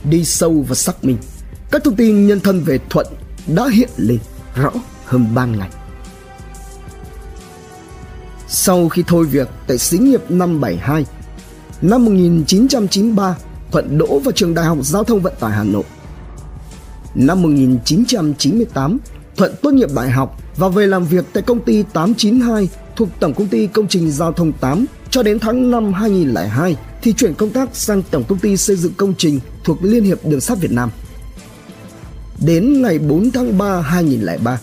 đi 0.05 0.24
sâu 0.24 0.64
và 0.68 0.74
xác 0.74 1.05
minh 1.05 1.16
các 1.70 1.85
thông 1.85 1.96
tin 1.96 2.26
nhân 2.26 2.40
thân 2.40 2.61
về 2.61 2.78
Thuận 2.90 3.06
đã 3.46 3.68
hiện 3.72 3.90
lên 3.96 4.18
rõ 4.54 4.70
hơn 5.04 5.35
ban 5.35 5.59
ngày. 5.59 5.70
Sau 8.48 8.88
khi 8.88 9.04
thôi 9.06 9.26
việc 9.26 9.48
tại 9.66 9.78
xí 9.78 9.98
nghiệp 9.98 10.20
572, 10.28 11.06
năm 11.83 12.04
1993, 12.04 13.37
Thuận 13.70 13.98
đỗ 13.98 14.18
vào 14.18 14.33
trường 14.33 14.54
Đại 14.54 14.64
học 14.64 14.78
Giao 14.83 15.04
thông 15.04 15.20
Vận 15.20 15.33
tải 15.40 15.52
Hà 15.52 15.64
Nội. 15.64 15.85
Năm 17.14 17.42
1998, 17.42 18.98
Thuận 19.37 19.54
tốt 19.62 19.70
nghiệp 19.70 19.88
đại 19.94 20.11
học 20.11 20.42
và 20.56 20.68
về 20.68 20.87
làm 20.87 21.04
việc 21.04 21.24
tại 21.33 21.42
công 21.42 21.61
ty 21.61 21.83
892 21.83 22.68
thuộc 22.96 23.09
Tổng 23.20 23.35
công 23.35 23.48
ty 23.48 23.66
Công 23.66 23.88
trình 23.88 24.11
Giao 24.11 24.33
thông 24.33 24.52
8 24.52 24.85
cho 25.11 25.22
đến 25.22 25.38
tháng 25.38 25.70
5 25.70 25.92
2002 25.92 26.76
thì 27.02 27.12
chuyển 27.12 27.35
công 27.35 27.50
tác 27.50 27.68
sang 27.72 28.02
Tổng 28.11 28.24
công 28.28 28.38
ty 28.38 28.56
xây 28.56 28.76
dựng 28.76 28.92
công 28.96 29.14
trình 29.18 29.40
thuộc 29.64 29.78
Liên 29.83 30.04
hiệp 30.04 30.26
Đường 30.26 30.40
sắt 30.40 30.59
Việt 30.59 30.72
Nam. 30.72 30.90
Đến 32.40 32.83
ngày 32.83 32.98
4 32.98 33.31
tháng 33.31 33.59
3 33.59 33.81
2003, 33.81 34.61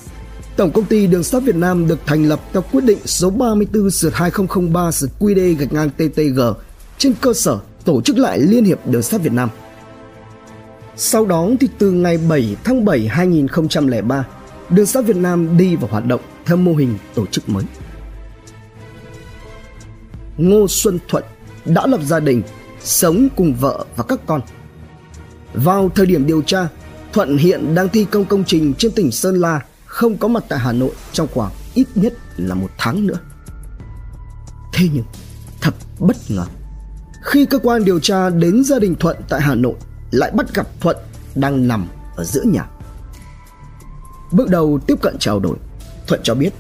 Tổng 0.56 0.72
công 0.72 0.86
ty 0.86 1.08
Đường 1.08 1.24
sắt 1.24 1.44
Việt 1.44 1.56
Nam 1.56 1.88
được 1.88 2.00
thành 2.06 2.24
lập 2.24 2.40
theo 2.54 2.64
quyết 2.72 2.84
định 2.84 2.98
số 3.06 3.30
34 3.30 3.92
sượt 3.92 4.14
2003 4.14 4.92
sượt 4.92 5.10
QD 5.20 5.56
gạch 5.58 5.74
ngang 5.74 5.90
TTG 5.90 6.40
trên 6.98 7.14
cơ 7.22 7.34
sở 7.34 7.60
tổ 7.86 8.02
chức 8.02 8.18
lại 8.18 8.40
Liên 8.40 8.66
hiệp 8.66 8.88
Đường 8.88 9.02
sắt 9.02 9.22
Việt 9.22 9.34
Nam. 9.34 9.50
Sau 10.96 11.26
đó 11.26 11.50
thì 11.60 11.68
từ 11.78 11.92
ngày 11.92 12.18
7 12.30 12.56
tháng 12.64 12.86
7 12.86 13.08
2003, 13.08 14.28
Đường 14.70 14.86
sắt 14.86 15.06
Việt 15.06 15.18
Nam 15.18 15.58
đi 15.58 15.76
vào 15.76 15.88
hoạt 15.92 16.06
động 16.06 16.22
theo 16.46 16.58
mô 16.58 16.74
hình 16.74 16.98
tổ 17.16 17.26
chức 17.26 17.50
mới. 17.50 17.64
Ngô 20.38 20.68
Xuân 20.68 21.00
Thuận 21.08 21.24
đã 21.66 21.88
lập 21.88 22.00
gia 22.04 22.20
đình, 22.20 22.42
sống 22.84 23.28
cùng 23.36 23.56
vợ 23.56 23.86
và 23.96 24.04
các 24.04 24.20
con. 24.26 24.42
Vào 25.54 25.92
thời 25.96 26.06
điểm 26.06 26.28
điều 26.28 26.42
tra, 26.42 26.68
Thuận 27.14 27.38
hiện 27.38 27.76
đang 27.76 27.90
thi 27.90 28.06
công 28.12 28.26
công 28.26 28.44
trình 28.44 28.74
trên 28.78 28.92
tỉnh 28.92 29.12
Sơn 29.12 29.36
La, 29.36 29.62
không 29.86 30.18
có 30.18 30.28
mặt 30.28 30.44
tại 30.50 30.60
Hà 30.60 30.72
Nội 30.72 30.92
trong 31.14 31.28
khoảng 31.34 31.52
ít 31.74 31.88
nhất 31.96 32.14
là 32.38 32.56
một 32.56 32.70
tháng 32.78 33.08
nữa. 33.08 33.20
Thế 34.74 34.90
nhưng, 34.94 35.06
thật 35.62 35.74
bất 36.00 36.18
ngờ, 36.30 36.46
khi 37.24 37.46
cơ 37.46 37.60
quan 37.60 37.86
điều 37.86 38.00
tra 38.00 38.30
đến 38.30 38.64
gia 38.64 38.80
đình 38.80 38.96
Thuận 38.96 39.18
tại 39.30 39.42
Hà 39.42 39.56
Nội 39.56 39.76
lại 40.12 40.32
bắt 40.32 40.54
gặp 40.54 40.68
Thuận 40.80 40.98
đang 41.36 41.68
nằm 41.68 41.88
ở 42.16 42.24
giữa 42.24 42.44
nhà. 42.44 42.70
Bước 44.32 44.50
đầu 44.50 44.80
tiếp 44.88 44.96
cận 45.02 45.18
trao 45.20 45.40
đổi, 45.40 45.58
Thuận 46.08 46.20
cho 46.24 46.36
biết 46.36 46.54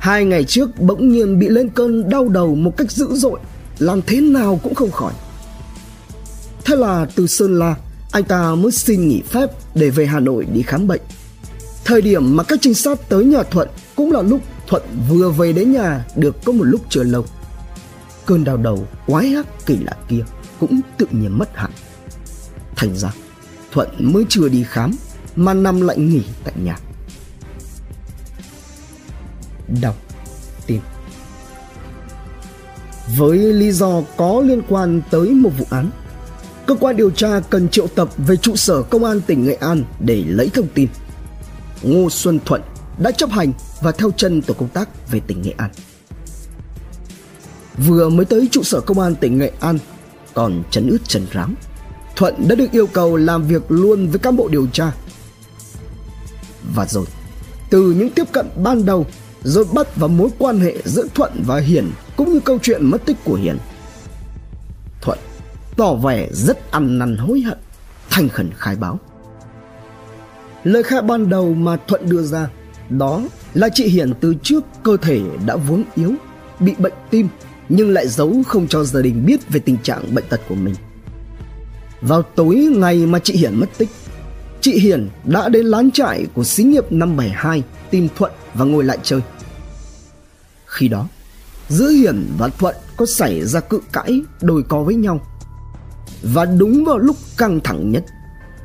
hai 0.00 0.24
ngày 0.24 0.44
trước 0.44 0.80
bỗng 0.80 1.08
nhiên 1.08 1.38
bị 1.38 1.48
lên 1.48 1.68
cơn 1.68 2.10
đau 2.10 2.28
đầu 2.28 2.54
một 2.54 2.76
cách 2.76 2.90
dữ 2.90 3.14
dội 3.14 3.40
làm 3.78 4.02
thế 4.02 4.20
nào 4.20 4.60
cũng 4.62 4.74
không 4.74 4.90
khỏi 4.90 5.12
thế 6.64 6.76
là 6.76 7.06
từ 7.14 7.26
sơn 7.26 7.58
la 7.58 7.76
anh 8.10 8.24
ta 8.24 8.54
mới 8.54 8.72
xin 8.72 9.08
nghỉ 9.08 9.22
phép 9.22 9.50
để 9.74 9.90
về 9.90 10.06
hà 10.06 10.20
nội 10.20 10.46
đi 10.52 10.62
khám 10.62 10.86
bệnh. 10.86 11.00
Thời 11.84 12.02
điểm 12.02 12.36
mà 12.36 12.44
các 12.44 12.58
trinh 12.62 12.74
sát 12.74 13.08
tới 13.08 13.24
nhà 13.24 13.42
thuận 13.42 13.68
cũng 13.96 14.12
là 14.12 14.22
lúc 14.22 14.40
thuận 14.66 14.82
vừa 15.08 15.30
về 15.30 15.52
đến 15.52 15.72
nhà 15.72 16.04
được 16.16 16.36
có 16.44 16.52
một 16.52 16.64
lúc 16.64 16.80
chưa 16.88 17.02
lâu. 17.02 17.24
Cơn 18.26 18.44
đau 18.44 18.56
đầu, 18.56 18.86
quái 19.06 19.34
ác 19.34 19.66
kỳ 19.66 19.76
lạ 19.76 19.96
kia 20.08 20.24
cũng 20.60 20.80
tự 20.98 21.06
nhiên 21.10 21.38
mất 21.38 21.56
hẳn. 21.56 21.70
Thành 22.76 22.96
ra, 22.96 23.12
thuận 23.72 23.88
mới 23.98 24.24
chưa 24.28 24.48
đi 24.48 24.64
khám 24.68 24.96
mà 25.36 25.54
nằm 25.54 25.80
lại 25.80 25.98
nghỉ 25.98 26.22
tại 26.44 26.54
nhà. 26.64 26.78
Đọc 29.82 29.96
tin. 30.66 30.80
Với 33.18 33.38
lý 33.38 33.72
do 33.72 34.02
có 34.16 34.40
liên 34.40 34.62
quan 34.68 35.02
tới 35.10 35.30
một 35.30 35.50
vụ 35.58 35.66
án 35.70 35.90
cơ 36.70 36.76
quan 36.80 36.96
điều 36.96 37.10
tra 37.10 37.40
cần 37.50 37.68
triệu 37.68 37.86
tập 37.86 38.08
về 38.18 38.36
trụ 38.36 38.56
sở 38.56 38.82
công 38.82 39.04
an 39.04 39.20
tỉnh 39.20 39.44
nghệ 39.44 39.54
an 39.54 39.84
để 40.00 40.24
lấy 40.26 40.50
thông 40.54 40.66
tin. 40.74 40.88
Ngô 41.82 42.10
xuân 42.10 42.38
thuận 42.44 42.62
đã 42.98 43.10
chấp 43.10 43.30
hành 43.30 43.52
và 43.80 43.92
theo 43.92 44.10
chân 44.16 44.42
tổ 44.42 44.54
công 44.54 44.68
tác 44.68 45.10
về 45.10 45.20
tỉnh 45.20 45.42
nghệ 45.42 45.54
an. 45.56 45.70
Vừa 47.86 48.08
mới 48.08 48.24
tới 48.24 48.48
trụ 48.50 48.62
sở 48.62 48.80
công 48.80 49.00
an 49.00 49.14
tỉnh 49.14 49.38
nghệ 49.38 49.52
an, 49.60 49.78
còn 50.34 50.62
chấn 50.70 50.88
ướt 50.88 51.08
trần 51.08 51.26
rám. 51.34 51.54
Thuận 52.16 52.48
đã 52.48 52.54
được 52.54 52.72
yêu 52.72 52.86
cầu 52.86 53.16
làm 53.16 53.44
việc 53.44 53.62
luôn 53.68 54.08
với 54.08 54.18
cán 54.18 54.36
bộ 54.36 54.48
điều 54.48 54.66
tra. 54.66 54.92
Và 56.74 56.86
rồi, 56.86 57.06
từ 57.70 57.94
những 57.98 58.10
tiếp 58.10 58.32
cận 58.32 58.46
ban 58.56 58.84
đầu, 58.84 59.06
rồi 59.42 59.64
bắt 59.74 59.96
vào 59.96 60.08
mối 60.08 60.28
quan 60.38 60.60
hệ 60.60 60.76
giữa 60.84 61.06
thuận 61.14 61.32
và 61.46 61.58
hiển 61.58 61.90
cũng 62.16 62.32
như 62.32 62.40
câu 62.40 62.58
chuyện 62.62 62.86
mất 62.86 63.04
tích 63.06 63.16
của 63.24 63.34
hiển 63.34 63.56
tỏ 65.80 65.94
vẻ 65.94 66.28
rất 66.32 66.70
ăn 66.70 66.98
năn 66.98 67.16
hối 67.16 67.40
hận, 67.40 67.58
thành 68.10 68.28
khẩn 68.28 68.50
khai 68.56 68.76
báo. 68.76 68.98
Lời 70.64 70.82
khai 70.82 71.02
ban 71.02 71.28
đầu 71.28 71.54
mà 71.54 71.76
thuận 71.76 72.08
đưa 72.08 72.22
ra, 72.22 72.48
đó 72.90 73.22
là 73.54 73.68
chị 73.74 73.88
hiển 73.88 74.12
từ 74.20 74.34
trước 74.42 74.64
cơ 74.82 74.96
thể 74.96 75.20
đã 75.46 75.56
vốn 75.56 75.82
yếu, 75.94 76.12
bị 76.58 76.74
bệnh 76.78 76.92
tim, 77.10 77.28
nhưng 77.68 77.90
lại 77.90 78.08
giấu 78.08 78.34
không 78.46 78.68
cho 78.68 78.84
gia 78.84 79.00
đình 79.02 79.26
biết 79.26 79.48
về 79.48 79.60
tình 79.60 79.76
trạng 79.82 80.14
bệnh 80.14 80.24
tật 80.28 80.40
của 80.48 80.54
mình. 80.54 80.74
Vào 82.00 82.22
tối 82.22 82.56
ngày 82.56 83.06
mà 83.06 83.18
chị 83.18 83.36
hiển 83.36 83.60
mất 83.60 83.66
tích, 83.78 83.88
chị 84.60 84.78
hiển 84.78 85.08
đã 85.24 85.48
đến 85.48 85.66
lán 85.66 85.90
trại 85.90 86.26
của 86.34 86.44
xí 86.44 86.62
nghiệp 86.62 86.92
572 86.92 87.62
tìm 87.90 88.08
thuận 88.16 88.32
và 88.54 88.64
ngồi 88.64 88.84
lại 88.84 88.98
chơi. 89.02 89.20
Khi 90.66 90.88
đó, 90.88 91.08
giữa 91.68 91.88
hiển 91.88 92.26
và 92.38 92.48
thuận 92.48 92.76
có 92.96 93.06
xảy 93.06 93.44
ra 93.44 93.60
cự 93.60 93.80
cãi 93.92 94.22
đôi 94.40 94.62
co 94.62 94.82
với 94.82 94.94
nhau 94.94 95.20
và 96.22 96.44
đúng 96.44 96.84
vào 96.84 96.98
lúc 96.98 97.16
căng 97.36 97.60
thẳng 97.64 97.90
nhất, 97.90 98.04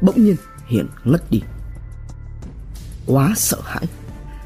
bỗng 0.01 0.23
nhiên 0.25 0.35
Hiền 0.67 0.87
ngất 1.03 1.31
đi. 1.31 1.41
Quá 3.05 3.33
sợ 3.37 3.57
hãi. 3.63 3.85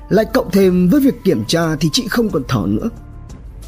Lại 0.09 0.25
cộng 0.33 0.51
thêm 0.51 0.89
với 0.89 1.01
việc 1.01 1.23
kiểm 1.23 1.43
tra 1.47 1.75
thì 1.75 1.89
chị 1.93 2.07
không 2.07 2.29
còn 2.29 2.43
thở 2.47 2.63
nữa. 2.67 2.89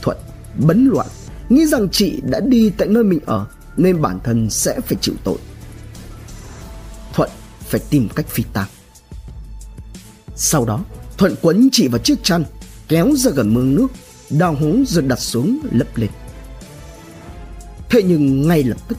Thuận 0.01 0.17
bấn 0.57 0.89
loạn, 0.93 1.07
nghĩ 1.49 1.65
rằng 1.65 1.89
chị 1.89 2.21
đã 2.23 2.39
đi 2.39 2.69
tại 2.69 2.87
nơi 2.87 3.03
mình 3.03 3.19
ở 3.25 3.45
nên 3.77 4.01
bản 4.01 4.19
thân 4.23 4.49
sẽ 4.49 4.79
phải 4.79 4.97
chịu 5.01 5.15
tội. 5.23 5.37
Thuận 7.13 7.29
phải 7.59 7.81
tìm 7.89 8.09
cách 8.15 8.27
phi 8.27 8.43
tang. 8.53 8.67
Sau 10.35 10.65
đó, 10.65 10.83
thuận 11.17 11.35
quấn 11.41 11.69
chị 11.71 11.87
vào 11.87 11.99
chiếc 11.99 12.23
chăn, 12.23 12.43
kéo 12.87 13.11
ra 13.15 13.31
gần 13.31 13.53
mương 13.53 13.75
nước, 13.75 13.87
đào 14.29 14.55
hố 14.55 14.75
rồi 14.87 15.03
đặt 15.03 15.19
xuống 15.19 15.59
lấp 15.71 15.97
lên. 15.97 16.09
Thế 17.89 18.03
nhưng 18.03 18.47
ngay 18.47 18.63
lập 18.63 18.77
tức 18.87 18.97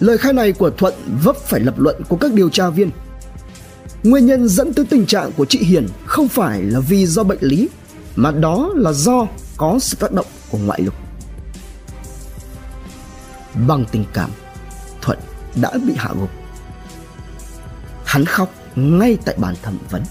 lời 0.00 0.18
khai 0.18 0.32
này 0.32 0.52
của 0.52 0.70
thuận 0.70 0.94
vấp 1.22 1.36
phải 1.36 1.60
lập 1.60 1.74
luận 1.78 2.02
của 2.08 2.16
các 2.16 2.32
điều 2.32 2.50
tra 2.50 2.70
viên. 2.70 2.90
Nguyên 4.02 4.26
nhân 4.26 4.48
dẫn 4.48 4.74
tới 4.74 4.84
tình 4.90 5.06
trạng 5.06 5.32
của 5.32 5.44
chị 5.44 5.58
hiền 5.58 5.88
không 6.06 6.28
phải 6.28 6.62
là 6.62 6.80
vì 6.80 7.06
do 7.06 7.24
bệnh 7.24 7.38
lý, 7.40 7.68
mà 8.16 8.30
đó 8.30 8.70
là 8.74 8.92
do 8.92 9.26
có 9.56 9.78
sự 9.80 9.96
tác 10.00 10.12
động 10.12 10.26
của 10.50 10.58
ngoại 10.58 10.80
lực. 10.82 10.94
Bằng 13.68 13.84
tình 13.92 14.04
cảm, 14.12 14.30
thuận 15.02 15.18
đã 15.54 15.70
bị 15.86 15.94
hạ 15.96 16.10
gục. 16.20 16.30
Hắn 18.04 18.24
khóc 18.24 18.52
ngay 18.76 19.18
tại 19.24 19.34
bàn 19.38 19.54
thẩm 19.62 19.78
vấn. 19.90 20.02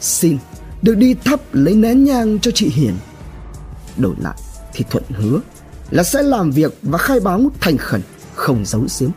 Xin 0.00 0.38
được 0.82 0.94
đi 0.94 1.14
thắp 1.14 1.40
lấy 1.52 1.74
nén 1.74 2.04
nhang 2.04 2.38
cho 2.38 2.50
chị 2.54 2.68
hiền. 2.68 2.94
Đổi 3.96 4.14
lại 4.20 4.36
thì 4.72 4.84
thuận 4.90 5.04
hứa 5.08 5.40
là 5.90 6.02
sẽ 6.02 6.22
làm 6.22 6.50
việc 6.50 6.78
và 6.82 6.98
khai 6.98 7.20
báo 7.20 7.50
thành 7.60 7.76
khẩn 7.76 8.02
không 8.48 8.64
giấu 8.64 8.86
giếm. 9.00 9.10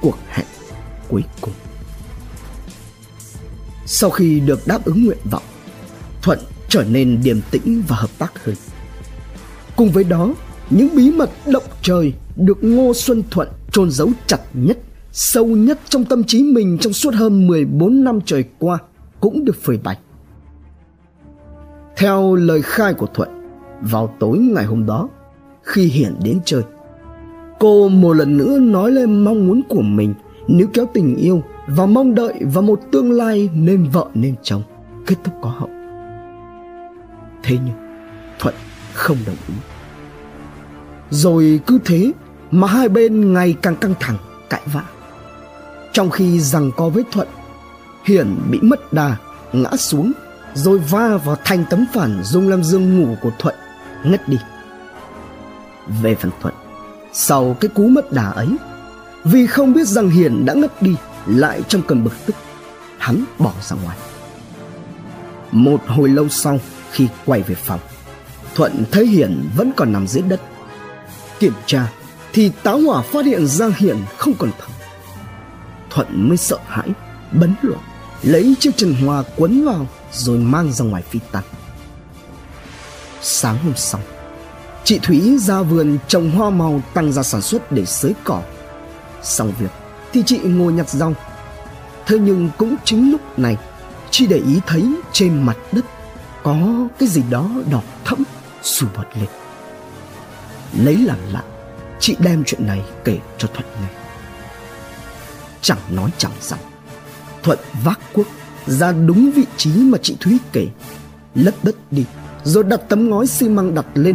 Cuộc 0.00 0.18
hẹn 0.28 0.46
cuối 1.08 1.24
cùng. 1.40 1.52
Sau 3.86 4.10
khi 4.10 4.40
được 4.40 4.66
đáp 4.66 4.84
ứng 4.84 5.04
nguyện 5.04 5.18
vọng 5.30 5.42
thuận 6.22 6.38
trở 6.68 6.84
nên 6.84 7.20
điềm 7.24 7.40
tĩnh 7.50 7.82
và 7.88 7.96
hợp 7.96 8.10
tác 8.18 8.44
hơn. 8.44 8.54
Cùng 9.76 9.90
với 9.90 10.04
đó 10.04 10.34
những 10.70 10.88
bí 10.96 11.10
mật 11.10 11.30
động 11.46 11.64
trời 11.82 12.12
được 12.36 12.64
ngô 12.64 12.94
xuân 12.94 13.22
thuận 13.30 13.48
chôn 13.72 13.90
giấu 13.90 14.10
chặt 14.26 14.40
nhất 14.52 14.78
sâu 15.12 15.46
nhất 15.46 15.80
trong 15.88 16.04
tâm 16.04 16.24
trí 16.24 16.42
mình 16.42 16.78
trong 16.80 16.92
suốt 16.92 17.14
hơn 17.14 17.46
14 17.46 18.04
năm 18.04 18.20
trời 18.24 18.44
qua 18.58 18.78
cũng 19.20 19.44
được 19.44 19.56
phơi 19.62 19.78
bày. 19.84 19.98
Theo 21.96 22.34
lời 22.34 22.62
khai 22.62 22.94
của 22.94 23.06
Thuận, 23.06 23.28
vào 23.80 24.16
tối 24.20 24.38
ngày 24.38 24.64
hôm 24.64 24.86
đó, 24.86 25.08
khi 25.62 25.84
Hiển 25.84 26.16
đến 26.24 26.40
chơi, 26.44 26.62
cô 27.58 27.88
một 27.88 28.12
lần 28.12 28.36
nữa 28.36 28.58
nói 28.58 28.90
lên 28.90 29.24
mong 29.24 29.46
muốn 29.46 29.62
của 29.68 29.82
mình 29.82 30.14
nếu 30.48 30.66
kéo 30.72 30.86
tình 30.94 31.16
yêu 31.16 31.42
và 31.66 31.86
mong 31.86 32.14
đợi 32.14 32.34
vào 32.40 32.62
một 32.62 32.80
tương 32.92 33.12
lai 33.12 33.50
nên 33.54 33.88
vợ 33.92 34.06
nên 34.14 34.34
chồng, 34.42 34.62
kết 35.06 35.16
thúc 35.24 35.34
có 35.42 35.50
hậu. 35.50 35.70
Thế 37.42 37.58
nhưng, 37.64 37.76
Thuận 38.38 38.54
không 38.94 39.16
đồng 39.26 39.36
ý. 39.48 39.54
Rồi 41.10 41.60
cứ 41.66 41.78
thế 41.84 42.12
mà 42.50 42.66
hai 42.66 42.88
bên 42.88 43.32
ngày 43.32 43.56
càng 43.62 43.76
căng 43.76 43.94
thẳng, 44.00 44.16
cãi 44.50 44.62
vã 44.72 44.82
trong 45.92 46.10
khi 46.10 46.40
rằng 46.40 46.70
co 46.76 46.88
với 46.88 47.04
thuận 47.12 47.28
hiển 48.04 48.36
bị 48.50 48.58
mất 48.62 48.92
đà 48.92 49.16
ngã 49.52 49.70
xuống 49.76 50.12
rồi 50.54 50.78
va 50.78 51.16
vào 51.16 51.36
thành 51.44 51.64
tấm 51.70 51.84
phản 51.92 52.22
dùng 52.22 52.48
làm 52.48 52.64
giường 52.64 53.00
ngủ 53.00 53.14
của 53.22 53.30
thuận 53.38 53.54
ngất 54.04 54.28
đi 54.28 54.36
về 56.02 56.14
phần 56.14 56.30
thuận. 56.40 56.54
Sau 57.12 57.56
cái 57.60 57.68
cú 57.74 57.88
mất 57.88 58.12
đà 58.12 58.30
ấy, 58.30 58.48
vì 59.24 59.46
không 59.46 59.72
biết 59.72 59.86
rằng 59.86 60.10
hiền 60.10 60.44
đã 60.46 60.54
ngất 60.54 60.82
đi 60.82 60.94
lại 61.26 61.62
trong 61.68 61.82
cơn 61.82 62.04
bực 62.04 62.12
tức, 62.26 62.36
hắn 62.98 63.24
bỏ 63.38 63.52
ra 63.62 63.76
ngoài. 63.84 63.96
Một 65.52 65.80
hồi 65.86 66.08
lâu 66.08 66.28
sau, 66.28 66.58
khi 66.90 67.08
quay 67.26 67.42
về 67.42 67.54
phòng, 67.54 67.80
thuận 68.54 68.84
thấy 68.90 69.06
hiền 69.06 69.50
vẫn 69.56 69.72
còn 69.76 69.92
nằm 69.92 70.06
dưới 70.06 70.22
đất. 70.22 70.40
Kiểm 71.38 71.54
tra 71.66 71.92
thì 72.32 72.52
táo 72.62 72.80
hỏa 72.80 73.02
phát 73.02 73.26
hiện 73.26 73.46
ra 73.46 73.68
hiền 73.76 73.96
không 74.16 74.34
còn 74.38 74.50
thở. 74.58 74.66
Thuận 75.90 76.28
mới 76.28 76.36
sợ 76.36 76.58
hãi, 76.66 76.88
Bấn 77.32 77.54
loạn 77.62 77.80
Lấy 78.22 78.54
chiếc 78.60 78.70
chân 78.76 78.94
hoa 78.94 79.22
quấn 79.36 79.64
vào 79.64 79.86
Rồi 80.12 80.38
mang 80.38 80.72
ra 80.72 80.84
ngoài 80.84 81.02
phi 81.10 81.18
tăng. 81.32 81.44
Sáng 83.20 83.58
hôm 83.64 83.72
sau 83.76 84.00
Chị 84.84 84.98
Thúy 85.02 85.38
ra 85.38 85.62
vườn 85.62 85.98
trồng 86.08 86.30
hoa 86.30 86.50
màu 86.50 86.82
tăng 86.94 87.12
ra 87.12 87.22
sản 87.22 87.42
xuất 87.42 87.72
để 87.72 87.84
sới 87.84 88.14
cỏ. 88.24 88.42
Xong 89.22 89.52
việc, 89.58 89.70
thì 90.12 90.22
chị 90.26 90.38
ngồi 90.38 90.72
nhặt 90.72 90.88
rau. 90.88 91.14
Thế 92.06 92.18
nhưng 92.18 92.50
cũng 92.58 92.76
chính 92.84 93.10
lúc 93.10 93.38
này, 93.38 93.56
Chị 94.10 94.26
để 94.26 94.36
ý 94.36 94.60
thấy 94.66 94.94
trên 95.12 95.42
mặt 95.42 95.56
đất 95.72 95.84
Có 96.42 96.56
cái 96.98 97.08
gì 97.08 97.22
đó 97.30 97.50
đỏ 97.70 97.82
thẫm 98.04 98.22
sù 98.62 98.86
bọt 98.96 99.06
lên 99.14 99.28
Lấy 100.84 100.96
làm 100.96 101.18
lạ, 101.32 101.42
Chị 102.00 102.16
đem 102.18 102.44
chuyện 102.46 102.66
này 102.66 102.82
kể 103.04 103.18
cho 103.38 103.48
Thuận 103.48 103.66
nghe. 103.80 103.88
Chẳng 105.62 105.78
nói 105.90 106.10
chẳng 106.18 106.32
rằng, 106.40 106.58
thuận 107.42 107.58
vác 107.84 108.00
cuốc 108.12 108.26
ra 108.66 108.92
đúng 108.92 109.30
vị 109.30 109.44
trí 109.56 109.70
mà 109.70 109.98
chị 110.02 110.16
thúy 110.20 110.38
kể. 110.52 110.66
Lấp 111.34 111.54
đất 111.62 111.74
đi, 111.90 112.04
rồi 112.44 112.64
đặt 112.64 112.80
tấm 112.88 113.10
ngói 113.10 113.26
xi 113.26 113.48
măng 113.48 113.74
đặt 113.74 113.86
lên 113.94 114.14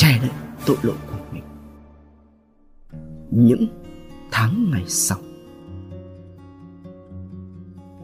che 0.00 0.18
đậy 0.22 0.30
tội 0.66 0.76
lỗi 0.82 0.96
của 1.10 1.18
mình. 1.32 1.42
Những 3.30 3.66
tháng 4.30 4.70
ngày 4.70 4.84
sau, 4.86 5.18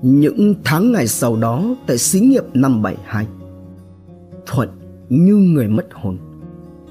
những 0.02 0.54
tháng 0.64 0.92
ngày 0.92 1.08
sau 1.08 1.36
đó 1.36 1.64
tại 1.86 1.98
xí 1.98 2.20
nghiệp 2.20 2.44
năm 2.54 2.82
72 2.82 3.26
Thuận 4.46 4.68
như 5.08 5.34
người 5.34 5.68
mất 5.68 5.86
hồn, 5.92 6.18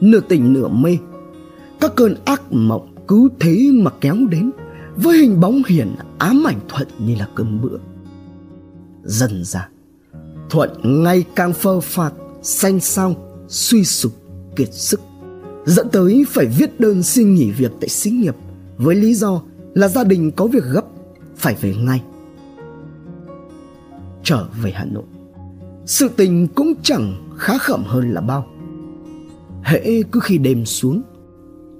Nửa 0.01 0.19
tỉnh 0.19 0.53
nửa 0.53 0.67
mê. 0.67 0.97
Các 1.79 1.91
cơn 1.95 2.15
ác 2.25 2.41
mộng 2.49 2.95
cứ 3.07 3.29
thế 3.39 3.69
mà 3.73 3.91
kéo 4.01 4.15
đến, 4.29 4.51
với 4.95 5.17
hình 5.17 5.39
bóng 5.39 5.61
hiền 5.67 5.95
ám 6.17 6.43
ảnh 6.47 6.59
thuận 6.67 6.87
như 6.99 7.15
là 7.15 7.29
cơm 7.35 7.61
bữa. 7.61 7.77
Dần 9.03 9.43
ra 9.43 9.69
thuận 10.49 11.03
ngày 11.03 11.25
càng 11.35 11.53
phơ 11.53 11.79
phạt, 11.79 12.13
xanh 12.41 12.79
xao, 12.79 13.15
suy 13.47 13.83
sụp 13.83 14.24
kiệt 14.55 14.73
sức, 14.73 15.01
dẫn 15.65 15.89
tới 15.91 16.25
phải 16.27 16.45
viết 16.45 16.79
đơn 16.79 17.03
xin 17.03 17.33
nghỉ 17.33 17.51
việc 17.51 17.71
tại 17.79 17.89
xí 17.89 18.11
nghiệp, 18.11 18.35
với 18.77 18.95
lý 18.95 19.13
do 19.13 19.41
là 19.73 19.87
gia 19.87 20.03
đình 20.03 20.31
có 20.31 20.47
việc 20.47 20.63
gấp, 20.63 20.85
phải 21.35 21.55
về 21.61 21.75
ngay. 21.75 22.01
Trở 24.23 24.47
về 24.61 24.71
hà 24.71 24.85
nội, 24.85 25.03
sự 25.85 26.09
tình 26.15 26.47
cũng 26.47 26.73
chẳng 26.83 27.33
khá 27.37 27.57
khẩm 27.57 27.83
hơn 27.83 28.11
là 28.11 28.21
bao. 28.21 28.45
Hễ 29.63 30.03
cứ 30.11 30.19
khi 30.19 30.37
đêm 30.37 30.65
xuống, 30.65 31.01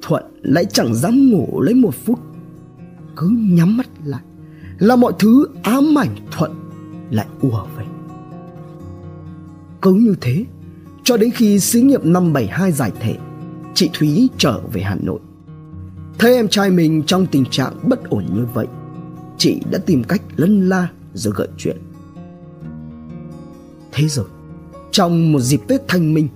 thuận 0.02 0.24
lại 0.42 0.66
chẳng 0.66 0.96
dám 0.96 1.32
ngủ 1.32 1.62
lấy 1.62 1.74
một 1.74 1.96
phút. 2.06 2.20
Cứ 3.16 3.28
nhắm 3.50 3.78
mắt 3.78 3.88
lại 4.06 4.22
là 4.80 4.96
mọi 4.96 5.14
thứ 5.20 5.48
ám 5.64 5.98
ảnh 5.98 6.16
thuận 6.32 6.52
lại 7.12 7.28
ùa 7.42 7.66
về. 7.78 7.86
Cứ 9.82 9.94
như 9.94 10.16
thế 10.22 10.46
cho 11.06 11.18
đến 11.18 11.32
khi 11.32 11.60
xí 11.60 11.82
nghiệp 11.82 12.06
năm 12.06 12.34
72 12.34 12.72
giải 12.72 12.92
thể, 13.00 13.16
chị 13.74 13.90
Thúy 13.94 14.30
trở 14.38 14.60
về 14.74 14.82
Hà 14.82 14.96
Nội. 15.04 15.20
Thấy 16.20 16.36
em 16.36 16.48
trai 16.48 16.70
mình 16.70 17.04
trong 17.04 17.26
tình 17.26 17.46
trạng 17.52 17.74
bất 17.84 18.10
ổn 18.10 18.26
như 18.36 18.46
vậy, 18.54 18.68
chị 19.38 19.62
đã 19.72 19.80
tìm 19.86 20.04
cách 20.04 20.22
lân 20.36 20.70
la 20.70 20.88
rồi 21.14 21.34
gợi 21.38 21.48
chuyện. 21.58 21.78
Thế 23.92 24.08
rồi, 24.08 24.26
trong 24.92 25.32
một 25.32 25.40
dịp 25.40 25.62
tết 25.68 25.82
thanh 25.88 26.14
minh, 26.14 26.28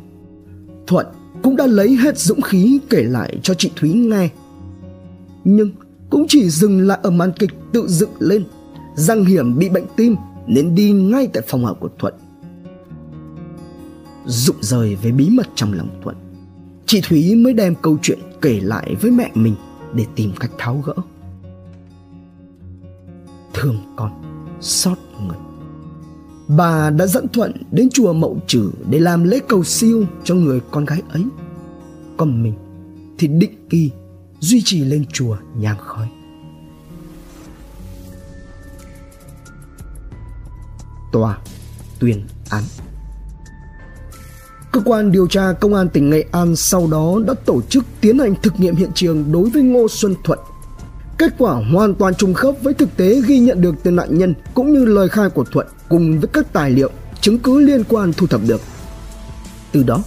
thuận 0.88 1.06
cũng 1.44 1.56
đã 1.56 1.66
lấy 1.66 1.96
hết 1.96 2.18
dũng 2.18 2.42
khí 2.42 2.80
kể 2.90 3.04
lại 3.04 3.40
cho 3.44 3.54
chị 3.54 3.72
thúy 3.76 3.94
nghe. 3.94 4.30
Nhưng 5.44 5.72
cũng 6.10 6.26
chỉ 6.28 6.50
dừng 6.50 6.88
lại 6.88 7.00
ở 7.04 7.12
màn 7.12 7.32
kịch 7.40 7.52
tự 7.74 7.88
dựng 7.88 8.14
lên 8.20 8.44
rằng 8.96 9.26
hiểm 9.26 9.58
bị 9.58 9.70
bệnh 9.70 9.86
tim 9.96 10.16
nên 10.48 10.76
đi 10.76 10.92
ngay 10.92 11.28
tại 11.34 11.44
phòng 11.48 11.66
ở 11.66 11.74
của 11.74 11.90
thuận 12.00 12.14
rụng 14.30 14.58
rời 14.62 14.96
với 14.96 15.12
bí 15.12 15.30
mật 15.30 15.48
trong 15.56 15.74
lòng 15.74 16.00
thuận. 16.04 16.16
Chị 16.86 17.02
thúy 17.04 17.36
mới 17.36 17.54
đem 17.54 17.76
câu 17.82 17.98
chuyện 18.02 18.20
kể 18.42 18.60
lại 18.62 18.96
với 19.02 19.12
mẹ 19.12 19.32
mình 19.34 19.56
để 19.94 20.06
tìm 20.16 20.32
cách 20.40 20.52
tháo 20.58 20.78
gỡ. 20.86 20.94
Thương 23.54 23.78
con, 23.96 24.12
xót 24.62 24.98
người. 25.28 25.38
Bà 26.48 26.90
đã 26.90 27.08
dẫn 27.08 27.28
thuận 27.28 27.52
đến 27.72 27.90
chùa 27.90 28.14
mậu 28.14 28.40
Trử 28.48 28.72
để 28.90 29.00
làm 29.00 29.24
lễ 29.24 29.40
cầu 29.48 29.64
siêu 29.64 30.06
cho 30.24 30.36
người 30.36 30.62
con 30.72 30.86
gái 30.86 31.02
ấy. 31.10 31.26
Còn 32.18 32.44
mình 32.44 32.54
thì 33.18 33.28
định 33.28 33.68
kỳ 33.70 33.92
duy 34.40 34.62
trì 34.66 34.84
lên 34.84 35.06
chùa 35.14 35.38
nhang 35.56 35.78
khói. 35.78 36.10
Tòa 41.12 41.38
tuyên 42.00 42.26
án 42.50 42.64
cơ 44.80 44.92
quan 44.92 45.12
điều 45.12 45.28
tra 45.28 45.54
công 45.54 45.74
an 45.74 45.90
tỉnh 45.90 46.10
nghệ 46.10 46.26
an 46.32 46.56
sau 46.56 46.88
đó 46.88 47.20
đã 47.28 47.34
tổ 47.46 47.62
chức 47.62 47.86
tiến 48.02 48.20
hành 48.20 48.36
thực 48.44 48.60
nghiệm 48.60 48.76
hiện 48.76 48.90
trường 48.96 49.32
đối 49.32 49.50
với 49.50 49.62
ngô 49.62 49.88
xuân 49.90 50.16
thuận 50.24 50.40
Kết 51.18 51.34
quả 51.38 51.54
hoàn 51.54 51.96
toàn 51.96 52.16
trùng 52.16 52.34
khớp 52.34 52.56
với 52.62 52.74
thực 52.74 52.98
tế 52.98 53.22
ghi 53.28 53.40
nhận 53.40 53.62
được 53.62 53.76
từ 53.84 53.92
nạn 53.92 54.18
nhân 54.18 54.34
cũng 54.54 54.74
như 54.74 54.86
lời 54.86 55.10
khai 55.10 55.30
của 55.30 55.44
Thuận 55.44 55.68
cùng 55.90 56.20
với 56.20 56.30
các 56.34 56.54
tài 56.54 56.72
liệu, 56.72 56.90
chứng 57.22 57.40
cứ 57.40 57.60
liên 57.60 57.84
quan 57.90 58.14
thu 58.14 58.28
thập 58.28 58.42
được. 58.48 58.62
Từ 59.72 59.84
đó, 59.84 60.04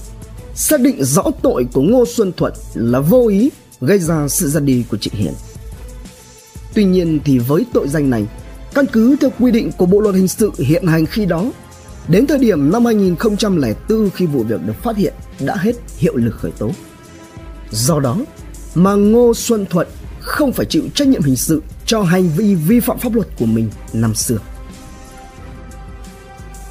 xác 0.54 0.80
định 0.80 1.04
rõ 1.04 1.22
tội 1.42 1.66
của 1.72 1.82
Ngô 1.82 2.04
Xuân 2.06 2.32
Thuận 2.36 2.52
là 2.74 3.00
vô 3.00 3.28
ý 3.28 3.50
gây 3.80 3.98
ra 3.98 4.28
sự 4.28 4.48
ra 4.48 4.60
đi 4.60 4.84
của 4.90 4.96
chị 4.96 5.10
Hiền. 5.14 5.32
Tuy 6.74 6.84
nhiên 6.84 7.20
thì 7.24 7.38
với 7.38 7.66
tội 7.72 7.88
danh 7.88 8.10
này, 8.10 8.26
căn 8.74 8.86
cứ 8.92 9.16
theo 9.20 9.30
quy 9.38 9.50
định 9.50 9.70
của 9.76 9.86
Bộ 9.86 10.00
luật 10.00 10.14
hình 10.14 10.28
sự 10.28 10.50
hiện 10.58 10.86
hành 10.86 11.06
khi 11.06 11.26
đó, 11.26 11.44
đến 12.08 12.26
thời 12.26 12.38
điểm 12.38 12.72
năm 12.72 12.84
2004 12.84 14.10
khi 14.10 14.26
vụ 14.26 14.42
việc 14.42 14.66
được 14.66 14.82
phát 14.82 14.96
hiện 14.96 15.14
đã 15.40 15.56
hết 15.56 15.72
hiệu 15.98 16.16
lực 16.16 16.34
khởi 16.40 16.50
tố. 16.50 16.70
Do 17.70 18.00
đó 18.00 18.16
mà 18.74 18.94
Ngô 18.94 19.34
Xuân 19.34 19.66
Thuận 19.70 19.88
không 20.20 20.52
phải 20.52 20.66
chịu 20.66 20.82
trách 20.94 21.08
nhiệm 21.08 21.22
hình 21.22 21.36
sự 21.36 21.62
cho 21.86 22.02
hành 22.02 22.28
vi 22.28 22.54
vi 22.54 22.80
phạm 22.80 22.98
pháp 22.98 23.14
luật 23.14 23.28
của 23.38 23.46
mình 23.46 23.70
năm 23.92 24.14
xưa. 24.14 24.38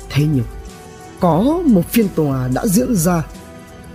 Thế 0.10 0.26
nhưng, 0.34 0.46
có 1.20 1.62
một 1.66 1.92
phiên 1.92 2.08
tòa 2.16 2.48
đã 2.48 2.68
diễn 2.68 2.96
ra 2.96 3.24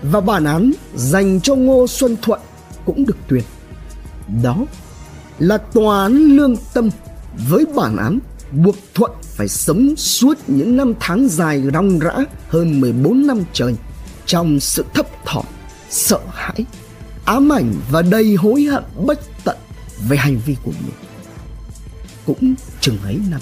và 0.03 0.20
bản 0.20 0.45
án 0.45 0.72
dành 0.95 1.41
cho 1.41 1.55
Ngô 1.55 1.87
Xuân 1.87 2.16
Thuận 2.22 2.41
cũng 2.84 3.07
được 3.07 3.16
tuyên. 3.28 3.43
Đó 4.43 4.57
là 5.39 5.59
tòa 5.59 6.03
án 6.03 6.12
lương 6.12 6.57
tâm 6.74 6.91
với 7.49 7.66
bản 7.76 7.97
án 7.97 8.18
buộc 8.53 8.76
Thuận 8.95 9.11
phải 9.37 9.49
sống 9.49 9.97
suốt 9.97 10.39
những 10.47 10.76
năm 10.76 10.93
tháng 11.01 11.28
dài 11.28 11.62
rong 11.74 11.99
rã 11.99 12.14
hơn 12.49 12.80
14 12.80 13.26
năm 13.26 13.43
trời 13.53 13.74
trong 14.26 14.61
sự 14.61 14.84
thấp 14.95 15.07
thỏm, 15.24 15.45
sợ 15.91 16.20
hãi 16.32 16.64
ám 17.24 17.53
ảnh 17.53 17.72
và 17.91 18.03
đầy 18.03 18.34
hối 18.34 18.62
hận 18.62 18.84
bất 19.07 19.20
tận 19.45 19.57
về 20.09 20.16
hành 20.16 20.39
vi 20.47 20.57
của 20.62 20.70
mình. 20.70 20.95
Cũng 22.26 22.55
chừng 22.80 22.99
ấy 23.05 23.20
năm 23.30 23.41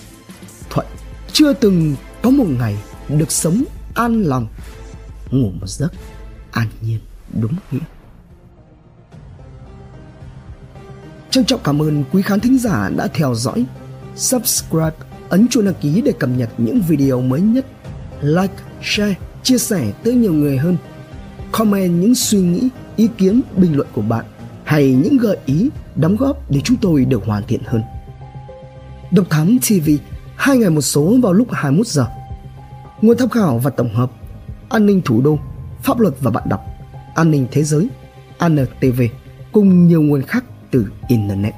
thuận 0.70 0.86
chưa 1.32 1.52
từng 1.52 1.96
có 2.22 2.30
một 2.30 2.46
ngày 2.58 2.76
được 3.08 3.32
sống 3.32 3.64
an 3.94 4.22
lòng 4.22 4.46
ngủ 5.30 5.50
một 5.60 5.68
giấc 5.68 5.92
an 6.52 6.68
nhiên 6.80 7.00
đúng 7.40 7.54
nghĩa. 7.70 7.78
Trân 11.30 11.44
trọng 11.44 11.60
cảm 11.64 11.82
ơn 11.82 12.04
quý 12.12 12.22
khán 12.22 12.40
thính 12.40 12.58
giả 12.58 12.90
đã 12.96 13.08
theo 13.14 13.34
dõi. 13.34 13.64
Subscribe 14.16 15.13
ấn 15.34 15.48
chuông 15.48 15.64
đăng 15.64 15.74
ký 15.80 16.02
để 16.04 16.12
cập 16.12 16.30
nhật 16.36 16.50
những 16.58 16.80
video 16.88 17.20
mới 17.20 17.40
nhất 17.40 17.66
like 18.20 18.54
share 18.82 19.14
chia 19.42 19.58
sẻ 19.58 19.92
tới 20.04 20.14
nhiều 20.14 20.32
người 20.32 20.58
hơn 20.58 20.76
comment 21.52 22.00
những 22.00 22.14
suy 22.14 22.40
nghĩ 22.40 22.68
ý 22.96 23.08
kiến 23.18 23.40
bình 23.56 23.76
luận 23.76 23.88
của 23.94 24.02
bạn 24.02 24.24
hay 24.64 24.92
những 24.92 25.16
gợi 25.16 25.36
ý 25.46 25.70
đóng 25.96 26.16
góp 26.16 26.50
để 26.50 26.60
chúng 26.64 26.76
tôi 26.76 27.04
được 27.04 27.24
hoàn 27.24 27.42
thiện 27.48 27.60
hơn. 27.66 27.82
Độc 29.10 29.26
Thám 29.30 29.58
TV 29.58 29.90
hai 30.36 30.56
ngày 30.58 30.70
một 30.70 30.80
số 30.80 31.16
vào 31.22 31.32
lúc 31.32 31.48
21 31.52 31.86
giờ. 31.86 32.06
Nguồn 33.02 33.16
tham 33.16 33.28
khảo 33.28 33.58
và 33.58 33.70
tổng 33.70 33.94
hợp 33.94 34.10
An 34.68 34.86
ninh 34.86 35.02
thủ 35.04 35.20
đô, 35.22 35.38
pháp 35.82 36.00
luật 36.00 36.14
và 36.20 36.30
bạn 36.30 36.48
đọc, 36.48 36.64
an 37.14 37.30
ninh 37.30 37.46
thế 37.50 37.62
giới, 37.62 37.88
ANTV 38.38 39.02
cùng 39.52 39.86
nhiều 39.86 40.02
nguồn 40.02 40.22
khác 40.22 40.44
từ 40.70 40.86
Internet. 41.08 41.54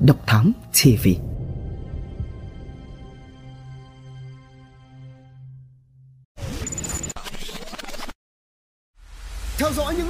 Độc 0.00 0.16
Thám 0.26 0.52
TV 0.82 1.33